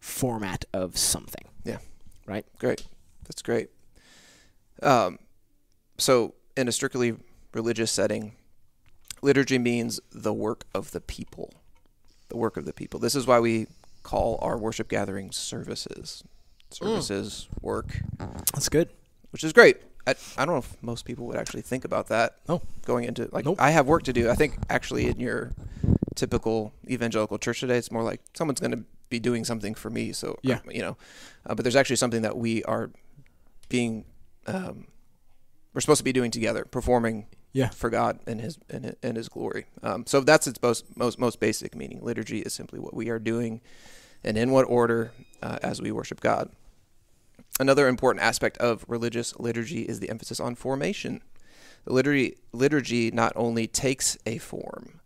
format 0.00 0.64
of 0.72 0.96
something 0.96 1.44
Yeah. 1.64 1.78
Right? 2.26 2.46
great. 2.58 2.86
That's 3.24 3.42
great. 3.42 3.70
Um, 4.82 5.18
so, 5.98 6.34
in 6.56 6.68
a 6.68 6.72
strictly 6.72 7.16
religious 7.54 7.90
setting, 7.90 8.32
liturgy 9.22 9.58
means 9.58 10.00
the 10.12 10.32
work 10.32 10.64
of 10.74 10.90
the 10.92 11.00
people. 11.00 11.52
The 12.28 12.36
work 12.36 12.56
of 12.56 12.64
the 12.66 12.72
people. 12.72 13.00
This 13.00 13.14
is 13.14 13.26
why 13.26 13.40
we 13.40 13.66
call 14.02 14.38
our 14.42 14.56
worship 14.58 14.88
gatherings 14.88 15.36
services. 15.36 16.22
Services, 16.70 17.48
work, 17.60 18.00
that's 18.18 18.68
good 18.68 18.88
which 19.30 19.44
is 19.44 19.52
great. 19.52 19.76
I, 20.06 20.14
I 20.36 20.44
don't 20.44 20.54
know 20.54 20.58
if 20.60 20.76
most 20.82 21.04
people 21.04 21.26
would 21.26 21.36
actually 21.36 21.62
think 21.62 21.84
about 21.84 22.08
that. 22.08 22.36
Oh. 22.48 22.62
Going 22.84 23.04
into 23.04 23.28
like 23.32 23.44
Nope. 23.44 23.56
I 23.60 23.70
have 23.70 23.86
work 23.86 24.04
to 24.04 24.12
do. 24.12 24.30
I 24.30 24.34
think 24.34 24.56
actually 24.70 25.08
in 25.08 25.18
your 25.18 25.52
typical 26.14 26.72
evangelical 26.88 27.38
church 27.38 27.60
today, 27.60 27.76
it's 27.76 27.90
more 27.90 28.02
like 28.02 28.20
someone's 28.34 28.60
going 28.60 28.70
to 28.72 28.84
be 29.08 29.18
doing 29.18 29.44
something 29.44 29.74
for 29.74 29.90
me. 29.90 30.12
So 30.12 30.38
Yeah. 30.42 30.56
um, 30.56 30.70
you 30.70 30.82
know, 30.82 30.96
uh, 31.46 31.54
but 31.54 31.62
there's 31.64 31.76
actually 31.76 31.96
something 31.96 32.22
that 32.22 32.36
we 32.36 32.62
are 32.64 32.90
being 33.68 34.04
um, 34.46 34.86
we're 35.74 35.80
supposed 35.80 35.98
to 35.98 36.04
be 36.04 36.12
doing 36.12 36.30
together, 36.30 36.64
performing 36.64 37.26
Yeah. 37.52 37.68
for 37.70 37.90
God 37.90 38.20
and 38.26 38.40
His 38.40 38.58
and, 38.70 38.84
His- 38.84 38.94
and 39.02 39.16
His 39.16 39.28
glory. 39.28 39.66
Um, 39.82 40.06
so 40.06 40.20
that's 40.20 40.46
its 40.46 40.60
most 40.62 40.96
most 40.96 41.18
most 41.18 41.40
basic 41.40 41.74
meaning. 41.74 41.98
Liturgy 42.02 42.40
is 42.40 42.54
simply 42.54 42.78
what 42.78 42.94
we 42.94 43.08
are 43.10 43.18
doing, 43.18 43.60
and 44.24 44.38
in 44.38 44.52
what 44.52 44.62
order 44.64 45.10
uh, 45.42 45.58
as 45.62 45.82
we 45.82 45.90
worship 45.92 46.20
God. 46.20 46.50
Another 47.58 47.88
important 47.88 48.24
aspect 48.24 48.58
of 48.58 48.84
religious 48.88 49.34
liturgy 49.38 49.82
is 49.82 50.00
the 50.00 50.10
emphasis 50.10 50.40
on 50.40 50.54
formation. 50.54 51.22
The 51.84 51.92
liturgy 51.92 52.36
liturgy 52.52 53.10
not 53.10 53.32
only 53.36 53.66
takes 53.66 54.18
a 54.26 54.38
form, 54.38 55.00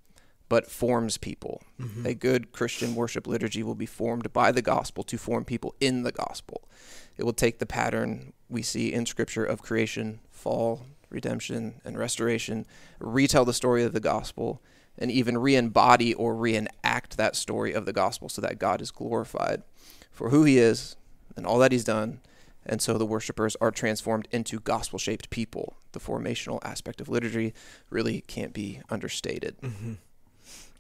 but 0.48 0.68
forms 0.68 1.16
people. 1.16 1.62
Mm-hmm. 1.80 2.06
A 2.06 2.14
good 2.14 2.52
Christian 2.52 2.94
worship 2.96 3.26
liturgy 3.26 3.62
will 3.62 3.76
be 3.76 3.86
formed 3.86 4.32
by 4.32 4.50
the 4.50 4.62
gospel 4.62 5.04
to 5.04 5.16
form 5.16 5.44
people 5.44 5.74
in 5.80 6.02
the 6.02 6.10
gospel. 6.10 6.68
It 7.16 7.24
will 7.24 7.32
take 7.32 7.60
the 7.60 7.66
pattern 7.66 8.32
we 8.48 8.62
see 8.62 8.92
in 8.92 9.06
Scripture 9.06 9.44
of 9.44 9.62
creation, 9.62 10.18
fall, 10.30 10.82
redemption, 11.08 11.80
and 11.84 11.96
restoration, 11.96 12.66
retell 12.98 13.44
the 13.44 13.52
story 13.52 13.84
of 13.84 13.92
the 13.92 14.00
gospel, 14.00 14.60
and 14.98 15.10
even 15.10 15.38
re 15.38 15.54
embody 15.54 16.14
or 16.14 16.34
reenact 16.34 17.16
that 17.16 17.36
story 17.36 17.72
of 17.72 17.86
the 17.86 17.92
gospel 17.92 18.28
so 18.28 18.42
that 18.42 18.58
God 18.58 18.82
is 18.82 18.90
glorified 18.90 19.62
for 20.10 20.30
who 20.30 20.44
he 20.44 20.58
is 20.58 20.96
and 21.36 21.46
all 21.46 21.58
that 21.58 21.72
he's 21.72 21.84
done. 21.84 22.20
And 22.66 22.82
so 22.82 22.98
the 22.98 23.06
worshipers 23.06 23.56
are 23.60 23.70
transformed 23.70 24.28
into 24.30 24.60
gospel 24.60 24.98
shaped 24.98 25.30
people. 25.30 25.76
The 25.92 26.00
formational 26.00 26.58
aspect 26.62 27.00
of 27.00 27.08
liturgy 27.08 27.54
really 27.88 28.20
can't 28.22 28.52
be 28.52 28.80
understated. 28.90 29.56
Mm-hmm. 29.60 29.92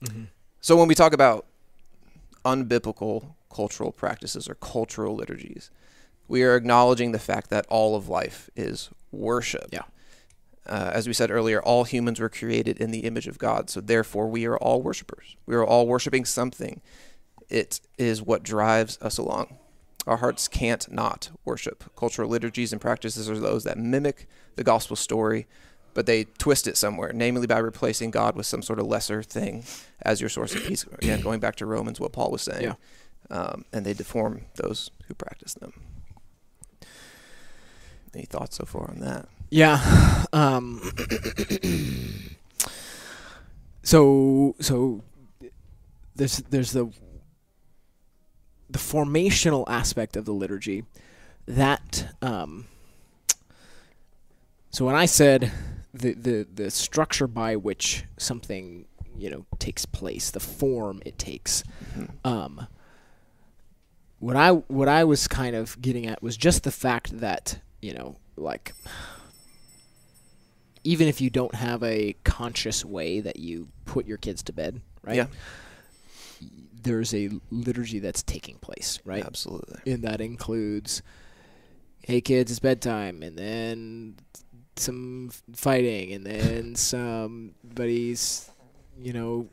Mm-hmm. 0.04 0.24
So 0.60 0.76
when 0.76 0.88
we 0.88 0.94
talk 0.94 1.12
about 1.12 1.46
unbiblical 2.44 3.34
cultural 3.52 3.92
practices 3.92 4.48
or 4.48 4.54
cultural 4.54 5.16
liturgies, 5.16 5.70
we 6.28 6.42
are 6.42 6.54
acknowledging 6.54 7.12
the 7.12 7.18
fact 7.18 7.50
that 7.50 7.66
all 7.68 7.96
of 7.96 8.08
life 8.08 8.50
is 8.54 8.90
worship. 9.10 9.68
Yeah. 9.72 9.82
Uh, 10.66 10.90
as 10.94 11.08
we 11.08 11.12
said 11.12 11.30
earlier, 11.30 11.60
all 11.60 11.84
humans 11.84 12.20
were 12.20 12.28
created 12.28 12.78
in 12.78 12.90
the 12.92 13.00
image 13.00 13.26
of 13.26 13.38
God, 13.38 13.68
so 13.70 13.80
therefore 13.80 14.28
we 14.28 14.46
are 14.46 14.56
all 14.58 14.82
worshipers. 14.82 15.36
We 15.46 15.56
are 15.56 15.64
all 15.64 15.86
worshiping 15.86 16.24
something. 16.24 16.80
It 17.48 17.80
is 17.98 18.22
what 18.22 18.44
drives 18.44 18.98
us 19.02 19.18
along. 19.18 19.58
Our 20.06 20.16
hearts 20.18 20.48
can't 20.48 20.90
not 20.90 21.30
worship. 21.44 21.84
Cultural 21.96 22.28
liturgies 22.28 22.72
and 22.72 22.80
practices 22.80 23.28
are 23.28 23.38
those 23.38 23.64
that 23.64 23.78
mimic 23.78 24.26
the 24.56 24.64
gospel 24.64 24.96
story, 24.96 25.46
but 25.94 26.06
they 26.06 26.24
twist 26.38 26.66
it 26.66 26.76
somewhere, 26.76 27.12
namely 27.12 27.46
by 27.46 27.58
replacing 27.58 28.10
God 28.10 28.34
with 28.36 28.46
some 28.46 28.62
sort 28.62 28.78
of 28.78 28.86
lesser 28.86 29.22
thing 29.22 29.64
as 30.02 30.20
your 30.20 30.30
source 30.30 30.54
of 30.54 30.64
peace. 30.64 30.84
Again, 30.94 31.20
going 31.22 31.40
back 31.40 31.56
to 31.56 31.66
Romans, 31.66 32.00
what 32.00 32.12
Paul 32.12 32.30
was 32.30 32.42
saying. 32.42 32.62
Yeah. 32.62 32.74
um, 33.30 33.64
and 33.72 33.84
they 33.84 33.92
deform 33.94 34.46
those 34.56 34.90
who 35.06 35.14
practice 35.14 35.54
them. 35.54 35.72
Any 38.14 38.24
thoughts 38.24 38.56
so 38.56 38.64
far 38.64 38.90
on 38.90 39.00
that? 39.00 39.28
Yeah. 39.50 40.24
Um, 40.32 40.80
so 43.82 44.56
so 44.60 45.02
there's 46.16 46.38
there's 46.50 46.72
the 46.72 46.90
the 48.70 48.78
formational 48.78 49.64
aspect 49.68 50.16
of 50.16 50.24
the 50.24 50.32
liturgy 50.32 50.84
that 51.46 52.14
um, 52.22 52.66
so 54.70 54.84
when 54.84 54.94
I 54.94 55.06
said 55.06 55.52
the, 55.92 56.12
the 56.14 56.46
the 56.52 56.70
structure 56.70 57.26
by 57.26 57.56
which 57.56 58.04
something 58.16 58.86
you 59.16 59.30
know 59.30 59.46
takes 59.58 59.84
place, 59.84 60.30
the 60.30 60.40
form 60.40 61.02
it 61.04 61.18
takes, 61.18 61.64
um, 62.24 62.66
what 64.20 64.36
I 64.36 64.52
what 64.52 64.88
I 64.88 65.04
was 65.04 65.26
kind 65.26 65.56
of 65.56 65.80
getting 65.82 66.06
at 66.06 66.22
was 66.22 66.36
just 66.36 66.62
the 66.62 66.70
fact 66.70 67.18
that 67.18 67.58
you 67.82 67.92
know 67.92 68.16
like 68.36 68.72
even 70.84 71.08
if 71.08 71.20
you 71.20 71.28
don't 71.28 71.54
have 71.54 71.82
a 71.82 72.14
conscious 72.24 72.84
way 72.84 73.20
that 73.20 73.38
you 73.38 73.68
put 73.84 74.06
your 74.06 74.16
kids 74.16 74.42
to 74.44 74.52
bed, 74.52 74.80
right? 75.02 75.16
Yeah. 75.16 75.26
There's 76.82 77.12
a 77.14 77.30
liturgy 77.50 77.98
that's 77.98 78.22
taking 78.22 78.56
place, 78.58 78.98
right? 79.04 79.24
Absolutely. 79.24 79.92
And 79.92 80.02
that 80.04 80.20
includes, 80.20 81.02
hey 82.02 82.20
kids, 82.20 82.50
it's 82.50 82.60
bedtime, 82.60 83.22
and 83.22 83.36
then 83.38 84.16
some 84.76 85.30
fighting, 85.54 86.12
and 86.12 86.24
then 86.24 86.74
somebody's, 86.76 88.50
you 88.98 89.12
know, 89.12 89.48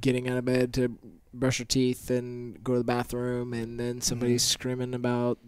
getting 0.00 0.28
out 0.28 0.38
of 0.38 0.44
bed 0.46 0.72
to 0.74 0.96
brush 1.34 1.58
their 1.58 1.66
teeth 1.66 2.10
and 2.10 2.62
go 2.64 2.72
to 2.74 2.78
the 2.78 2.84
bathroom, 2.84 3.52
and 3.52 3.78
then 3.78 4.00
somebody's 4.00 4.44
Mhm. 4.44 4.48
screaming 4.50 4.94
about 4.94 5.38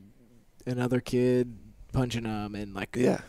another 0.66 1.00
kid 1.00 1.56
punching 1.92 2.24
them, 2.24 2.54
and 2.54 2.74
like 2.74 2.94
Yeah. 2.96 3.22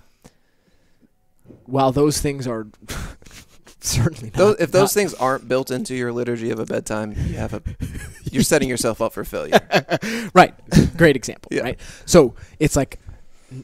while 1.66 1.92
those 1.92 2.20
things 2.22 2.46
are 2.48 2.68
certainly 4.04 4.30
not, 4.30 4.38
Those, 4.38 4.56
if 4.60 4.72
those 4.72 4.82
not- 4.96 5.00
things 5.02 5.14
aren't 5.16 5.48
built 5.48 5.70
into 5.72 5.94
your 5.96 6.12
liturgy 6.14 6.50
of 6.52 6.60
a 6.60 6.66
bedtime, 6.66 7.12
you 7.12 7.36
have 7.36 7.54
a 7.54 7.62
you're 8.32 8.44
setting 8.44 8.70
yourself 8.70 9.02
up 9.02 9.14
for 9.14 9.24
failure. 9.24 9.60
right 10.34 10.54
great 10.98 11.16
example 11.16 11.50
Yeah. 11.52 11.62
right 11.64 11.80
so 12.06 12.34
it's 12.60 12.76
like 12.76 13.00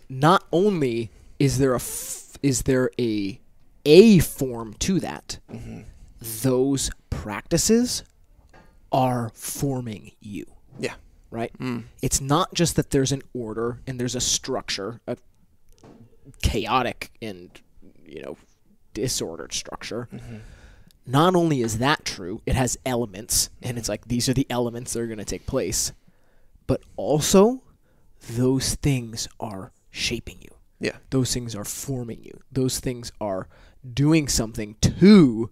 not 0.09 0.43
only 0.51 1.09
is 1.39 1.57
there 1.57 1.74
a 1.74 1.78
f- 1.78 2.38
is 2.43 2.63
there 2.63 2.91
a 2.99 3.39
a 3.86 4.20
form 4.20 4.74
to 4.80 4.99
that 4.99 5.39
hmm 5.49 5.80
those 6.43 6.91
practices 7.09 8.03
are 8.91 9.32
forming 9.34 10.11
you 10.20 10.45
Yeah. 10.78 10.95
right 11.32 11.51
Mm. 11.57 11.86
it's 12.01 12.20
not 12.20 12.53
just 12.53 12.76
that 12.76 12.89
there's 12.91 13.13
an 13.13 13.22
order 13.34 13.80
and 13.88 13.97
there's 13.99 14.15
a 14.15 14.22
structure 14.22 14.99
a 15.07 15.15
chaotic 16.41 17.11
and 17.22 17.49
you 18.05 18.22
know 18.22 18.38
disordered 19.02 19.54
structure 19.54 20.08
hmm 20.12 20.38
not 21.06 21.36
only 21.36 21.62
is 21.62 21.80
that 21.80 22.06
true, 22.06 22.39
it 22.45 22.54
has 22.54 22.78
elements, 22.86 23.50
and 23.64 23.80
it's 23.80 23.89
like 23.89 24.08
these 24.08 24.30
are 24.30 24.34
the 24.36 24.45
elements 24.47 24.93
that 24.93 25.00
are 25.02 25.08
going 25.08 25.18
to 25.18 25.26
take 25.26 25.47
place, 25.47 25.91
but 26.68 26.82
also 26.97 27.64
those 28.36 28.76
things 28.76 29.28
are 29.39 29.72
shaping 29.89 30.38
you. 30.39 30.50
Yeah. 30.80 30.97
Those 31.10 31.34
things 31.34 31.56
are 31.56 31.66
forming 31.66 32.24
you. 32.24 32.41
Those 32.52 32.80
things 32.80 33.12
are 33.20 33.47
doing 33.91 34.28
something 34.28 34.76
to 34.82 35.50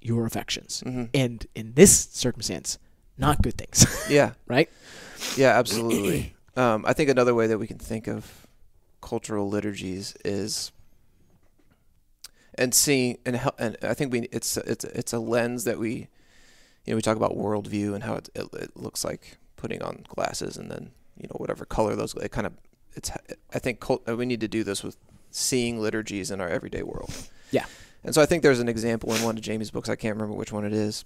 your 0.00 0.26
affections. 0.26 0.80
hmm 0.84 1.04
And 1.14 1.46
in 1.54 1.74
this 1.74 1.96
circumstance, 2.10 2.78
not 3.16 3.42
good 3.42 3.56
things, 3.56 3.86
Yeah. 4.10 4.32
right? 4.48 4.68
Yeah, 5.36 5.56
absolutely. 5.56 6.34
um, 6.56 6.84
I 6.84 6.94
think 6.94 7.10
another 7.10 7.34
way 7.34 7.46
that 7.46 7.58
we 7.58 7.68
can 7.68 7.78
think 7.78 8.08
of 8.08 8.48
cultural 9.00 9.48
liturgies 9.48 10.14
is, 10.24 10.72
and 12.56 12.74
seeing, 12.74 13.18
and 13.24 13.40
and 13.58 13.76
I 13.82 13.94
think 13.94 14.12
we 14.12 14.20
it's 14.32 14.56
it's 14.56 14.84
it's 14.84 15.12
a 15.12 15.18
lens 15.18 15.64
that 15.64 15.78
we, 15.78 16.08
you 16.84 16.92
know, 16.92 16.96
we 16.96 17.02
talk 17.02 17.16
about 17.16 17.36
worldview 17.36 17.94
and 17.94 18.04
how 18.04 18.14
it 18.14 18.28
it, 18.34 18.48
it 18.54 18.76
looks 18.76 19.04
like 19.04 19.38
putting 19.56 19.82
on 19.82 20.04
glasses 20.08 20.56
and 20.56 20.70
then 20.70 20.90
you 21.16 21.26
know 21.28 21.36
whatever 21.36 21.64
color 21.64 21.96
those 21.96 22.14
it 22.14 22.30
kind 22.30 22.46
of 22.46 22.52
it's 22.94 23.10
I 23.52 23.58
think 23.58 23.80
cult, 23.80 24.08
uh, 24.08 24.16
we 24.16 24.26
need 24.26 24.40
to 24.40 24.48
do 24.48 24.62
this 24.62 24.82
with 24.82 24.96
seeing 25.30 25.80
liturgies 25.80 26.30
in 26.30 26.40
our 26.40 26.48
everyday 26.48 26.82
world. 26.82 27.12
Yeah. 27.50 27.66
And 28.04 28.14
so 28.14 28.22
I 28.22 28.26
think 28.26 28.42
there's 28.42 28.60
an 28.60 28.68
example 28.68 29.14
in 29.14 29.22
one 29.22 29.36
of 29.36 29.42
Jamie's 29.42 29.70
books. 29.70 29.88
I 29.88 29.96
can't 29.96 30.14
remember 30.14 30.36
which 30.36 30.52
one 30.52 30.64
it 30.64 30.72
is, 30.72 31.04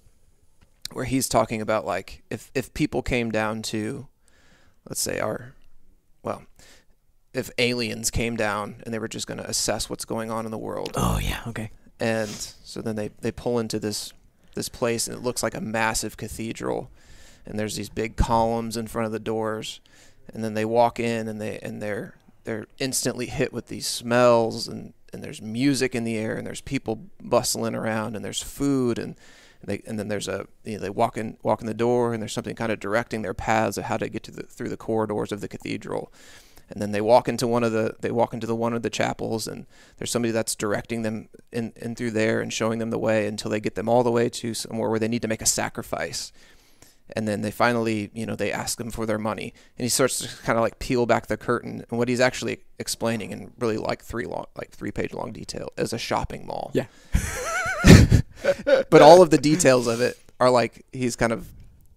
where 0.91 1.05
he's 1.05 1.29
talking 1.29 1.61
about 1.61 1.85
like 1.85 2.23
if 2.29 2.51
if 2.53 2.73
people 2.73 3.01
came 3.01 3.31
down 3.31 3.61
to 3.63 4.07
let's 4.87 5.01
say 5.01 5.19
our 5.19 5.53
well 6.23 6.43
if 7.33 7.51
aliens 7.57 8.09
came 8.09 8.35
down 8.35 8.81
and 8.83 8.93
they 8.93 8.99
were 8.99 9.07
just 9.07 9.27
going 9.27 9.37
to 9.37 9.49
assess 9.49 9.89
what's 9.89 10.05
going 10.05 10.31
on 10.31 10.45
in 10.45 10.51
the 10.51 10.57
world. 10.57 10.93
Oh 10.95 11.19
yeah, 11.19 11.41
okay. 11.47 11.71
and 11.99 12.29
so 12.29 12.81
then 12.81 12.95
they 12.95 13.09
they 13.21 13.31
pull 13.31 13.59
into 13.59 13.79
this 13.79 14.13
this 14.55 14.69
place 14.69 15.07
and 15.07 15.15
it 15.15 15.23
looks 15.23 15.43
like 15.43 15.55
a 15.55 15.61
massive 15.61 16.17
cathedral. 16.17 16.91
And 17.45 17.57
there's 17.57 17.75
these 17.75 17.89
big 17.89 18.15
columns 18.15 18.77
in 18.77 18.87
front 18.87 19.05
of 19.05 19.11
the 19.11 19.19
doors. 19.19 19.79
And 20.33 20.43
then 20.43 20.53
they 20.53 20.65
walk 20.65 20.99
in 20.99 21.27
and 21.27 21.39
they 21.39 21.59
and 21.59 21.81
they're 21.81 22.15
they're 22.43 22.67
instantly 22.79 23.27
hit 23.27 23.53
with 23.53 23.67
these 23.67 23.87
smells. 23.87 24.67
And 24.67 24.93
and 25.13 25.23
there's 25.23 25.41
music 25.41 25.95
in 25.95 26.03
the 26.03 26.17
air 26.17 26.35
and 26.35 26.45
there's 26.45 26.61
people 26.61 27.09
bustling 27.21 27.75
around 27.75 28.15
and 28.15 28.23
there's 28.23 28.43
food. 28.43 28.99
And 28.99 29.15
they 29.63 29.81
and 29.87 29.97
then 29.97 30.07
there's 30.07 30.27
a 30.27 30.47
you 30.63 30.73
know, 30.73 30.79
they 30.79 30.89
walk 30.89 31.17
in 31.17 31.37
walk 31.41 31.61
in 31.61 31.67
the 31.67 31.73
door 31.73 32.13
and 32.13 32.21
there's 32.21 32.33
something 32.33 32.55
kind 32.55 32.71
of 32.71 32.79
directing 32.79 33.21
their 33.21 33.33
paths 33.33 33.77
of 33.77 33.85
how 33.85 33.97
to 33.97 34.09
get 34.09 34.23
to 34.23 34.31
the 34.31 34.43
through 34.43 34.69
the 34.69 34.77
corridors 34.77 35.31
of 35.31 35.41
the 35.41 35.47
cathedral 35.47 36.11
and 36.71 36.81
then 36.81 36.91
they 36.91 37.01
walk 37.01 37.27
into 37.27 37.47
one 37.47 37.63
of 37.63 37.71
the 37.71 37.95
they 38.01 38.11
walk 38.11 38.33
into 38.33 38.47
the 38.47 38.55
one 38.55 38.73
of 38.73 38.81
the 38.81 38.89
chapels 38.89 39.47
and 39.47 39.65
there's 39.97 40.11
somebody 40.11 40.31
that's 40.31 40.55
directing 40.55 41.01
them 41.01 41.29
in, 41.51 41.73
in 41.75 41.95
through 41.95 42.11
there 42.11 42.41
and 42.41 42.53
showing 42.53 42.79
them 42.79 42.89
the 42.89 42.99
way 42.99 43.27
until 43.27 43.49
they 43.49 43.59
get 43.59 43.75
them 43.75 43.89
all 43.89 44.03
the 44.03 44.11
way 44.11 44.29
to 44.29 44.53
somewhere 44.53 44.89
where 44.89 44.99
they 44.99 45.07
need 45.07 45.21
to 45.21 45.27
make 45.27 45.41
a 45.41 45.47
sacrifice. 45.47 46.31
And 47.15 47.27
then 47.27 47.41
they 47.41 47.49
finally 47.49 48.11
you 48.13 48.25
know 48.25 48.35
they 48.35 48.51
ask 48.51 48.77
them 48.77 48.91
for 48.91 49.07
their 49.07 49.17
money. 49.17 49.53
And 49.77 49.83
he 49.83 49.89
starts 49.89 50.19
to 50.19 50.27
kind 50.43 50.57
of 50.57 50.61
like 50.61 50.77
peel 50.77 51.07
back 51.07 51.25
the 51.25 51.37
curtain. 51.37 51.83
And 51.89 51.97
what 51.97 52.07
he's 52.07 52.19
actually 52.19 52.59
explaining 52.77 53.31
in 53.31 53.51
really 53.57 53.77
like 53.77 54.03
three 54.03 54.25
long 54.25 54.45
like 54.55 54.69
three 54.69 54.91
page 54.91 55.13
long 55.13 55.31
detail 55.31 55.69
is 55.77 55.91
a 55.91 55.97
shopping 55.97 56.45
mall. 56.45 56.71
Yeah. 56.73 56.85
but 58.89 59.01
all 59.01 59.23
of 59.23 59.31
the 59.31 59.39
details 59.39 59.87
of 59.87 60.01
it 60.01 60.17
are 60.39 60.51
like 60.51 60.85
he's 60.91 61.15
kind 61.15 61.33
of 61.33 61.49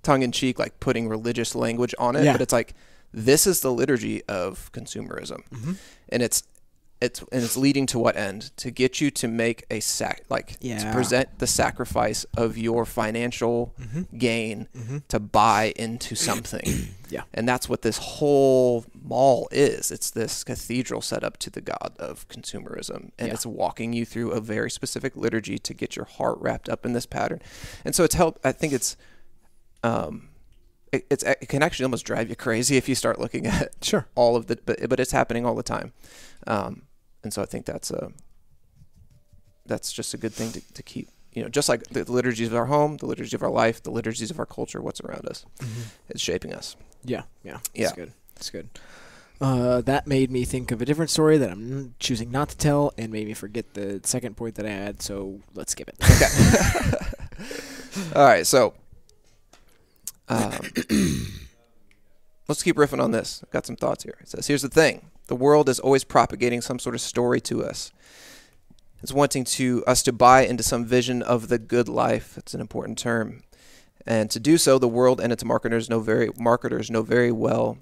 tongue 0.02 0.22
in 0.22 0.32
cheek 0.32 0.58
like 0.58 0.80
putting 0.80 1.08
religious 1.08 1.54
language 1.54 1.94
on 1.98 2.16
it. 2.16 2.24
Yeah. 2.24 2.32
but 2.32 2.40
it's 2.40 2.52
like 2.52 2.74
this 3.12 3.46
is 3.46 3.60
the 3.60 3.72
liturgy 3.72 4.22
of 4.24 4.70
consumerism 4.72 5.42
Mm-hmm. 5.50 5.72
and 6.08 6.22
it's 6.22 6.42
it's 7.00 7.18
and 7.32 7.42
it's 7.42 7.56
leading 7.56 7.84
to 7.86 7.98
what 7.98 8.16
end 8.16 8.56
to 8.56 8.70
get 8.70 9.00
you 9.00 9.10
to 9.10 9.26
make 9.26 9.64
a 9.72 9.80
sac 9.80 10.22
like 10.28 10.56
to 10.84 10.92
present 10.92 11.28
the 11.40 11.48
sacrifice 11.48 12.24
of 12.36 12.56
your 12.56 12.84
financial 12.86 13.74
Mm-hmm. 13.80 14.16
gain 14.16 14.68
Mm-hmm. 14.76 14.98
to 15.08 15.18
buy 15.18 15.72
into 15.76 16.14
something 16.14 16.64
Yeah. 17.10 17.22
and 17.34 17.46
that's 17.48 17.68
what 17.68 17.82
this 17.82 17.98
whole 17.98 18.84
mall 18.94 19.48
is 19.50 19.90
it's 19.90 20.10
this 20.12 20.44
cathedral 20.44 21.02
set 21.02 21.24
up 21.24 21.36
to 21.38 21.50
the 21.50 21.60
god 21.60 21.92
of 21.98 22.26
consumerism 22.28 23.10
and 23.18 23.26
Yeah. 23.28 23.34
it's 23.34 23.44
walking 23.44 23.92
you 23.92 24.04
through 24.06 24.30
a 24.30 24.40
very 24.40 24.70
specific 24.70 25.16
liturgy 25.16 25.58
to 25.58 25.74
get 25.74 25.96
your 25.96 26.04
heart 26.06 26.38
wrapped 26.40 26.68
up 26.68 26.86
in 26.86 26.92
this 26.92 27.04
pattern 27.06 27.40
and 27.84 27.94
so 27.96 28.04
it's 28.04 28.14
help 28.14 28.38
i 28.44 28.52
think 28.52 28.72
it's 28.72 28.96
um 29.82 30.28
it, 30.92 31.06
it's 31.10 31.22
it 31.24 31.48
can 31.48 31.62
actually 31.62 31.84
almost 31.84 32.04
drive 32.04 32.28
you 32.28 32.36
crazy 32.36 32.76
if 32.76 32.88
you 32.88 32.94
start 32.94 33.18
looking 33.18 33.46
at 33.58 33.72
Sure. 33.82 34.06
all 34.14 34.36
of 34.36 34.46
the 34.46 34.56
but 34.64 34.88
but 34.88 35.00
it's 35.00 35.12
happening 35.12 35.44
all 35.46 35.54
the 35.54 35.62
time 35.62 35.92
um 36.46 36.82
and 37.24 37.32
so 37.32 37.40
i 37.42 37.46
think 37.46 37.64
that's 37.66 37.90
a 37.90 38.10
that's 39.66 39.92
just 39.92 40.12
a 40.14 40.16
good 40.16 40.32
thing 40.32 40.50
to, 40.52 40.60
to 40.74 40.82
keep 40.82 41.08
you 41.32 41.42
know 41.42 41.48
just 41.48 41.68
like 41.68 41.82
the 41.84 42.10
liturgies 42.10 42.48
of 42.48 42.54
our 42.54 42.66
home 42.66 42.96
the 42.98 43.06
liturgy 43.06 43.34
of 43.34 43.42
our 43.42 43.50
life 43.50 43.82
the 43.82 43.90
liturgies 43.90 44.30
of 44.30 44.38
our 44.38 44.46
culture 44.46 44.80
what's 44.82 45.00
around 45.00 45.26
us 45.28 45.44
it's 46.08 46.20
shaping 46.20 46.52
us 46.52 46.76
Yeah, 47.04 47.22
yeah, 47.44 47.58
Yeah. 47.74 47.84
That's 47.86 47.96
good. 47.96 48.12
That's 48.34 48.50
good. 48.50 48.68
Uh, 49.40 49.80
that 49.80 50.06
made 50.06 50.30
me 50.30 50.44
think 50.44 50.70
of 50.70 50.80
a 50.80 50.84
different 50.84 51.10
story 51.10 51.36
that 51.38 51.50
I'm 51.50 51.94
choosing 51.98 52.30
not 52.30 52.50
to 52.50 52.56
tell, 52.56 52.92
and 52.96 53.10
made 53.10 53.26
me 53.26 53.34
forget 53.34 53.74
the 53.74 54.00
second 54.04 54.36
point 54.36 54.54
that 54.54 54.66
I 54.66 54.70
had. 54.70 55.02
So 55.02 55.40
let's 55.54 55.72
skip 55.72 55.88
it. 55.88 55.96
okay 56.00 57.06
all 58.14 58.24
right 58.24 58.46
so 58.46 58.72
um, 60.28 60.52
let's 62.48 62.62
keep 62.62 62.76
riffing 62.76 63.02
on 63.02 63.10
this. 63.10 63.40
I've 63.42 63.50
got 63.50 63.66
some 63.66 63.76
thoughts 63.76 64.04
here. 64.04 64.16
It 64.20 64.28
says 64.28 64.46
here's 64.46 64.62
the 64.62 64.68
thing. 64.68 65.10
The 65.28 65.36
world 65.36 65.68
is 65.68 65.80
always 65.80 66.04
propagating 66.04 66.60
some 66.60 66.78
sort 66.78 66.94
of 66.94 67.00
story 67.00 67.40
to 67.42 67.64
us. 67.64 67.92
It's 69.02 69.12
wanting 69.12 69.44
to 69.44 69.84
us 69.86 70.02
to 70.04 70.12
buy 70.12 70.46
into 70.46 70.62
some 70.62 70.84
vision 70.84 71.22
of 71.22 71.48
the 71.48 71.58
good 71.58 71.88
life. 71.88 72.38
It's 72.38 72.54
an 72.54 72.60
important 72.60 72.98
term. 72.98 73.42
And 74.06 74.30
to 74.30 74.40
do 74.40 74.58
so 74.58 74.78
the 74.78 74.88
world 74.88 75.20
and 75.20 75.32
its 75.32 75.44
marketers 75.44 75.88
know 75.88 76.00
very 76.00 76.30
marketers 76.38 76.90
know 76.90 77.02
very 77.02 77.32
well 77.32 77.78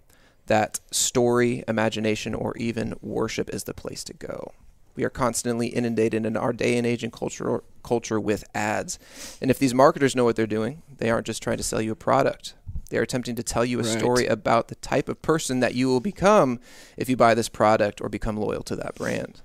that 0.47 0.81
story 0.91 1.63
imagination 1.69 2.35
or 2.35 2.57
even 2.57 2.95
worship 3.01 3.49
is 3.51 3.65
the 3.65 3.75
place 3.75 4.03
to 4.05 4.15
go 4.15 4.53
we 4.97 5.05
are 5.05 5.11
constantly 5.11 5.69
inundated 5.69 6.27
in 6.27 6.37
our 6.37 6.53
day 6.53 6.77
and 6.77 6.87
age 6.87 7.03
and 7.05 7.13
culture 7.13 7.63
culture 7.83 8.21
with 8.21 8.45
ads 8.55 8.99
and 9.41 9.51
if 9.51 9.59
these 9.59 9.75
marketers 9.75 10.15
know 10.17 10.25
what 10.25 10.37
they're 10.37 10.47
doing 10.47 10.83
they 10.99 11.11
aren't 11.11 11.27
just 11.27 11.43
trying 11.43 11.57
to 11.57 11.63
sell 11.63 11.81
you 11.81 11.93
a 11.93 11.97
product 11.97 12.55
They 12.91 12.99
are 12.99 13.03
attempting 13.03 13.37
to 13.37 13.43
tell 13.43 13.65
you 13.65 13.79
a 13.79 13.83
Right. 13.85 13.99
story 13.99 14.27
about 14.27 14.67
the 14.69 14.75
type 14.77 15.09
of 15.09 15.23
person 15.23 15.61
that 15.61 15.75
you 15.75 15.87
will 15.89 16.01
become 16.01 16.59
if 16.97 17.09
you 17.09 17.17
buy 17.17 17.35
this 17.35 17.49
product 17.49 18.01
or 18.01 18.09
become 18.09 18.37
loyal 18.37 18.65
to 18.65 18.75
that 18.77 18.97
brand. 18.97 19.43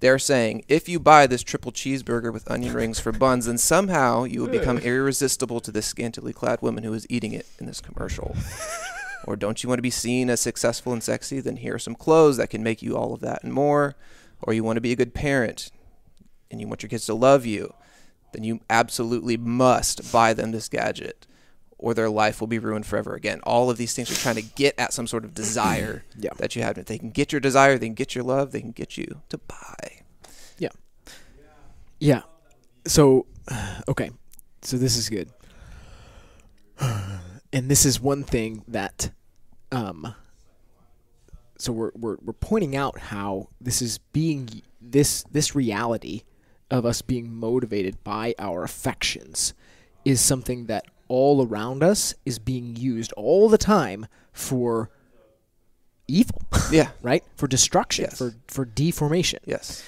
They're 0.00 0.18
saying 0.18 0.64
if 0.68 0.86
you 0.86 1.00
buy 1.00 1.26
this 1.26 1.42
triple 1.42 1.72
cheeseburger 1.72 2.30
with 2.30 2.50
onion 2.50 2.74
rings 2.74 3.00
for 3.00 3.10
buns, 3.10 3.46
then 3.46 3.56
somehow 3.56 4.24
you 4.24 4.42
will 4.42 4.48
become 4.50 4.76
irresistible 4.78 5.60
to 5.60 5.72
this 5.72 5.86
scantily 5.86 6.34
clad 6.34 6.60
woman 6.60 6.84
who 6.84 6.92
is 6.92 7.06
eating 7.08 7.32
it 7.32 7.46
in 7.58 7.64
this 7.64 7.80
commercial. 7.80 8.36
or 9.26 9.34
don't 9.34 9.62
you 9.62 9.68
want 9.70 9.78
to 9.78 9.82
be 9.82 9.88
seen 9.90 10.28
as 10.28 10.40
successful 10.40 10.92
and 10.92 11.02
sexy? 11.02 11.40
Then 11.40 11.56
here 11.56 11.76
are 11.76 11.78
some 11.78 11.94
clothes 11.94 12.36
that 12.36 12.50
can 12.50 12.62
make 12.62 12.82
you 12.82 12.98
all 12.98 13.14
of 13.14 13.20
that 13.20 13.42
and 13.42 13.52
more. 13.54 13.94
Or 14.44 14.52
you 14.52 14.62
want 14.62 14.76
to 14.76 14.80
be 14.80 14.92
a 14.92 14.96
good 14.96 15.14
parent 15.14 15.70
and 16.50 16.60
you 16.60 16.68
want 16.68 16.82
your 16.82 16.90
kids 16.90 17.06
to 17.06 17.14
love 17.14 17.44
you, 17.46 17.74
then 18.32 18.44
you 18.44 18.60
absolutely 18.70 19.36
must 19.36 20.12
buy 20.12 20.32
them 20.34 20.52
this 20.52 20.68
gadget 20.68 21.26
or 21.78 21.92
their 21.92 22.08
life 22.08 22.40
will 22.40 22.46
be 22.46 22.58
ruined 22.58 22.86
forever 22.86 23.14
again. 23.14 23.40
All 23.42 23.68
of 23.68 23.76
these 23.76 23.94
things 23.94 24.10
are 24.10 24.14
trying 24.14 24.36
to 24.36 24.42
get 24.42 24.78
at 24.78 24.92
some 24.92 25.06
sort 25.06 25.24
of 25.24 25.34
desire 25.42 26.04
Yeah. 26.16 26.30
that 26.38 26.54
you 26.56 26.62
have. 26.62 26.78
If 26.78 26.86
they 26.86 26.98
can 26.98 27.10
get 27.10 27.32
your 27.32 27.40
desire, 27.40 27.76
they 27.78 27.86
can 27.88 27.94
get 27.94 28.14
your 28.14 28.24
love, 28.24 28.52
they 28.52 28.60
can 28.60 28.70
get 28.72 28.96
you 28.96 29.20
to 29.30 29.38
buy. 29.38 30.02
Yeah. 30.58 30.68
Yeah. 31.98 32.22
So, 32.86 33.26
okay. 33.88 34.10
So 34.62 34.76
this 34.76 34.96
is 34.96 35.08
good. 35.08 35.30
And 37.52 37.70
this 37.70 37.86
is 37.86 38.00
one 38.00 38.24
thing 38.24 38.64
that, 38.66 39.12
um, 39.70 40.12
so 41.58 41.72
we're, 41.72 41.92
we're, 41.94 42.16
we're 42.22 42.32
pointing 42.32 42.74
out 42.76 42.98
how 42.98 43.48
this 43.60 43.80
is 43.82 43.98
being, 44.12 44.62
this, 44.80 45.24
this 45.30 45.54
reality 45.54 46.22
of 46.70 46.84
us 46.84 47.02
being 47.02 47.32
motivated 47.32 48.02
by 48.02 48.34
our 48.38 48.64
affections 48.64 49.54
is 50.04 50.20
something 50.20 50.66
that 50.66 50.84
all 51.08 51.46
around 51.46 51.82
us 51.82 52.14
is 52.24 52.38
being 52.38 52.74
used 52.76 53.12
all 53.12 53.48
the 53.48 53.58
time 53.58 54.06
for 54.32 54.90
evil, 56.08 56.42
Yeah. 56.72 56.90
right? 57.02 57.22
For 57.36 57.46
destruction, 57.46 58.06
Yes. 58.06 58.18
for, 58.18 58.34
for 58.48 58.64
deformation 58.64 59.40
Yes. 59.46 59.84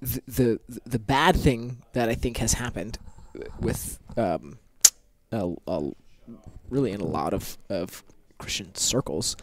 the, 0.00 0.22
the 0.28 0.60
the 0.86 0.98
bad 0.98 1.36
thing 1.36 1.78
that 1.92 2.08
I 2.08 2.14
think 2.14 2.36
has 2.38 2.52
happened 2.54 2.98
with 3.60 3.98
um, 4.16 4.58
a, 5.32 5.52
a, 5.66 5.90
really 6.70 6.92
in 6.92 7.00
a 7.00 7.04
lot 7.06 7.34
of, 7.34 7.58
of 7.68 8.04
Christian 8.42 8.74
circles 8.74 9.36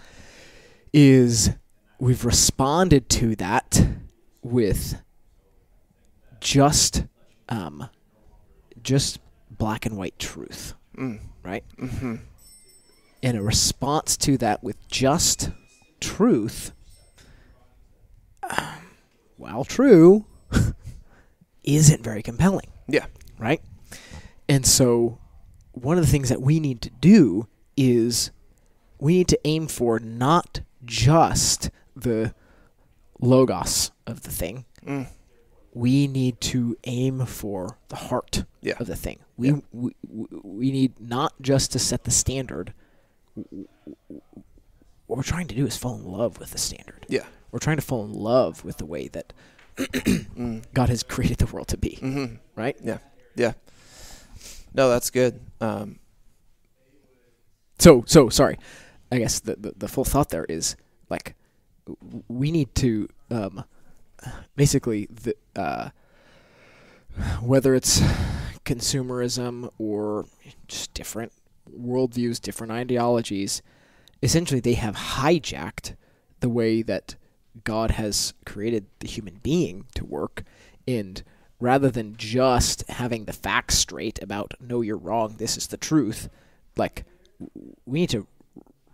is 0.91 1.51
we've 1.99 2.25
responded 2.25 3.07
to 3.09 3.35
that 3.37 3.87
with 4.43 5.01
just 6.41 7.05
um, 7.47 7.89
just 8.83 9.19
black 9.49 9.85
and 9.85 9.95
white 9.97 10.19
truth, 10.19 10.73
Mm. 10.97 11.19
right? 11.43 11.63
hmm 11.79 12.15
And 13.23 13.37
a 13.37 13.41
response 13.41 14.17
to 14.17 14.37
that 14.39 14.61
with 14.63 14.75
just 14.89 15.49
truth, 16.01 16.73
um, 18.49 18.65
while 19.37 19.63
true, 19.63 20.25
isn't 21.63 22.03
very 22.03 22.21
compelling, 22.21 22.67
Yeah. 22.87 23.05
right? 23.37 23.61
And 24.49 24.65
so, 24.65 25.19
one 25.71 25.97
of 25.97 26.05
the 26.05 26.11
things 26.11 26.29
that 26.29 26.41
we 26.41 26.59
need 26.59 26.81
to 26.81 26.89
do 26.89 27.47
is 27.77 28.31
we 28.99 29.13
need 29.17 29.27
to 29.29 29.39
aim 29.45 29.67
for 29.67 29.99
not 29.99 30.61
just 30.85 31.69
the 31.95 32.33
logos 33.19 33.91
of 34.05 34.21
the 34.23 34.31
thing. 34.31 34.65
Mm. 34.85 35.07
We 35.73 36.07
need 36.07 36.41
to 36.41 36.77
aim 36.85 37.25
for 37.25 37.77
the 37.89 37.95
heart 37.95 38.43
Yeah. 38.61 38.73
of 38.79 38.87
the 38.87 38.95
thing. 38.95 39.19
We, 39.37 39.49
Yeah. 39.49 39.59
we 39.71 39.91
we 40.43 40.71
need 40.71 40.99
not 40.99 41.33
just 41.41 41.71
to 41.73 41.79
set 41.79 42.03
the 42.03 42.11
standard. 42.11 42.73
What 45.07 45.17
we're 45.17 45.23
trying 45.23 45.47
to 45.47 45.55
do 45.55 45.65
is 45.65 45.77
fall 45.77 45.95
in 45.95 46.03
love 46.05 46.39
with 46.39 46.51
the 46.51 46.57
standard. 46.57 47.05
Yeah. 47.07 47.25
We're 47.51 47.59
trying 47.59 47.77
to 47.77 47.81
fall 47.83 48.03
in 48.05 48.13
love 48.13 48.63
with 48.63 48.77
the 48.77 48.85
way 48.85 49.07
that 49.09 49.33
Mm. 49.77 50.63
God 50.73 50.89
has 50.89 51.03
created 51.03 51.37
the 51.37 51.45
world 51.45 51.67
to 51.69 51.77
be. 51.77 51.95
hmm 51.95 52.25
Right? 52.55 52.77
Yeah. 52.83 52.97
Yeah. 53.35 53.53
No, 54.73 54.89
that's 54.89 55.09
good. 55.09 55.39
Um, 55.61 55.99
So 57.79 58.03
so 58.07 58.29
sorry. 58.29 58.57
I 59.11 59.19
guess 59.19 59.39
the 59.39 59.55
the, 59.55 59.73
the 59.77 59.87
full 59.87 60.05
thought 60.05 60.29
there 60.29 60.45
is 60.45 60.75
like 61.09 61.35
we 62.27 62.51
need 62.51 62.73
to 62.75 63.09
um, 63.31 63.63
basically 64.55 65.07
the 65.07 65.35
uh, 65.55 65.89
whether 67.41 67.75
it's 67.75 67.99
consumerism 68.65 69.71
or 69.77 70.25
just 70.67 70.93
different 70.93 71.31
worldviews, 71.69 72.39
different 72.39 72.71
ideologies, 72.71 73.61
essentially 74.21 74.59
they 74.59 74.73
have 74.73 74.95
hijacked 74.95 75.95
the 76.39 76.49
way 76.49 76.81
that 76.81 77.15
God 77.63 77.91
has 77.91 78.33
created 78.45 78.85
the 78.99 79.07
human 79.07 79.39
being 79.41 79.85
to 79.95 80.05
work. 80.05 80.43
And 80.87 81.23
rather 81.59 81.89
than 81.89 82.15
just 82.15 82.87
having 82.89 83.25
the 83.25 83.33
facts 83.33 83.77
straight 83.77 84.21
about 84.21 84.53
no 84.59 84.81
you're 84.81 84.97
wrong 84.97 85.35
this 85.37 85.57
is 85.57 85.67
the 85.67 85.77
truth 85.77 86.29
like 86.77 87.03
we 87.85 88.01
need 88.01 88.09
to 88.09 88.25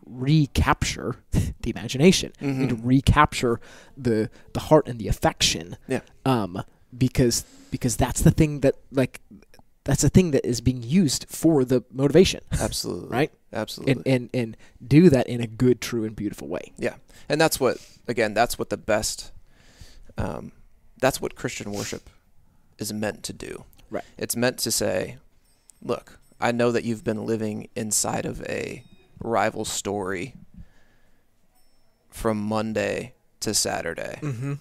recapture 0.05 1.15
the 1.31 1.69
imagination 1.69 2.31
we 2.41 2.47
need 2.47 2.69
to 2.69 2.75
recapture 2.75 3.59
the 3.97 4.29
the 4.53 4.59
heart 4.61 4.87
and 4.87 4.99
the 4.99 5.07
affection 5.07 5.77
yeah. 5.87 6.01
um 6.25 6.61
because 6.95 7.43
because 7.71 7.97
that's 7.97 8.21
the 8.21 8.31
thing 8.31 8.59
that 8.59 8.75
like 8.91 9.19
that's 9.83 10.01
the 10.01 10.09
thing 10.09 10.31
that 10.31 10.45
is 10.45 10.61
being 10.61 10.81
used 10.83 11.25
for 11.29 11.65
the 11.65 11.83
motivation 11.91 12.41
Absolutely. 12.51 13.09
right 13.09 13.31
Absolutely. 13.53 13.93
and 13.93 14.07
and 14.07 14.29
and 14.33 14.57
do 14.85 15.09
that 15.09 15.27
in 15.27 15.41
a 15.41 15.47
good 15.47 15.81
true 15.81 16.03
and 16.05 16.15
beautiful 16.15 16.47
way 16.47 16.71
Yeah, 16.77 16.95
and 17.29 17.39
that's 17.41 17.59
what 17.59 17.77
again. 18.07 18.33
That's 18.33 18.59
what 18.59 18.69
the 18.69 18.77
best. 18.77 19.31
Um, 20.17 20.51
that's 21.01 21.19
what 21.19 21.35
Christian 21.35 21.71
worship 21.71 22.09
is 22.77 22.93
meant 22.93 23.23
to 23.23 23.33
do. 23.33 23.65
Right. 23.89 24.03
It's 24.17 24.35
meant 24.35 24.59
to 24.59 24.71
say, 24.71 25.17
"Look, 25.81 26.19
I 26.39 26.51
know 26.51 26.71
that 26.71 26.83
you've 26.83 27.03
been 27.03 27.25
living 27.25 27.69
inside 27.75 28.25
of 28.25 28.41
a 28.43 28.83
rival 29.19 29.65
story 29.65 30.35
from 32.09 32.37
Monday 32.37 33.13
to 33.41 33.53
Saturday, 33.53 34.19
mm-hmm. 34.21 34.53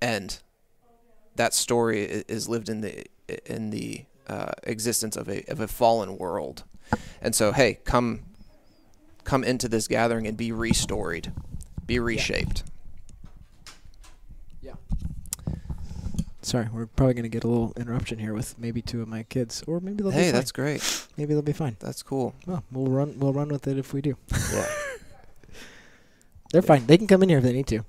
and 0.00 0.40
that 1.36 1.54
story 1.54 2.02
is 2.02 2.48
lived 2.48 2.68
in 2.68 2.80
the 2.80 3.06
in 3.46 3.70
the 3.70 4.04
uh, 4.26 4.52
existence 4.62 5.16
of 5.16 5.28
a 5.28 5.44
of 5.50 5.60
a 5.60 5.68
fallen 5.68 6.16
world. 6.18 6.64
And 7.20 7.34
so, 7.34 7.52
hey, 7.52 7.80
come 7.84 8.20
come 9.24 9.44
into 9.44 9.68
this 9.68 9.88
gathering 9.88 10.26
and 10.26 10.36
be 10.36 10.50
restoried, 10.50 11.32
be 11.86 11.98
reshaped. 11.98 12.62
yeah 12.64 12.72
sorry 16.48 16.66
we're 16.72 16.86
probably 16.86 17.12
going 17.14 17.22
to 17.24 17.28
get 17.28 17.44
a 17.44 17.48
little 17.48 17.72
interruption 17.76 18.18
here 18.18 18.32
with 18.32 18.58
maybe 18.58 18.80
two 18.80 19.02
of 19.02 19.08
my 19.08 19.22
kids 19.24 19.62
or 19.66 19.80
maybe 19.80 20.02
they'll 20.02 20.10
be 20.10 20.16
Hey, 20.16 20.24
fine. 20.24 20.32
that's 20.32 20.52
great. 20.52 21.06
maybe 21.16 21.34
they'll 21.34 21.42
be 21.42 21.52
fine 21.52 21.76
That's 21.78 22.02
cool. 22.02 22.34
well 22.46 22.64
we'll 22.72 22.86
run 22.90 23.18
we'll 23.18 23.32
run 23.34 23.48
with 23.48 23.66
it 23.68 23.76
if 23.78 23.92
we 23.92 24.00
do 24.00 24.16
Yeah. 24.52 24.66
they're 26.52 26.62
fine 26.62 26.86
they 26.86 26.96
can 26.96 27.06
come 27.06 27.22
in 27.22 27.28
here 27.28 27.38
if 27.38 27.44
they 27.44 27.52
need 27.52 27.66
to 27.68 27.84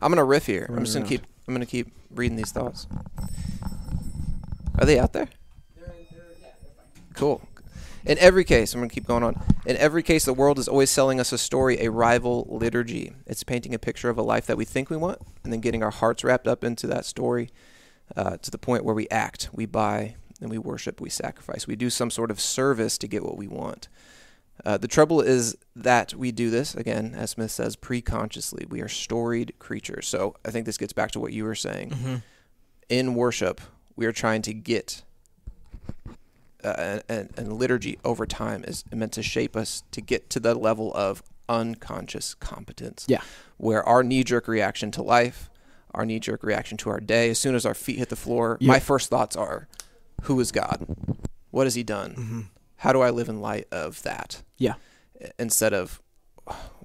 I'm 0.00 0.12
gonna 0.12 0.24
riff 0.24 0.46
here. 0.46 0.66
I'm 0.68 0.84
just 0.84 0.92
gonna 0.94 1.02
around. 1.04 1.08
keep. 1.08 1.22
I'm 1.48 1.54
gonna 1.54 1.66
keep 1.66 1.88
reading 2.14 2.36
these 2.36 2.52
thoughts. 2.52 2.86
Are 4.78 4.84
they 4.86 4.96
out 4.96 5.12
there? 5.12 5.26
They're. 5.76 5.86
They're. 5.88 6.22
Yeah. 6.40 6.48
Cool. 7.14 7.42
In 8.08 8.16
every 8.18 8.44
case, 8.44 8.72
I'm 8.72 8.80
going 8.80 8.88
to 8.88 8.94
keep 8.94 9.06
going 9.06 9.22
on. 9.22 9.38
In 9.66 9.76
every 9.76 10.02
case, 10.02 10.24
the 10.24 10.32
world 10.32 10.58
is 10.58 10.66
always 10.66 10.88
selling 10.88 11.20
us 11.20 11.30
a 11.30 11.36
story, 11.36 11.78
a 11.80 11.90
rival 11.90 12.46
liturgy. 12.48 13.12
It's 13.26 13.44
painting 13.44 13.74
a 13.74 13.78
picture 13.78 14.08
of 14.08 14.16
a 14.16 14.22
life 14.22 14.46
that 14.46 14.56
we 14.56 14.64
think 14.64 14.88
we 14.88 14.96
want, 14.96 15.20
and 15.44 15.52
then 15.52 15.60
getting 15.60 15.82
our 15.82 15.90
hearts 15.90 16.24
wrapped 16.24 16.48
up 16.48 16.64
into 16.64 16.86
that 16.86 17.04
story 17.04 17.50
uh, 18.16 18.38
to 18.38 18.50
the 18.50 18.56
point 18.56 18.82
where 18.82 18.94
we 18.94 19.08
act, 19.10 19.50
we 19.52 19.66
buy, 19.66 20.16
and 20.40 20.48
we 20.48 20.56
worship, 20.56 21.02
we 21.02 21.10
sacrifice. 21.10 21.66
We 21.66 21.76
do 21.76 21.90
some 21.90 22.10
sort 22.10 22.30
of 22.30 22.40
service 22.40 22.96
to 22.96 23.08
get 23.08 23.22
what 23.22 23.36
we 23.36 23.46
want. 23.46 23.88
Uh, 24.64 24.78
the 24.78 24.88
trouble 24.88 25.20
is 25.20 25.58
that 25.76 26.14
we 26.14 26.32
do 26.32 26.48
this, 26.48 26.74
again, 26.74 27.14
as 27.14 27.32
Smith 27.32 27.50
says, 27.50 27.76
pre-consciously. 27.76 28.64
We 28.70 28.80
are 28.80 28.88
storied 28.88 29.52
creatures. 29.58 30.08
So 30.08 30.34
I 30.46 30.50
think 30.50 30.64
this 30.64 30.78
gets 30.78 30.94
back 30.94 31.10
to 31.10 31.20
what 31.20 31.34
you 31.34 31.44
were 31.44 31.54
saying 31.54 31.90
mm-hmm. 31.90 32.16
in 32.88 33.14
worship, 33.14 33.60
we 33.96 34.06
are 34.06 34.12
trying 34.12 34.40
to 34.42 34.54
get 34.54 35.02
uh, 36.64 37.00
and, 37.08 37.30
and 37.36 37.52
liturgy 37.52 37.98
over 38.04 38.26
time 38.26 38.64
is 38.66 38.84
meant 38.92 39.12
to 39.12 39.22
shape 39.22 39.56
us 39.56 39.82
to 39.92 40.00
get 40.00 40.28
to 40.30 40.40
the 40.40 40.54
level 40.54 40.92
of 40.94 41.22
unconscious 41.48 42.34
competence. 42.34 43.04
Yeah. 43.08 43.20
Where 43.56 43.82
our 43.84 44.02
knee 44.02 44.24
jerk 44.24 44.48
reaction 44.48 44.90
to 44.92 45.02
life, 45.02 45.50
our 45.94 46.04
knee 46.04 46.18
jerk 46.20 46.42
reaction 46.42 46.76
to 46.78 46.90
our 46.90 47.00
day, 47.00 47.30
as 47.30 47.38
soon 47.38 47.54
as 47.54 47.64
our 47.64 47.74
feet 47.74 47.98
hit 47.98 48.08
the 48.08 48.16
floor, 48.16 48.56
Yeah. 48.60 48.72
my 48.72 48.80
first 48.80 49.08
thoughts 49.08 49.36
are, 49.36 49.68
who 50.22 50.38
is 50.40 50.52
God? 50.52 50.84
What 51.50 51.64
has 51.66 51.74
he 51.74 51.82
done? 51.82 52.10
Mm-hmm. 52.14 52.40
How 52.76 52.92
do 52.92 53.00
I 53.00 53.10
live 53.10 53.28
in 53.28 53.40
light 53.40 53.66
of 53.72 54.02
that? 54.02 54.42
Yeah. 54.58 54.74
Instead 55.38 55.72
of, 55.72 56.00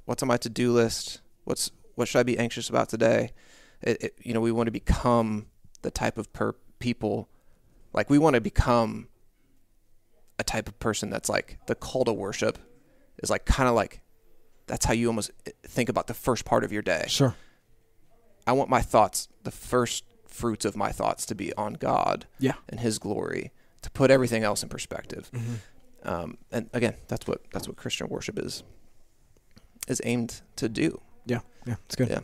what's 0.05 0.23
on 0.23 0.27
my 0.27 0.37
to 0.37 0.49
do 0.49 0.71
list? 0.71 1.21
What's 1.43 1.71
what 1.95 2.07
should 2.07 2.19
I 2.19 2.23
be 2.23 2.39
anxious 2.39 2.69
about 2.69 2.89
today? 2.89 3.33
It, 3.81 4.01
it, 4.03 4.13
you 4.23 4.33
know, 4.33 4.41
we 4.41 4.51
want 4.51 4.65
to 4.67 4.71
become 4.71 5.45
the 5.83 5.91
type 5.91 6.17
of 6.17 6.31
per- 6.33 6.55
people, 6.79 7.29
like 7.93 8.09
we 8.09 8.17
want 8.17 8.33
to 8.33 8.41
become 8.41 9.07
a 10.39 10.43
type 10.43 10.67
of 10.67 10.79
person 10.79 11.09
that's 11.09 11.29
like 11.29 11.57
the 11.67 11.75
call 11.75 12.03
to 12.05 12.13
worship 12.13 12.57
is 13.21 13.29
like 13.29 13.45
kind 13.45 13.69
of 13.69 13.75
like 13.75 14.01
that's 14.67 14.85
how 14.85 14.93
you 14.93 15.07
almost 15.07 15.31
eh, 15.45 15.51
think 15.63 15.89
about 15.89 16.07
the 16.07 16.13
first 16.13 16.45
part 16.45 16.63
of 16.63 16.71
your 16.71 16.81
day. 16.81 17.05
Sure. 17.07 17.35
I 18.47 18.51
want 18.53 18.69
my 18.69 18.81
thoughts, 18.81 19.27
the 19.43 19.51
first 19.51 20.03
fruits 20.27 20.65
of 20.65 20.75
my 20.75 20.91
thoughts, 20.91 21.25
to 21.27 21.35
be 21.35 21.53
on 21.53 21.73
God 21.73 22.25
Yeah. 22.39 22.53
and 22.67 22.79
His 22.79 22.97
glory, 22.99 23.51
to 23.81 23.91
put 23.91 24.09
everything 24.11 24.43
else 24.43 24.63
in 24.63 24.69
perspective. 24.69 25.29
Mm-hmm. 25.33 25.53
Um, 26.09 26.37
and 26.51 26.69
again, 26.73 26.95
that's 27.07 27.27
what 27.27 27.41
that's 27.53 27.67
what 27.67 27.77
Christian 27.77 28.07
worship 28.09 28.37
is 28.39 28.63
is 29.87 30.01
aimed 30.03 30.41
to 30.57 30.67
do. 30.69 30.99
Yeah. 31.25 31.39
Yeah. 31.65 31.75
It's 31.85 31.95
good. 31.95 32.09
Yeah. 32.09 32.19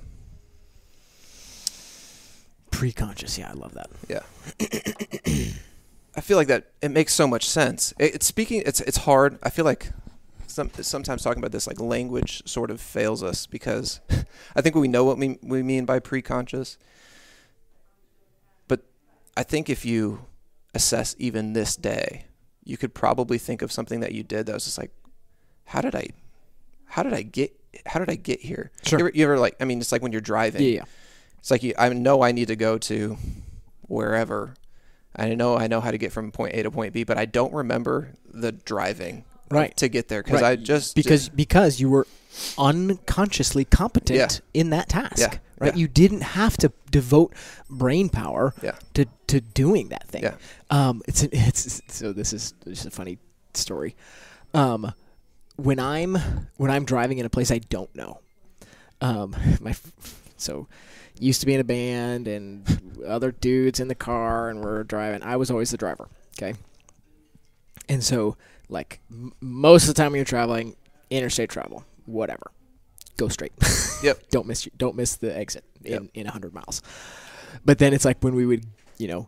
Pre-conscious. 2.71 3.37
Yeah, 3.37 3.49
I 3.49 3.53
love 3.53 3.73
that. 3.73 3.89
Yeah. 4.07 4.21
I 6.19 6.21
feel 6.21 6.35
like 6.35 6.49
that 6.49 6.71
it 6.81 6.91
makes 6.91 7.13
so 7.13 7.27
much 7.27 7.47
sense. 7.47 7.93
It, 7.97 8.15
it's 8.15 8.25
speaking. 8.25 8.61
It's 8.65 8.81
it's 8.81 8.97
hard. 8.97 9.39
I 9.41 9.49
feel 9.49 9.63
like 9.63 9.89
some 10.47 10.69
sometimes 10.81 11.23
talking 11.23 11.39
about 11.39 11.53
this 11.53 11.65
like 11.65 11.79
language 11.79 12.43
sort 12.45 12.71
of 12.71 12.81
fails 12.81 13.23
us 13.23 13.47
because 13.47 14.01
I 14.55 14.59
think 14.59 14.75
we 14.75 14.89
know 14.89 15.05
what 15.05 15.17
we 15.17 15.39
we 15.41 15.63
mean 15.63 15.85
by 15.85 15.99
pre-conscious. 15.99 16.77
But 18.67 18.81
I 19.37 19.43
think 19.43 19.69
if 19.69 19.85
you 19.85 20.25
assess 20.73 21.15
even 21.19 21.53
this 21.53 21.77
day, 21.77 22.25
you 22.65 22.75
could 22.75 22.93
probably 22.93 23.37
think 23.37 23.61
of 23.61 23.71
something 23.71 24.01
that 24.01 24.11
you 24.11 24.21
did 24.21 24.47
that 24.47 24.53
was 24.53 24.65
just 24.65 24.77
like, 24.77 24.91
how 25.63 25.79
did 25.79 25.95
I, 25.95 26.07
how 26.83 27.01
did 27.01 27.13
I 27.13 27.21
get, 27.21 27.57
how 27.85 27.97
did 27.97 28.09
I 28.09 28.15
get 28.15 28.41
here? 28.41 28.71
Sure. 28.83 28.99
You 28.99 29.05
ever, 29.05 29.11
you 29.15 29.23
ever 29.23 29.39
like? 29.39 29.55
I 29.61 29.63
mean, 29.63 29.79
it's 29.79 29.93
like 29.93 30.01
when 30.01 30.11
you're 30.11 30.19
driving. 30.19 30.63
Yeah. 30.63 30.83
It's 31.37 31.49
like 31.49 31.63
you, 31.63 31.73
I 31.77 31.87
know 31.87 32.21
I 32.23 32.33
need 32.33 32.49
to 32.49 32.57
go 32.57 32.77
to 32.77 33.17
wherever. 33.83 34.55
I 35.19 35.35
know 35.35 35.57
I 35.57 35.67
know 35.67 35.81
how 35.81 35.91
to 35.91 35.97
get 35.97 36.11
from 36.11 36.31
point 36.31 36.55
A 36.55 36.63
to 36.63 36.71
point 36.71 36.93
B, 36.93 37.03
but 37.03 37.17
I 37.17 37.25
don't 37.25 37.53
remember 37.53 38.13
the 38.33 38.51
driving 38.51 39.25
Right. 39.51 39.75
to 39.77 39.87
get 39.89 40.07
there 40.07 40.21
because 40.23 40.41
Right. 40.41 40.51
I 40.51 40.55
just 40.55 40.95
because 40.95 41.27
because 41.29 41.79
you 41.79 41.89
were 41.89 42.05
unconsciously 42.57 43.65
competent 43.65 44.19
Yeah. 44.53 44.59
in 44.61 44.69
that 44.69 44.89
task 44.89 45.17
Yeah. 45.19 45.37
right 45.59 45.73
Yeah. 45.73 45.79
you 45.79 45.87
didn't 45.87 46.21
have 46.21 46.55
to 46.57 46.71
devote 46.91 47.33
brain 47.69 48.09
power 48.09 48.53
to 48.93 49.05
to 49.27 49.41
doing 49.41 49.89
that 49.89 50.07
thing 50.07 50.23
Yeah. 50.23 50.35
um 50.69 51.01
it's 51.07 51.23
it's 51.23 51.81
so 51.87 52.13
this 52.13 52.31
is 52.33 52.53
just 52.67 52.85
a 52.85 52.91
funny 52.91 53.17
story 53.53 53.95
um 54.53 54.93
when 55.55 55.79
i'm 55.79 56.15
when 56.57 56.69
i'm 56.71 56.85
driving 56.85 57.17
in 57.17 57.25
a 57.25 57.29
place 57.29 57.51
i 57.51 57.57
don't 57.57 57.93
know 57.95 58.19
um 59.01 59.35
my 59.61 59.75
so 60.37 60.67
used 61.19 61.39
to 61.41 61.45
be 61.45 61.53
in 61.53 61.59
a 61.59 61.63
band 61.65 62.27
and 62.27 63.01
other 63.05 63.31
dudes 63.31 63.79
in 63.79 63.87
the 63.87 63.95
car 63.95 64.49
and 64.49 64.63
we're 64.63 64.83
driving. 64.83 65.21
I 65.23 65.35
was 65.35 65.51
always 65.51 65.71
the 65.71 65.77
driver 65.77 66.07
okay? 66.37 66.53
And 67.87 68.03
so 68.03 68.37
like 68.69 68.99
m- 69.11 69.33
most 69.41 69.83
of 69.83 69.87
the 69.89 69.93
time 70.01 70.11
when 70.11 70.17
you're 70.19 70.25
traveling 70.25 70.75
interstate 71.09 71.49
travel 71.49 71.83
whatever. 72.05 72.51
Go 73.17 73.27
straight. 73.27 73.53
Yep. 74.01 74.29
don't 74.29 74.47
miss 74.47 74.65
don't 74.77 74.95
miss 74.95 75.17
the 75.17 75.35
exit 75.37 75.65
in 75.83 75.91
Yep. 75.91 76.03
in 76.13 76.23
100 76.25 76.53
miles. 76.53 76.81
But 77.65 77.79
then 77.79 77.93
it's 77.93 78.05
like 78.05 78.23
when 78.23 78.33
we 78.33 78.45
would 78.45 78.63
you 78.97 79.07
know 79.09 79.27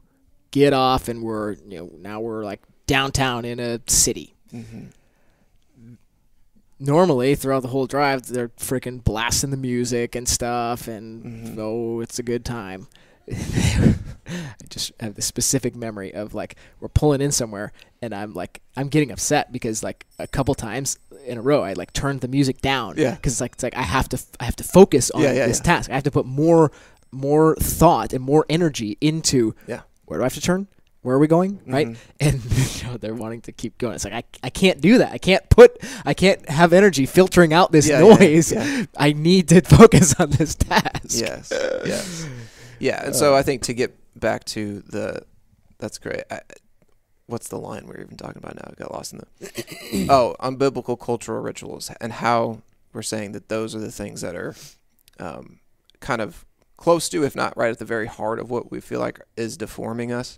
get 0.51 0.71
off 0.71 1.09
and 1.09 1.21
we're 1.21 1.53
you 1.67 1.77
know 1.79 1.91
now 1.99 2.21
we're 2.21 2.45
like 2.45 2.61
downtown 2.87 3.43
in 3.43 3.59
a 3.59 3.81
city. 3.87 4.33
Hmm 4.51 4.85
normally 6.81 7.35
throughout 7.35 7.61
the 7.61 7.67
whole 7.69 7.85
drive 7.87 8.25
they're 8.25 8.49
freaking 8.49 9.03
blasting 9.03 9.51
the 9.51 9.57
music 9.57 10.15
and 10.15 10.27
stuff 10.27 10.87
and 10.87 11.23
Mhm. 11.23 11.57
oh 11.59 11.99
it's 12.01 12.17
a 12.19 12.23
good 12.23 12.43
time 12.43 12.87
I 13.31 13.93
just 14.69 14.91
have 14.99 15.15
the 15.15 15.21
specific 15.21 15.75
memory 15.75 16.13
of 16.13 16.33
like 16.33 16.55
we're 16.79 16.87
pulling 16.89 17.21
in 17.21 17.31
somewhere 17.31 17.71
and 18.01 18.13
I'm 18.15 18.33
like 18.33 18.61
I'm 18.75 18.87
getting 18.89 19.11
upset 19.11 19.51
because 19.51 19.83
like 19.83 20.05
a 20.19 20.27
couple 20.27 20.55
times 20.55 20.97
in 21.25 21.37
a 21.37 21.41
row 21.41 21.61
I 21.63 21.73
like 21.73 21.93
turned 21.93 22.21
the 22.21 22.27
music 22.27 22.61
down 22.61 22.95
Yeah. 22.97 23.15
because 23.15 23.33
it's 23.33 23.41
like 23.41 23.53
it's 23.53 23.63
like 23.63 23.75
I 23.77 23.83
have 23.83 24.09
to 24.09 24.21
i 24.39 24.45
have 24.45 24.55
to 24.57 24.63
focus 24.63 25.11
on 25.11 25.21
Yeah, 25.21 25.33
yeah, 25.33 25.47
this 25.47 25.59
yeah. 25.59 25.63
task 25.63 25.89
I 25.91 25.93
have 25.93 26.03
to 26.03 26.11
put 26.11 26.25
more 26.25 26.71
more 27.11 27.55
thought 27.57 28.11
and 28.13 28.23
more 28.23 28.45
energy 28.49 28.97
into 29.01 29.53
Yeah. 29.67 29.81
where 30.05 30.17
do 30.19 30.23
I 30.23 30.25
have 30.25 30.33
to 30.33 30.41
turn 30.41 30.67
where 31.03 31.15
are 31.15 31.19
we 31.19 31.27
going 31.27 31.59
right 31.67 31.87
Mhm. 31.87 31.97
and 32.19 32.43
you 32.83 32.87
know, 32.87 32.97
they're 32.97 33.13
wanting 33.15 33.41
to 33.41 33.51
keep 33.51 33.77
going 33.77 33.95
it's 33.95 34.05
like 34.05 34.13
I, 34.13 34.23
I 34.43 34.49
can't 34.49 34.79
do 34.81 34.97
that 34.99 35.11
I 35.11 35.17
can't 35.17 35.47
put 35.49 35.77
I 36.05 36.13
can't 36.13 36.47
have 36.49 36.73
energy 36.73 37.05
filtering 37.05 37.53
out 37.53 37.71
this 37.71 37.87
Yeah, 37.89 38.01
yeah, 38.03 38.15
noise 38.15 38.51
yeah. 38.51 38.85
I 38.97 39.13
need 39.13 39.47
to 39.49 39.61
focus 39.77 40.15
on 40.19 40.29
this 40.31 40.55
task 40.55 41.19
Yes. 41.19 41.49
yes. 41.85 42.27
Yeah, 42.79 43.05
and 43.05 43.15
so 43.15 43.35
I 43.35 43.43
think 43.43 43.61
to 43.63 43.73
get 43.73 43.95
back 44.19 44.43
to 44.45 44.79
the, 44.81 45.21
that's 45.77 45.99
great. 45.99 46.23
I, 46.31 46.41
what's 47.27 47.47
the 47.47 47.57
line 47.59 47.85
we 47.85 47.93
are 47.93 48.01
even 48.01 48.17
talking 48.17 48.41
about 48.43 48.55
now? 48.55 48.71
I 48.71 48.73
got 48.73 48.91
lost 48.91 49.13
in 49.13 49.19
the. 49.19 50.07
oh, 50.09 50.35
unbiblical 50.39 50.99
cultural 50.99 51.41
rituals 51.43 51.91
and 52.01 52.11
how 52.13 52.61
we're 52.91 53.03
saying 53.03 53.33
that 53.33 53.49
those 53.49 53.75
are 53.75 53.79
the 53.79 53.91
things 53.91 54.21
that 54.21 54.35
are, 54.35 54.55
um, 55.19 55.59
kind 55.99 56.21
of 56.21 56.43
close 56.77 57.07
to, 57.09 57.23
if 57.23 57.35
not 57.35 57.55
right 57.55 57.69
at 57.69 57.77
the 57.77 57.85
very 57.85 58.07
heart 58.07 58.39
of 58.39 58.49
what 58.49 58.71
we 58.71 58.81
feel 58.81 58.99
like 58.99 59.19
is 59.37 59.57
deforming 59.57 60.11
us. 60.11 60.35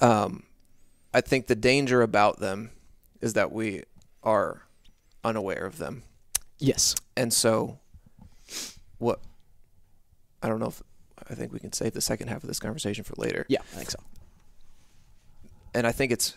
Um, 0.00 0.44
I 1.12 1.20
think 1.20 1.46
the 1.46 1.54
danger 1.54 2.02
about 2.02 2.40
them 2.40 2.70
is 3.20 3.34
that 3.34 3.52
we 3.52 3.84
are 4.22 4.62
unaware 5.22 5.64
of 5.66 5.78
them. 5.78 6.02
yes 6.58 6.94
And 7.16 7.32
so, 7.32 7.78
what 8.98 9.20
I 10.42 10.48
don't 10.48 10.58
know 10.60 10.66
if 10.68 10.82
I 11.30 11.34
think 11.34 11.52
we 11.52 11.58
can 11.58 11.72
save 11.72 11.92
the 11.92 12.00
second 12.00 12.28
half 12.28 12.42
of 12.42 12.48
this 12.48 12.58
conversation 12.60 13.04
for 13.04 13.14
later. 13.16 13.46
yeah 13.48 13.60
I 13.72 13.76
think 13.76 13.90
so 13.90 14.00
And 15.74 15.86
I 15.86 15.92
think 15.92 16.12
it's 16.12 16.36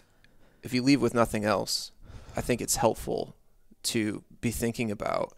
if 0.64 0.74
you 0.74 0.82
leave 0.82 1.01
with 1.01 1.14
nothing 1.14 1.45
else, 1.45 1.91
I 2.36 2.41
think 2.41 2.62
it's 2.62 2.78
helpful 2.78 3.36
to 3.84 4.24
be 4.41 4.51
thinking 4.51 4.91
about 4.91 5.34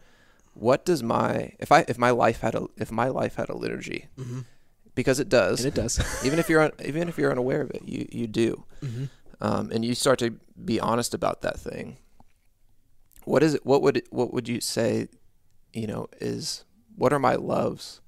what 0.54 0.86
does 0.86 1.02
my 1.04 1.54
if 1.60 1.72
I 1.72 1.86
if 1.88 1.98
my 1.98 2.10
life 2.12 2.42
had 2.42 2.56
a 2.56 2.68
if 2.78 2.92
my 2.92 3.08
life 3.08 3.36
had 3.36 3.50
a 3.50 3.56
liturgy 3.56 4.08
mm-hmm. 4.18 4.40
Because 5.00 5.20
it 5.20 5.30
does 5.30 5.64
and 5.64 5.68
it 5.72 5.82
does 5.82 5.98
even 6.26 6.40
if 6.40 6.50
you're 6.50 6.62
un, 6.62 6.72
even 6.84 7.08
if 7.08 7.18
you're 7.18 7.32
unaware 7.32 7.62
of 7.62 7.72
it 7.72 7.82
you 7.86 8.06
you 8.12 8.28
do 8.28 8.66
mm-hmm. 8.84 9.06
um, 9.40 9.72
and 9.72 9.86
you 9.86 9.96
start 9.96 10.20
to 10.20 10.38
be 10.66 10.80
honest 10.80 11.14
about 11.14 11.42
that 11.42 11.60
thing. 11.60 11.98
What 13.26 13.44
is 13.44 13.54
it? 13.56 13.66
What 13.66 13.82
would 13.82 13.98
it, 13.98 14.08
what 14.10 14.34
would 14.34 14.48
you 14.48 14.62
say? 14.62 15.08
You 15.74 15.88
know, 15.88 16.08
is 16.20 16.66
what 16.96 17.14
are 17.14 17.20
my 17.20 17.36
loves? 17.36 18.02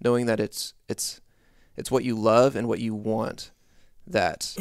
Knowing 0.00 0.26
that 0.26 0.40
it's 0.40 0.74
it's 0.88 1.20
it's 1.76 1.90
what 1.90 2.04
you 2.04 2.16
love 2.16 2.56
and 2.56 2.68
what 2.68 2.80
you 2.80 2.94
want 2.94 3.50
that, 4.06 4.56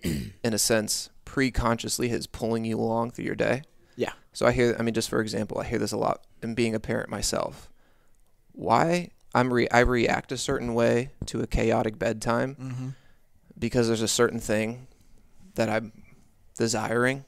in 0.44 0.54
a 0.54 0.58
sense, 0.58 1.10
pre-consciously 1.24 2.10
is 2.10 2.26
pulling 2.26 2.64
you 2.64 2.78
along 2.78 3.10
through 3.10 3.24
your 3.24 3.34
day. 3.34 3.62
Yeah. 3.96 4.12
So 4.32 4.46
I 4.46 4.52
hear. 4.52 4.76
I 4.78 4.82
mean, 4.82 4.94
just 4.94 5.08
for 5.08 5.20
example, 5.20 5.58
I 5.58 5.64
hear 5.64 5.78
this 5.78 5.92
a 5.92 5.96
lot. 5.96 6.24
And 6.42 6.54
being 6.54 6.74
a 6.74 6.80
parent 6.80 7.08
myself, 7.08 7.70
why 8.52 9.10
I'm 9.34 9.52
re- 9.52 9.68
I 9.70 9.80
react 9.80 10.30
a 10.32 10.36
certain 10.38 10.74
way 10.74 11.10
to 11.26 11.40
a 11.42 11.46
chaotic 11.46 11.98
bedtime 11.98 12.56
Mm-hmm. 12.60 12.88
because 13.58 13.88
there's 13.88 14.02
a 14.02 14.08
certain 14.08 14.38
thing 14.40 14.86
that 15.56 15.68
I'm 15.68 15.92
desiring 16.56 17.24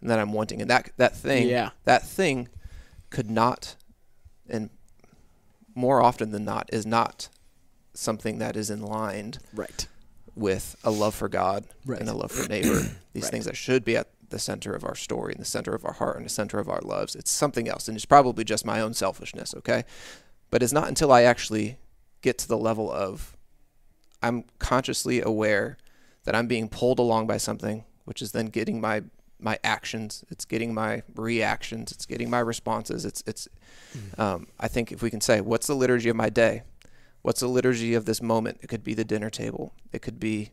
and 0.00 0.08
that 0.10 0.18
I'm 0.18 0.32
wanting, 0.32 0.60
and 0.62 0.70
that 0.70 0.90
that 0.96 1.16
thing, 1.16 1.48
yeah 1.48 1.70
that 1.84 2.06
thing, 2.06 2.48
could 3.10 3.30
not, 3.30 3.76
and 4.48 4.70
more 5.74 6.00
often 6.00 6.30
than 6.32 6.44
not, 6.44 6.68
is 6.72 6.86
not 6.86 7.28
something 7.94 8.38
that 8.38 8.56
is 8.56 8.70
in 8.70 8.82
line 8.82 9.34
right 9.52 9.86
with 10.36 10.76
a 10.84 10.90
love 10.90 11.14
for 11.14 11.28
God 11.28 11.64
right 11.84 12.00
and 12.00 12.08
a 12.08 12.14
love 12.14 12.30
for 12.32 12.48
neighbor. 12.48 12.80
These 13.12 13.24
Right. 13.24 13.30
things 13.32 13.44
that 13.46 13.56
should 13.56 13.84
be 13.84 13.96
at 13.96 14.08
the 14.30 14.38
center 14.38 14.72
of 14.74 14.84
our 14.84 14.94
story, 14.94 15.32
and 15.32 15.40
the 15.40 15.44
center 15.48 15.74
of 15.74 15.84
our 15.84 15.92
heart, 15.94 16.16
and 16.16 16.24
the 16.24 16.30
center 16.30 16.58
of 16.60 16.68
our 16.68 16.80
loves. 16.82 17.16
It's 17.16 17.30
something 17.32 17.68
else, 17.68 17.88
and 17.88 17.96
it's 17.96 18.04
probably 18.06 18.44
just 18.44 18.64
my 18.64 18.80
own 18.80 18.94
selfishness. 18.94 19.52
Okay, 19.56 19.84
but 20.50 20.62
it's 20.62 20.72
not 20.72 20.88
until 20.88 21.12
I 21.12 21.22
actually 21.22 21.78
get 22.22 22.38
to 22.38 22.48
the 22.48 22.58
level 22.58 22.90
of 22.90 23.36
I'm 24.22 24.44
consciously 24.58 25.22
aware 25.22 25.78
that 26.24 26.34
I'm 26.34 26.46
being 26.46 26.68
pulled 26.68 26.98
along 26.98 27.26
by 27.26 27.38
something, 27.38 27.84
which 28.04 28.20
is 28.20 28.32
then 28.32 28.46
getting 28.46 28.80
my 28.80 29.02
my 29.38 29.58
actions. 29.64 30.24
It's 30.28 30.44
getting 30.44 30.74
my 30.74 31.02
reactions. 31.14 31.92
It's 31.92 32.04
getting 32.04 32.28
my 32.28 32.40
responses. 32.40 33.04
It's 33.04 33.22
it's. 33.26 33.48
Um, 34.18 34.48
I 34.58 34.68
think 34.68 34.92
if 34.92 35.02
we 35.02 35.10
can 35.10 35.20
say, 35.20 35.40
what's 35.40 35.66
the 35.66 35.74
liturgy 35.74 36.08
of 36.08 36.16
my 36.16 36.28
day? 36.28 36.62
What's 37.22 37.40
the 37.40 37.48
liturgy 37.48 37.94
of 37.94 38.04
this 38.04 38.22
moment? 38.22 38.58
It 38.62 38.68
could 38.68 38.84
be 38.84 38.94
the 38.94 39.04
dinner 39.04 39.30
table. 39.30 39.74
It 39.92 40.00
could 40.02 40.18
be, 40.18 40.50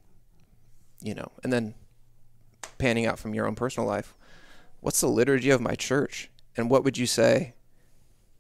you 1.02 1.14
know, 1.14 1.32
and 1.44 1.52
then 1.52 1.76
panning 2.78 3.06
out 3.06 3.20
from 3.20 3.34
your 3.34 3.48
own 3.48 3.56
personal 3.56 3.88
life. 3.88 4.16
What's 4.80 5.02
the 5.02 5.08
liturgy 5.08 5.50
of 5.50 5.62
my 5.62 5.76
church? 5.76 6.30
And 6.56 6.70
what 6.70 6.84
would 6.84 6.98
you 6.98 7.06
say? 7.06 7.54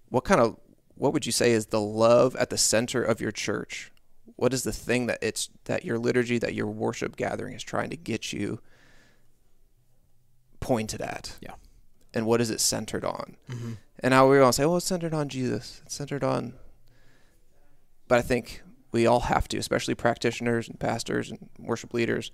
What 0.10 0.24
kind 0.24 0.42
of 0.42 0.58
what 0.98 1.14
would 1.14 1.26
you 1.26 1.32
say 1.32 1.52
is 1.52 1.68
the 1.68 1.82
love 1.82 2.36
at 2.36 2.50
the 2.50 2.58
center 2.58 3.04
of 3.04 3.22
your 3.22 3.32
church? 3.32 3.92
What 4.36 4.54
is 4.54 4.64
the 4.64 4.72
thing 4.72 5.08
that 5.08 5.20
it's 5.22 5.50
that 5.66 5.86
your 5.86 5.98
liturgy, 5.98 6.38
that 6.40 6.54
your 6.54 6.68
worship 6.68 7.16
gathering 7.16 7.54
is 7.54 7.64
trying 7.64 7.90
to 7.90 7.98
get 7.98 8.34
you 8.34 8.60
pointed 10.60 11.02
at? 11.02 11.38
Yeah. 11.42 11.54
And 12.14 12.26
what 12.26 12.42
is 12.42 12.50
it 12.50 12.60
centered 12.62 13.06
on? 13.06 13.38
mm-hmm. 13.50 13.74
And 14.00 14.14
how 14.14 14.30
we 14.30 14.40
all 14.40 14.52
say, 14.52 14.66
well, 14.66 14.78
it's 14.78 14.86
centered 14.86 15.14
on 15.14 15.28
Jesus. 15.28 15.82
It's 15.86 15.96
centered 15.96 16.24
on. 16.24 16.54
But 18.08 18.20
I 18.20 18.22
think 18.22 18.62
we 18.92 19.08
all 19.08 19.22
have 19.22 19.48
to, 19.50 19.58
especially 19.58 19.96
practitioners 19.96 20.68
and 20.70 20.80
pastors 20.80 21.32
and 21.32 21.50
worship 21.60 21.94
leaders, 21.94 22.32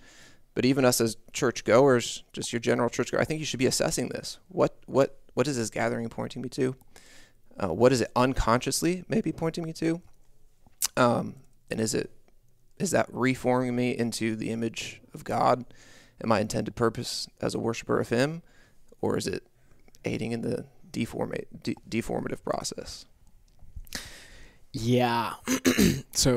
But 0.56 0.66
even 0.66 0.86
us 0.86 1.02
as 1.02 1.18
church 1.32 1.64
goers, 1.64 2.24
just 2.32 2.54
your 2.54 2.60
general 2.60 2.90
church 2.90 3.12
goer, 3.12 3.20
I 3.22 3.26
think 3.26 3.40
you 3.40 3.46
should 3.46 3.60
be 3.60 3.66
assessing 3.66 4.10
this. 4.10 4.40
What 4.50 4.78
what 4.86 5.20
what 5.34 5.48
is 5.48 5.58
this 5.58 5.70
gathering 5.70 6.08
pointing 6.10 6.42
me 6.42 6.50
to? 6.50 6.76
Uh, 7.62 7.74
what 7.74 7.92
is 7.92 8.02
it 8.02 8.12
unconsciously 8.16 9.04
maybe 9.08 9.32
pointing 9.32 9.64
me 9.64 9.74
to? 9.74 10.02
Um, 10.98 11.36
and 11.70 11.80
is 11.80 11.94
it 11.94 12.12
is 12.80 12.92
that 12.92 13.08
reforming 13.12 13.76
me 13.76 13.92
into 13.92 14.36
the 14.36 14.50
image 14.50 15.02
of 15.14 15.24
God 15.24 15.66
and 16.20 16.28
my 16.28 16.40
intended 16.40 16.76
purpose 16.76 17.28
as 17.42 17.56
a 17.56 17.60
worshiper 17.60 18.00
of 18.00 18.10
Him, 18.10 18.42
or 19.02 19.18
is 19.18 19.28
it 19.28 19.44
aiding 20.06 20.32
in 20.32 20.42
the 20.42 20.66
de- 20.92 21.06
deformative 21.06 22.44
process? 22.44 23.06
Yeah. 24.72 25.36
so 26.14 26.32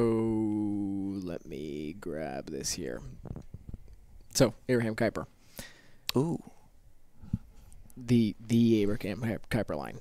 let 1.22 1.46
me 1.46 1.94
grab 1.98 2.50
this 2.50 2.72
here. 2.72 3.00
So 4.34 4.52
Abraham 4.68 4.94
Kuyper, 4.94 5.26
Ooh, 6.16 6.42
the 7.96 8.36
the 8.46 8.82
Abraham 8.82 9.22
Kuyper 9.50 9.76
line. 9.76 9.98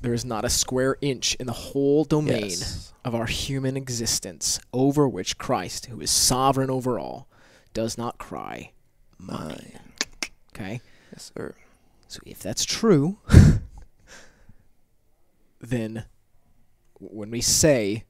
There 0.00 0.14
is 0.14 0.24
not 0.24 0.44
a 0.44 0.50
square 0.50 0.96
inch 1.00 1.34
in 1.36 1.46
the 1.46 1.52
whole 1.52 2.04
domain 2.04 2.50
yes. 2.50 2.92
of 3.04 3.14
our 3.14 3.26
human 3.26 3.76
existence 3.76 4.60
over 4.72 5.08
which 5.08 5.38
Christ, 5.38 5.86
who 5.86 6.00
is 6.00 6.10
sovereign 6.10 6.70
over 6.70 6.98
all, 6.98 7.28
does 7.72 7.98
not 7.98 8.18
cry, 8.18 8.72
mine. 9.18 9.38
Mine. 9.38 9.80
Okay? 10.54 10.80
Yes, 11.12 11.32
sir. 11.36 11.54
So 12.08 12.20
if 12.24 12.38
that's 12.38 12.64
true, 12.64 13.18
then 15.60 16.04
when 16.98 17.30
we 17.30 17.40
say 17.40 18.04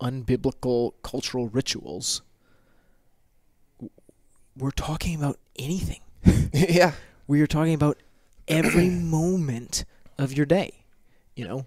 unbiblical 0.00 0.92
cultural 1.02 1.48
rituals, 1.48 2.22
we're 4.56 4.70
talking 4.70 5.16
about 5.16 5.38
anything. 5.56 6.00
yeah. 6.52 6.92
We 7.26 7.40
are 7.40 7.46
talking 7.46 7.74
about 7.74 7.98
every 8.48 8.90
moment 8.90 9.84
of 10.18 10.36
your 10.36 10.46
day. 10.46 10.81
You 11.36 11.46
know, 11.48 11.66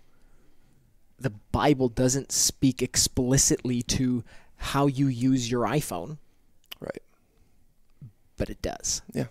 the 1.19 1.31
Bible 1.51 1.89
doesn't 1.89 2.31
speak 2.31 2.81
explicitly 2.81 3.81
to 3.83 4.23
how 4.57 4.87
you 4.87 5.07
use 5.07 5.49
your 5.49 5.63
iPhone, 5.65 6.17
Right. 6.79 7.01
but 8.37 8.49
it 8.49 8.61
does. 8.61 9.01
Yeah. 9.13 9.25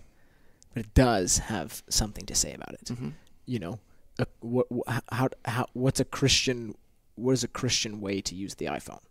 But 0.73 0.85
it 0.85 0.93
does 0.93 1.37
have 1.39 1.83
something 1.89 2.25
to 2.25 2.35
say 2.35 2.53
about 2.53 2.73
it. 2.73 2.85
Mm-hmm. 2.85 3.09
you 3.45 3.59
know, 3.59 3.79
a, 4.19 4.25
what, 4.39 4.67
wh- 4.71 4.97
how, 5.11 5.29
how, 5.45 5.65
what's 5.73 5.99
a 5.99 6.05
Christian, 6.05 6.75
what 7.15 7.31
is 7.33 7.43
a 7.43 7.47
Christian 7.47 8.01
way 8.01 8.21
to 8.21 8.35
use 8.35 8.55
the 8.55 8.65
iPhone? 8.65 9.01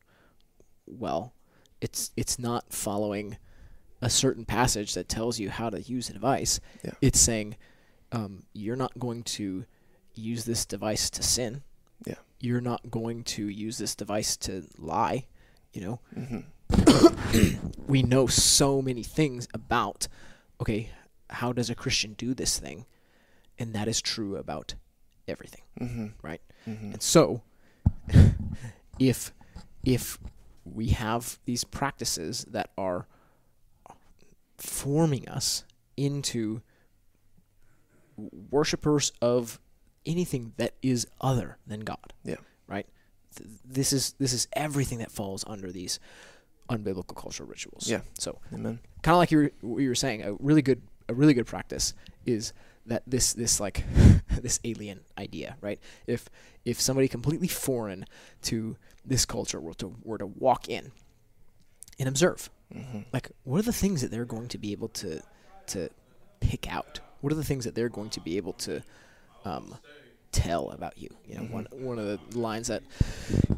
Well, 0.87 1.33
it's 1.81 2.11
it's 2.17 2.39
not 2.39 2.73
following 2.73 3.39
a 4.03 4.11
certain 4.11 4.45
passage 4.45 4.95
that 4.95 5.09
tells 5.09 5.39
you 5.39 5.49
how 5.51 5.71
to 5.71 5.81
use 5.81 6.11
a 6.11 6.13
device. 6.13 6.61
Yeah. 6.85 6.93
It's 7.01 7.19
saying 7.21 7.57
um, 8.13 8.43
you're 8.53 8.77
not 8.77 8.99
going 8.99 9.23
to 9.25 9.65
use 10.15 10.45
this 10.45 10.65
device 10.65 11.11
to 11.11 11.23
sin. 11.23 11.63
Yeah. 12.07 12.15
You're 12.41 12.61
not 12.61 12.91
going 12.91 13.25
to 13.25 13.49
use 13.49 13.79
this 13.79 13.95
device 13.95 14.37
to 14.39 14.65
lie. 14.79 15.27
You 15.73 15.81
know, 15.81 16.01
Mm-hmm. 16.17 16.41
we 17.87 18.03
know 18.03 18.27
so 18.27 18.81
many 18.81 19.03
things 19.03 19.47
about 19.53 20.09
okay 20.61 20.91
how 21.31 21.53
does 21.53 21.69
a 21.69 21.75
christian 21.75 22.15
do 22.15 22.33
this 22.35 22.59
thing 22.59 22.87
and 23.59 23.75
that 23.75 23.87
is 23.87 24.01
true 24.01 24.37
about 24.37 24.75
everything 25.29 25.61
Mm-hmm. 25.81 26.07
right 26.23 26.41
Mm-hmm. 26.67 26.93
and 26.95 27.03
so 27.03 27.43
if 28.99 29.33
if 29.85 30.19
we 30.65 30.89
have 30.89 31.39
these 31.45 31.65
practices 31.65 32.47
that 32.51 32.71
are 32.79 33.07
forming 34.57 35.29
us 35.29 35.65
into 35.97 36.63
worshipers 38.51 39.13
of 39.21 39.61
anything 40.07 40.53
that 40.57 40.75
is 40.83 41.07
other 41.21 41.59
than 41.67 41.81
god 41.81 42.13
Yeah. 42.25 42.37
right 42.67 42.87
Th- 43.37 43.49
this 43.65 43.93
is 43.93 44.15
this 44.19 44.33
is 44.33 44.47
everything 44.53 44.99
that 44.99 45.11
falls 45.11 45.45
under 45.47 45.71
these 45.73 45.99
unbiblical 46.71 47.15
cultural 47.15 47.49
rituals 47.49 47.89
Yeah. 47.89 48.01
so 48.19 48.39
Amen. 48.53 48.79
kind 49.03 49.15
of 49.15 49.19
like 49.19 49.31
you 49.31 49.39
were, 49.39 49.51
what 49.61 49.79
you 49.83 49.89
were 49.89 49.95
saying, 49.95 50.23
a 50.23 50.33
really 50.35 50.63
good 50.63 50.83
a 51.09 51.15
really 51.15 51.35
good 51.35 51.47
practice 51.47 51.93
is 52.25 52.53
that 52.87 53.03
this 53.07 53.33
this 53.35 53.61
like 53.61 53.85
this 54.43 54.61
alien 54.65 55.01
idea, 55.19 55.57
right? 55.61 55.79
If 56.07 56.29
if 56.65 56.81
somebody 56.81 57.09
completely 57.09 57.49
foreign 57.49 58.07
to 58.43 58.77
this 59.05 59.25
culture 59.27 59.61
were 59.61 59.75
to 59.75 59.95
were 60.03 60.19
to 60.19 60.27
walk 60.27 60.69
in 60.69 60.93
and 61.99 62.09
observe, 62.09 62.51
Mm-hmm. 62.75 63.01
like 63.13 63.31
what 63.45 63.59
are 63.59 63.63
the 63.63 63.73
things 63.73 64.01
that 64.01 64.11
they're 64.11 64.25
going 64.25 64.49
to 64.49 64.59
be 64.59 64.73
able 64.73 64.89
to 64.89 65.21
to 65.69 65.91
pick 66.41 66.73
out? 66.73 67.01
What 67.21 67.33
are 67.33 67.37
the 67.37 67.45
things 67.45 67.65
that 67.67 67.75
they're 67.75 67.91
going 67.91 68.11
to 68.11 68.21
be 68.21 68.37
able 68.39 68.55
to 68.55 68.83
um, 69.45 69.77
tell 70.33 70.71
about 70.71 70.99
you? 70.99 71.09
You 71.27 71.37
know, 71.37 71.43
Mhm. 71.43 71.51
one 71.51 71.67
one 71.73 71.99
of 71.99 72.07
the 72.31 72.39
lines 72.39 72.69
that 72.69 72.83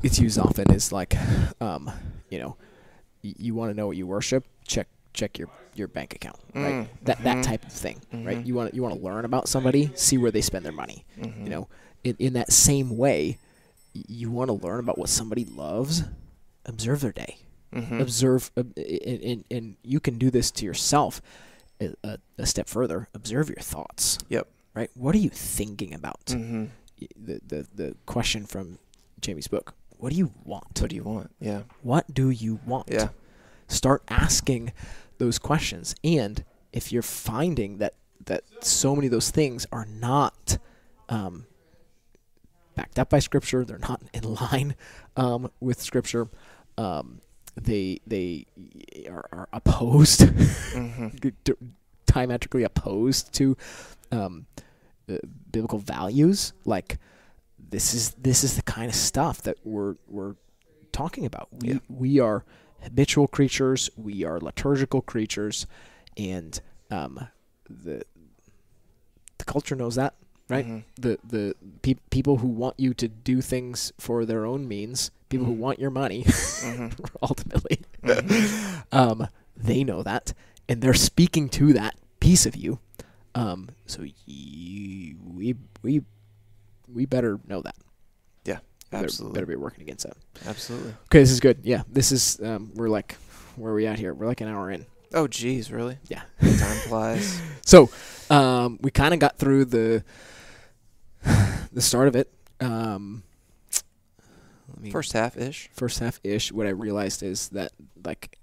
gets 0.03 0.19
used 0.19 0.39
often 0.39 0.71
is 0.73 0.93
like, 0.93 1.17
um, 1.61 1.91
you 2.31 2.39
know, 2.39 2.57
y- 3.25 3.35
you 3.39 3.55
want 3.55 3.71
to 3.71 3.75
know 3.75 3.87
what 3.87 3.97
you 3.97 4.07
worship? 4.07 4.45
Check 4.67 4.89
check 5.13 5.39
your 5.39 5.49
your 5.75 5.89
bank 5.89 6.15
account, 6.15 6.39
right? 6.55 6.75
Mm, 6.75 6.89
That 7.05 7.23
that 7.25 7.37
mhm. 7.39 7.43
type 7.43 7.65
of 7.67 7.73
thing, 7.73 8.01
right? 8.13 8.39
Mhm. 8.39 8.47
You 8.47 8.55
want 8.55 8.75
you 8.75 8.83
want 8.83 8.95
to 8.95 9.01
learn 9.01 9.25
about 9.25 9.49
somebody, 9.49 9.91
see 9.95 10.17
where 10.19 10.31
they 10.31 10.41
spend 10.41 10.65
their 10.65 10.73
money. 10.73 11.05
Mm-hmm. 11.21 11.45
You 11.45 11.51
know, 11.51 11.69
in 12.05 12.17
in 12.19 12.33
that 12.35 12.53
same 12.53 12.97
way, 12.97 13.39
y- 13.95 14.03
you 14.09 14.31
want 14.31 14.49
to 14.49 14.55
learn 14.55 14.81
about 14.81 14.99
what 14.99 15.09
somebody 15.09 15.45
loves. 15.45 16.03
Observe 16.65 17.01
their 17.01 17.13
day. 17.13 17.39
Mm-hmm. 17.73 18.01
Observe, 18.01 18.51
uh, 18.57 18.63
and, 18.77 19.23
and 19.23 19.45
and 19.51 19.77
you 19.83 20.01
can 20.01 20.19
do 20.19 20.31
this 20.31 20.51
to 20.53 20.65
yourself. 20.65 21.21
A, 21.81 22.19
a 22.39 22.47
step 22.47 22.69
further, 22.69 23.09
observe 23.13 23.51
your 23.51 23.61
thoughts. 23.61 24.17
Yep. 24.31 24.49
Right. 24.77 24.91
What 24.95 25.15
are 25.15 25.19
you 25.19 25.31
thinking 25.31 25.95
about? 25.95 26.27
Mm-hmm. 26.27 26.67
The 27.17 27.41
the 27.47 27.67
the 27.75 27.97
question 28.05 28.45
from 28.45 28.79
Jamie's 29.21 29.49
book. 29.49 29.75
What 29.97 30.11
do 30.13 30.17
you 30.19 30.33
want? 30.45 30.79
What 30.81 30.91
do 30.91 30.97
you 30.97 31.03
want? 31.03 31.31
Yeah. 31.41 31.63
What 31.83 32.13
do 32.13 32.29
you 32.29 32.61
want? 32.67 32.89
Yeah. 32.91 33.09
Start 33.69 34.03
asking 34.09 34.73
those 35.17 35.39
questions. 35.39 35.95
And 36.05 36.45
if 36.75 36.93
you're 36.93 37.01
finding 37.03 37.79
that 37.79 37.95
that 38.27 38.45
so 38.61 38.95
many 38.95 39.07
of 39.07 39.13
those 39.13 39.31
things 39.31 39.67
are 39.73 39.87
not 39.87 40.59
um, 41.09 41.47
backed 42.75 42.99
up 42.99 43.09
by 43.09 43.21
Scripture, 43.21 43.65
they're 43.65 43.79
not 43.79 44.03
in 44.13 44.35
line 44.35 44.75
um, 45.17 45.51
with 45.59 45.81
Scripture, 45.81 46.29
um, 46.77 47.23
they 47.59 48.01
they 48.07 48.45
are, 49.09 49.27
are 49.33 49.49
opposed, 49.55 50.21
Mm-hmm. 50.21 51.09
diametrically 52.07 52.63
opposed 52.63 53.33
to 53.35 53.57
um, 54.13 54.47
uh, 55.09 55.19
biblical 55.53 55.79
values. 55.79 56.53
Like 56.65 56.99
this 57.59 57.95
is 57.95 58.11
this 58.13 58.45
is 58.45 58.57
the 58.57 58.63
kind 58.63 58.89
of 58.89 58.95
stuff 58.95 59.43
that 59.43 59.57
we're 59.65 59.97
we're 60.09 60.35
talking 60.93 61.25
about. 61.27 61.49
We 61.53 61.69
Yeah. 61.69 61.79
we 61.89 62.21
are 62.21 62.45
habitual 62.83 63.27
creatures. 63.29 63.91
We 63.97 64.25
are 64.25 64.39
liturgical 64.41 65.01
creatures, 65.03 65.67
and 66.17 66.61
um, 66.91 67.29
the 67.69 68.03
the 69.39 69.45
culture 69.45 69.75
knows 69.77 69.95
that, 69.97 70.15
right? 70.49 70.67
Mhm. 70.67 70.85
The 70.97 71.19
the 71.29 71.55
pe- 71.83 71.95
people 72.11 72.39
who 72.39 72.49
want 72.49 72.79
you 72.79 72.95
to 72.95 73.09
do 73.09 73.41
things 73.41 73.93
for 73.99 74.25
their 74.25 74.47
own 74.47 74.67
means, 74.69 75.11
people 75.29 75.47
who 75.47 75.55
Mhm. 75.55 75.59
want 75.59 75.79
your 75.79 75.91
money, 75.91 76.25
Mhm. 76.25 76.93
ultimately, 77.23 77.81
Mhm. 78.03 78.85
um, 78.93 79.29
they 79.57 79.85
know 79.85 80.03
that, 80.03 80.33
and 80.69 80.81
they're 80.83 80.95
speaking 80.95 81.49
to 81.51 81.73
that 81.73 81.97
piece 82.21 82.47
of 82.47 82.57
you. 82.57 82.79
Um, 83.37 83.69
so 83.87 84.03
you, 84.25 85.17
we 85.25 85.55
we 85.83 86.03
we 86.93 87.05
better 87.07 87.39
know 87.47 87.61
that. 87.63 87.77
Yeah, 88.45 88.59
Absolutely. 88.93 89.35
better 89.35 89.47
be 89.47 89.57
working 89.57 89.83
against 89.83 90.07
that. 90.07 90.17
Absolutely. 90.47 90.95
Okay, 91.07 91.21
this 91.21 91.31
is 91.31 91.41
good. 91.41 91.59
Yeah, 91.63 91.83
this 91.89 92.13
is 92.13 92.41
um, 92.43 92.71
we're 92.75 92.89
like 92.89 93.17
where 93.57 93.73
are 93.73 93.75
we 93.75 93.87
at 93.87 93.99
here? 93.99 94.15
We're 94.15 94.27
like 94.27 94.41
an 94.41 94.49
hour 94.49 94.71
in. 94.71 94.87
Oh, 95.15 95.27
geez, 95.29 95.71
really? 95.71 95.99
Yeah. 96.09 96.23
Time 96.41 96.77
flies. 96.89 97.41
So 97.67 97.91
um, 98.31 98.79
we 98.81 98.91
kind 98.93 99.13
of 99.13 99.19
got 99.19 99.39
through 99.39 99.65
the 99.67 100.05
the 101.73 101.81
start 101.83 102.07
of 102.09 102.15
it. 102.17 102.33
Um, 102.61 103.23
First 104.93 105.13
half 105.15 105.37
ish. 105.37 105.69
first 105.73 105.99
half 105.99 106.21
ish. 106.23 106.53
What 106.53 106.67
I 106.67 106.71
realized 106.71 107.23
is 107.25 107.49
that 107.51 107.73
like 108.05 108.39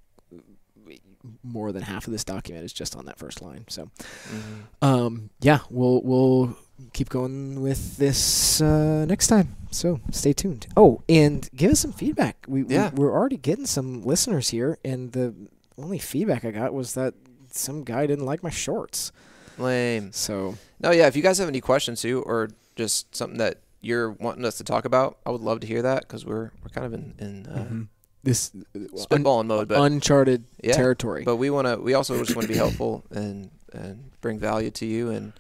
more 1.44 1.72
than 1.72 1.82
half 1.84 2.06
of 2.08 2.12
this 2.14 2.24
document 2.24 2.66
is 2.66 2.74
just 2.74 2.96
on 2.96 3.06
that 3.06 3.18
first 3.18 3.42
line. 3.42 3.66
So 3.70 3.90
Mm-hmm. 4.30 4.86
um, 4.86 5.30
yeah, 5.42 5.60
we'll 5.70 6.02
we'll 6.04 6.58
keep 6.92 7.10
going 7.10 7.62
with 7.62 7.98
this 7.98 8.62
uh, 8.62 9.06
next 9.06 9.28
time. 9.28 9.56
So 9.72 10.00
stay 10.12 10.34
tuned. 10.34 10.68
Oh, 10.76 11.02
and 11.08 11.50
give 11.56 11.72
us 11.72 11.80
some 11.80 11.94
feedback. 11.94 12.46
We, 12.48 12.66
Yeah. 12.66 12.90
we 12.94 13.04
we're 13.04 13.14
already 13.14 13.38
getting 13.38 13.66
some 13.66 14.04
listeners 14.04 14.50
here, 14.50 14.78
and 14.84 15.12
the 15.14 15.34
only 15.78 15.98
feedback 16.00 16.44
I 16.46 16.52
got 16.52 16.74
was 16.74 16.94
that 16.96 17.14
some 17.52 17.84
guy 17.84 18.06
didn't 18.08 18.26
like 18.26 18.44
my 18.44 18.50
shorts. 18.50 19.12
Lame. 19.58 20.12
So 20.12 20.56
No, 20.80 20.92
yeah. 20.92 21.08
If 21.08 21.16
you 21.16 21.22
guys 21.24 21.38
have 21.38 21.48
any 21.48 21.62
questions 21.62 22.02
too, 22.02 22.22
or 22.24 22.50
just 22.76 23.16
something 23.16 23.38
that 23.38 23.60
you're 23.82 24.12
wanting 24.12 24.46
us 24.46 24.58
to 24.58 24.64
talk 24.64 24.86
about, 24.86 25.18
I 25.26 25.30
would 25.32 25.42
love 25.42 25.60
to 25.62 25.68
hear 25.68 25.82
that 25.84 26.02
because 26.02 26.26
we're 26.26 26.52
we're 26.64 26.70
kind 26.74 26.86
of 26.86 26.94
in 26.94 27.14
in 27.20 27.46
uh, 27.48 27.66
Mhm. 27.70 27.88
This 28.24 28.52
spitballing 28.74 29.48
mode, 29.48 29.68
but 29.68 29.82
uncharted 29.82 30.46
yeah, 30.64 30.74
territory. 30.74 31.24
But 31.24 31.36
we 31.36 31.50
want 31.50 31.68
to. 31.68 31.78
We 31.78 31.94
also 31.94 32.18
just 32.18 32.36
want 32.36 32.48
to 32.48 32.54
be 32.54 32.58
helpful 32.58 33.04
and 33.12 33.52
and 33.74 34.12
bring 34.22 34.40
value 34.40 34.72
to 34.72 34.86
you. 34.86 35.10
And 35.10 35.34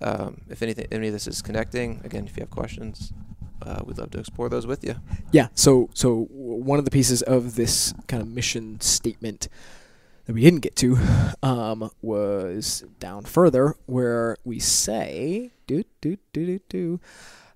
um, 0.00 0.42
if 0.48 0.62
anything, 0.62 0.86
any 0.90 1.08
of 1.08 1.12
this 1.12 1.26
is 1.26 1.42
connecting, 1.42 2.00
again, 2.04 2.26
if 2.26 2.36
you 2.36 2.42
have 2.42 2.50
questions, 2.50 3.12
uh, 3.62 3.80
we'd 3.84 3.98
love 3.98 4.10
to 4.12 4.18
explore 4.18 4.48
those 4.48 4.66
with 4.66 4.84
you. 4.84 4.96
Yeah. 5.32 5.48
So 5.54 5.90
so 5.94 6.28
one 6.30 6.78
of 6.78 6.84
the 6.84 6.90
pieces 6.90 7.22
of 7.22 7.56
this 7.56 7.94
kind 8.06 8.22
of 8.22 8.28
mission 8.28 8.80
statement 8.80 9.48
that 10.26 10.34
we 10.34 10.42
didn't 10.42 10.60
get 10.60 10.76
to 10.76 10.98
um, 11.42 11.90
was 12.00 12.84
down 13.00 13.24
further 13.24 13.74
where 13.86 14.36
we 14.44 14.60
say 14.60 15.50
do 15.66 15.82
do 16.00 16.16
do 16.32 16.46
do 16.46 16.60
do. 16.68 17.00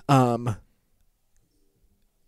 Um, 0.08 0.56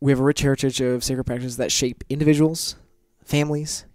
we 0.06 0.12
have 0.12 0.20
a 0.20 0.22
rich 0.22 0.42
heritage 0.42 0.80
of 0.80 1.02
sacred 1.02 1.24
practices 1.24 1.56
that 1.56 1.72
shape 1.72 2.04
individuals, 2.08 2.76
families, 3.24 3.86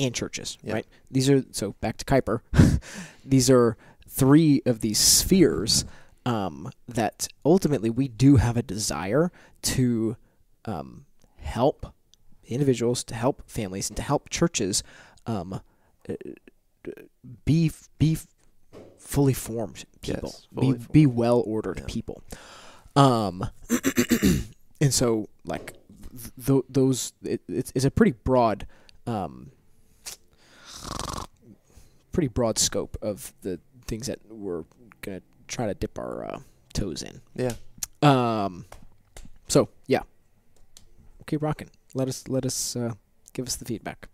and 0.00 0.14
churches. 0.14 0.56
Yeah. 0.62 0.72
Right. 0.72 0.86
These 1.10 1.28
are 1.28 1.44
so 1.50 1.72
back 1.82 1.98
to 1.98 2.04
Kuyper. 2.06 2.40
these 3.26 3.50
are 3.50 3.76
three 4.08 4.62
of 4.64 4.80
these 4.80 4.98
spheres 4.98 5.84
um, 6.24 6.70
that 6.88 7.28
ultimately 7.44 7.90
we 7.90 8.08
do 8.08 8.36
have 8.36 8.56
a 8.56 8.62
desire 8.62 9.30
to 9.60 10.16
um, 10.64 11.04
help 11.36 11.92
individuals, 12.46 13.04
to 13.04 13.14
help 13.14 13.42
families, 13.46 13.90
and 13.90 13.98
to 13.98 14.02
help 14.02 14.30
churches 14.30 14.82
um, 15.26 15.60
uh, 16.08 16.14
be 17.44 17.70
be 17.98 18.16
fully 18.96 19.34
formed 19.34 19.84
people, 20.00 20.32
Yes, 20.32 20.46
fully 20.54 20.78
be 20.78 20.86
be 20.90 21.06
well 21.06 21.42
ordered 21.46 21.80
Yeah. 21.80 21.84
people. 21.86 22.22
Um, 22.96 23.50
and 24.84 24.92
so 24.94 25.28
like 25.44 25.72
th- 26.12 26.46
th- 26.46 26.64
those, 26.68 27.12
it, 27.22 27.40
it's, 27.48 27.72
it's 27.74 27.84
a 27.84 27.90
pretty 27.90 28.12
broad, 28.24 28.66
um, 29.06 29.50
pretty 32.12 32.28
broad 32.28 32.58
scope 32.58 32.96
of 33.02 33.32
the 33.42 33.58
things 33.86 34.06
that 34.06 34.18
we're 34.28 34.64
gonna 35.02 35.22
try 35.48 35.66
to 35.66 35.74
dip 35.74 35.98
our 35.98 36.24
uh, 36.24 36.40
toes 36.72 37.02
in. 37.02 37.20
Yeah. 37.34 37.54
Um, 38.02 38.66
so 39.48 39.68
yeah, 39.86 40.00
keep 41.26 41.42
rocking. 41.42 41.70
Let 41.94 42.08
us 42.08 42.28
let 42.28 42.44
us 42.44 42.76
uh, 42.76 42.94
give 43.32 43.46
us 43.46 43.56
the 43.56 43.64
feedback. 43.64 44.08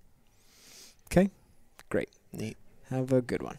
Okay, 1.07 1.31
Great. 1.89 2.11
Neat. 2.33 2.57
have 2.91 3.13
a 3.13 3.21
good 3.21 3.43
one. 3.43 3.59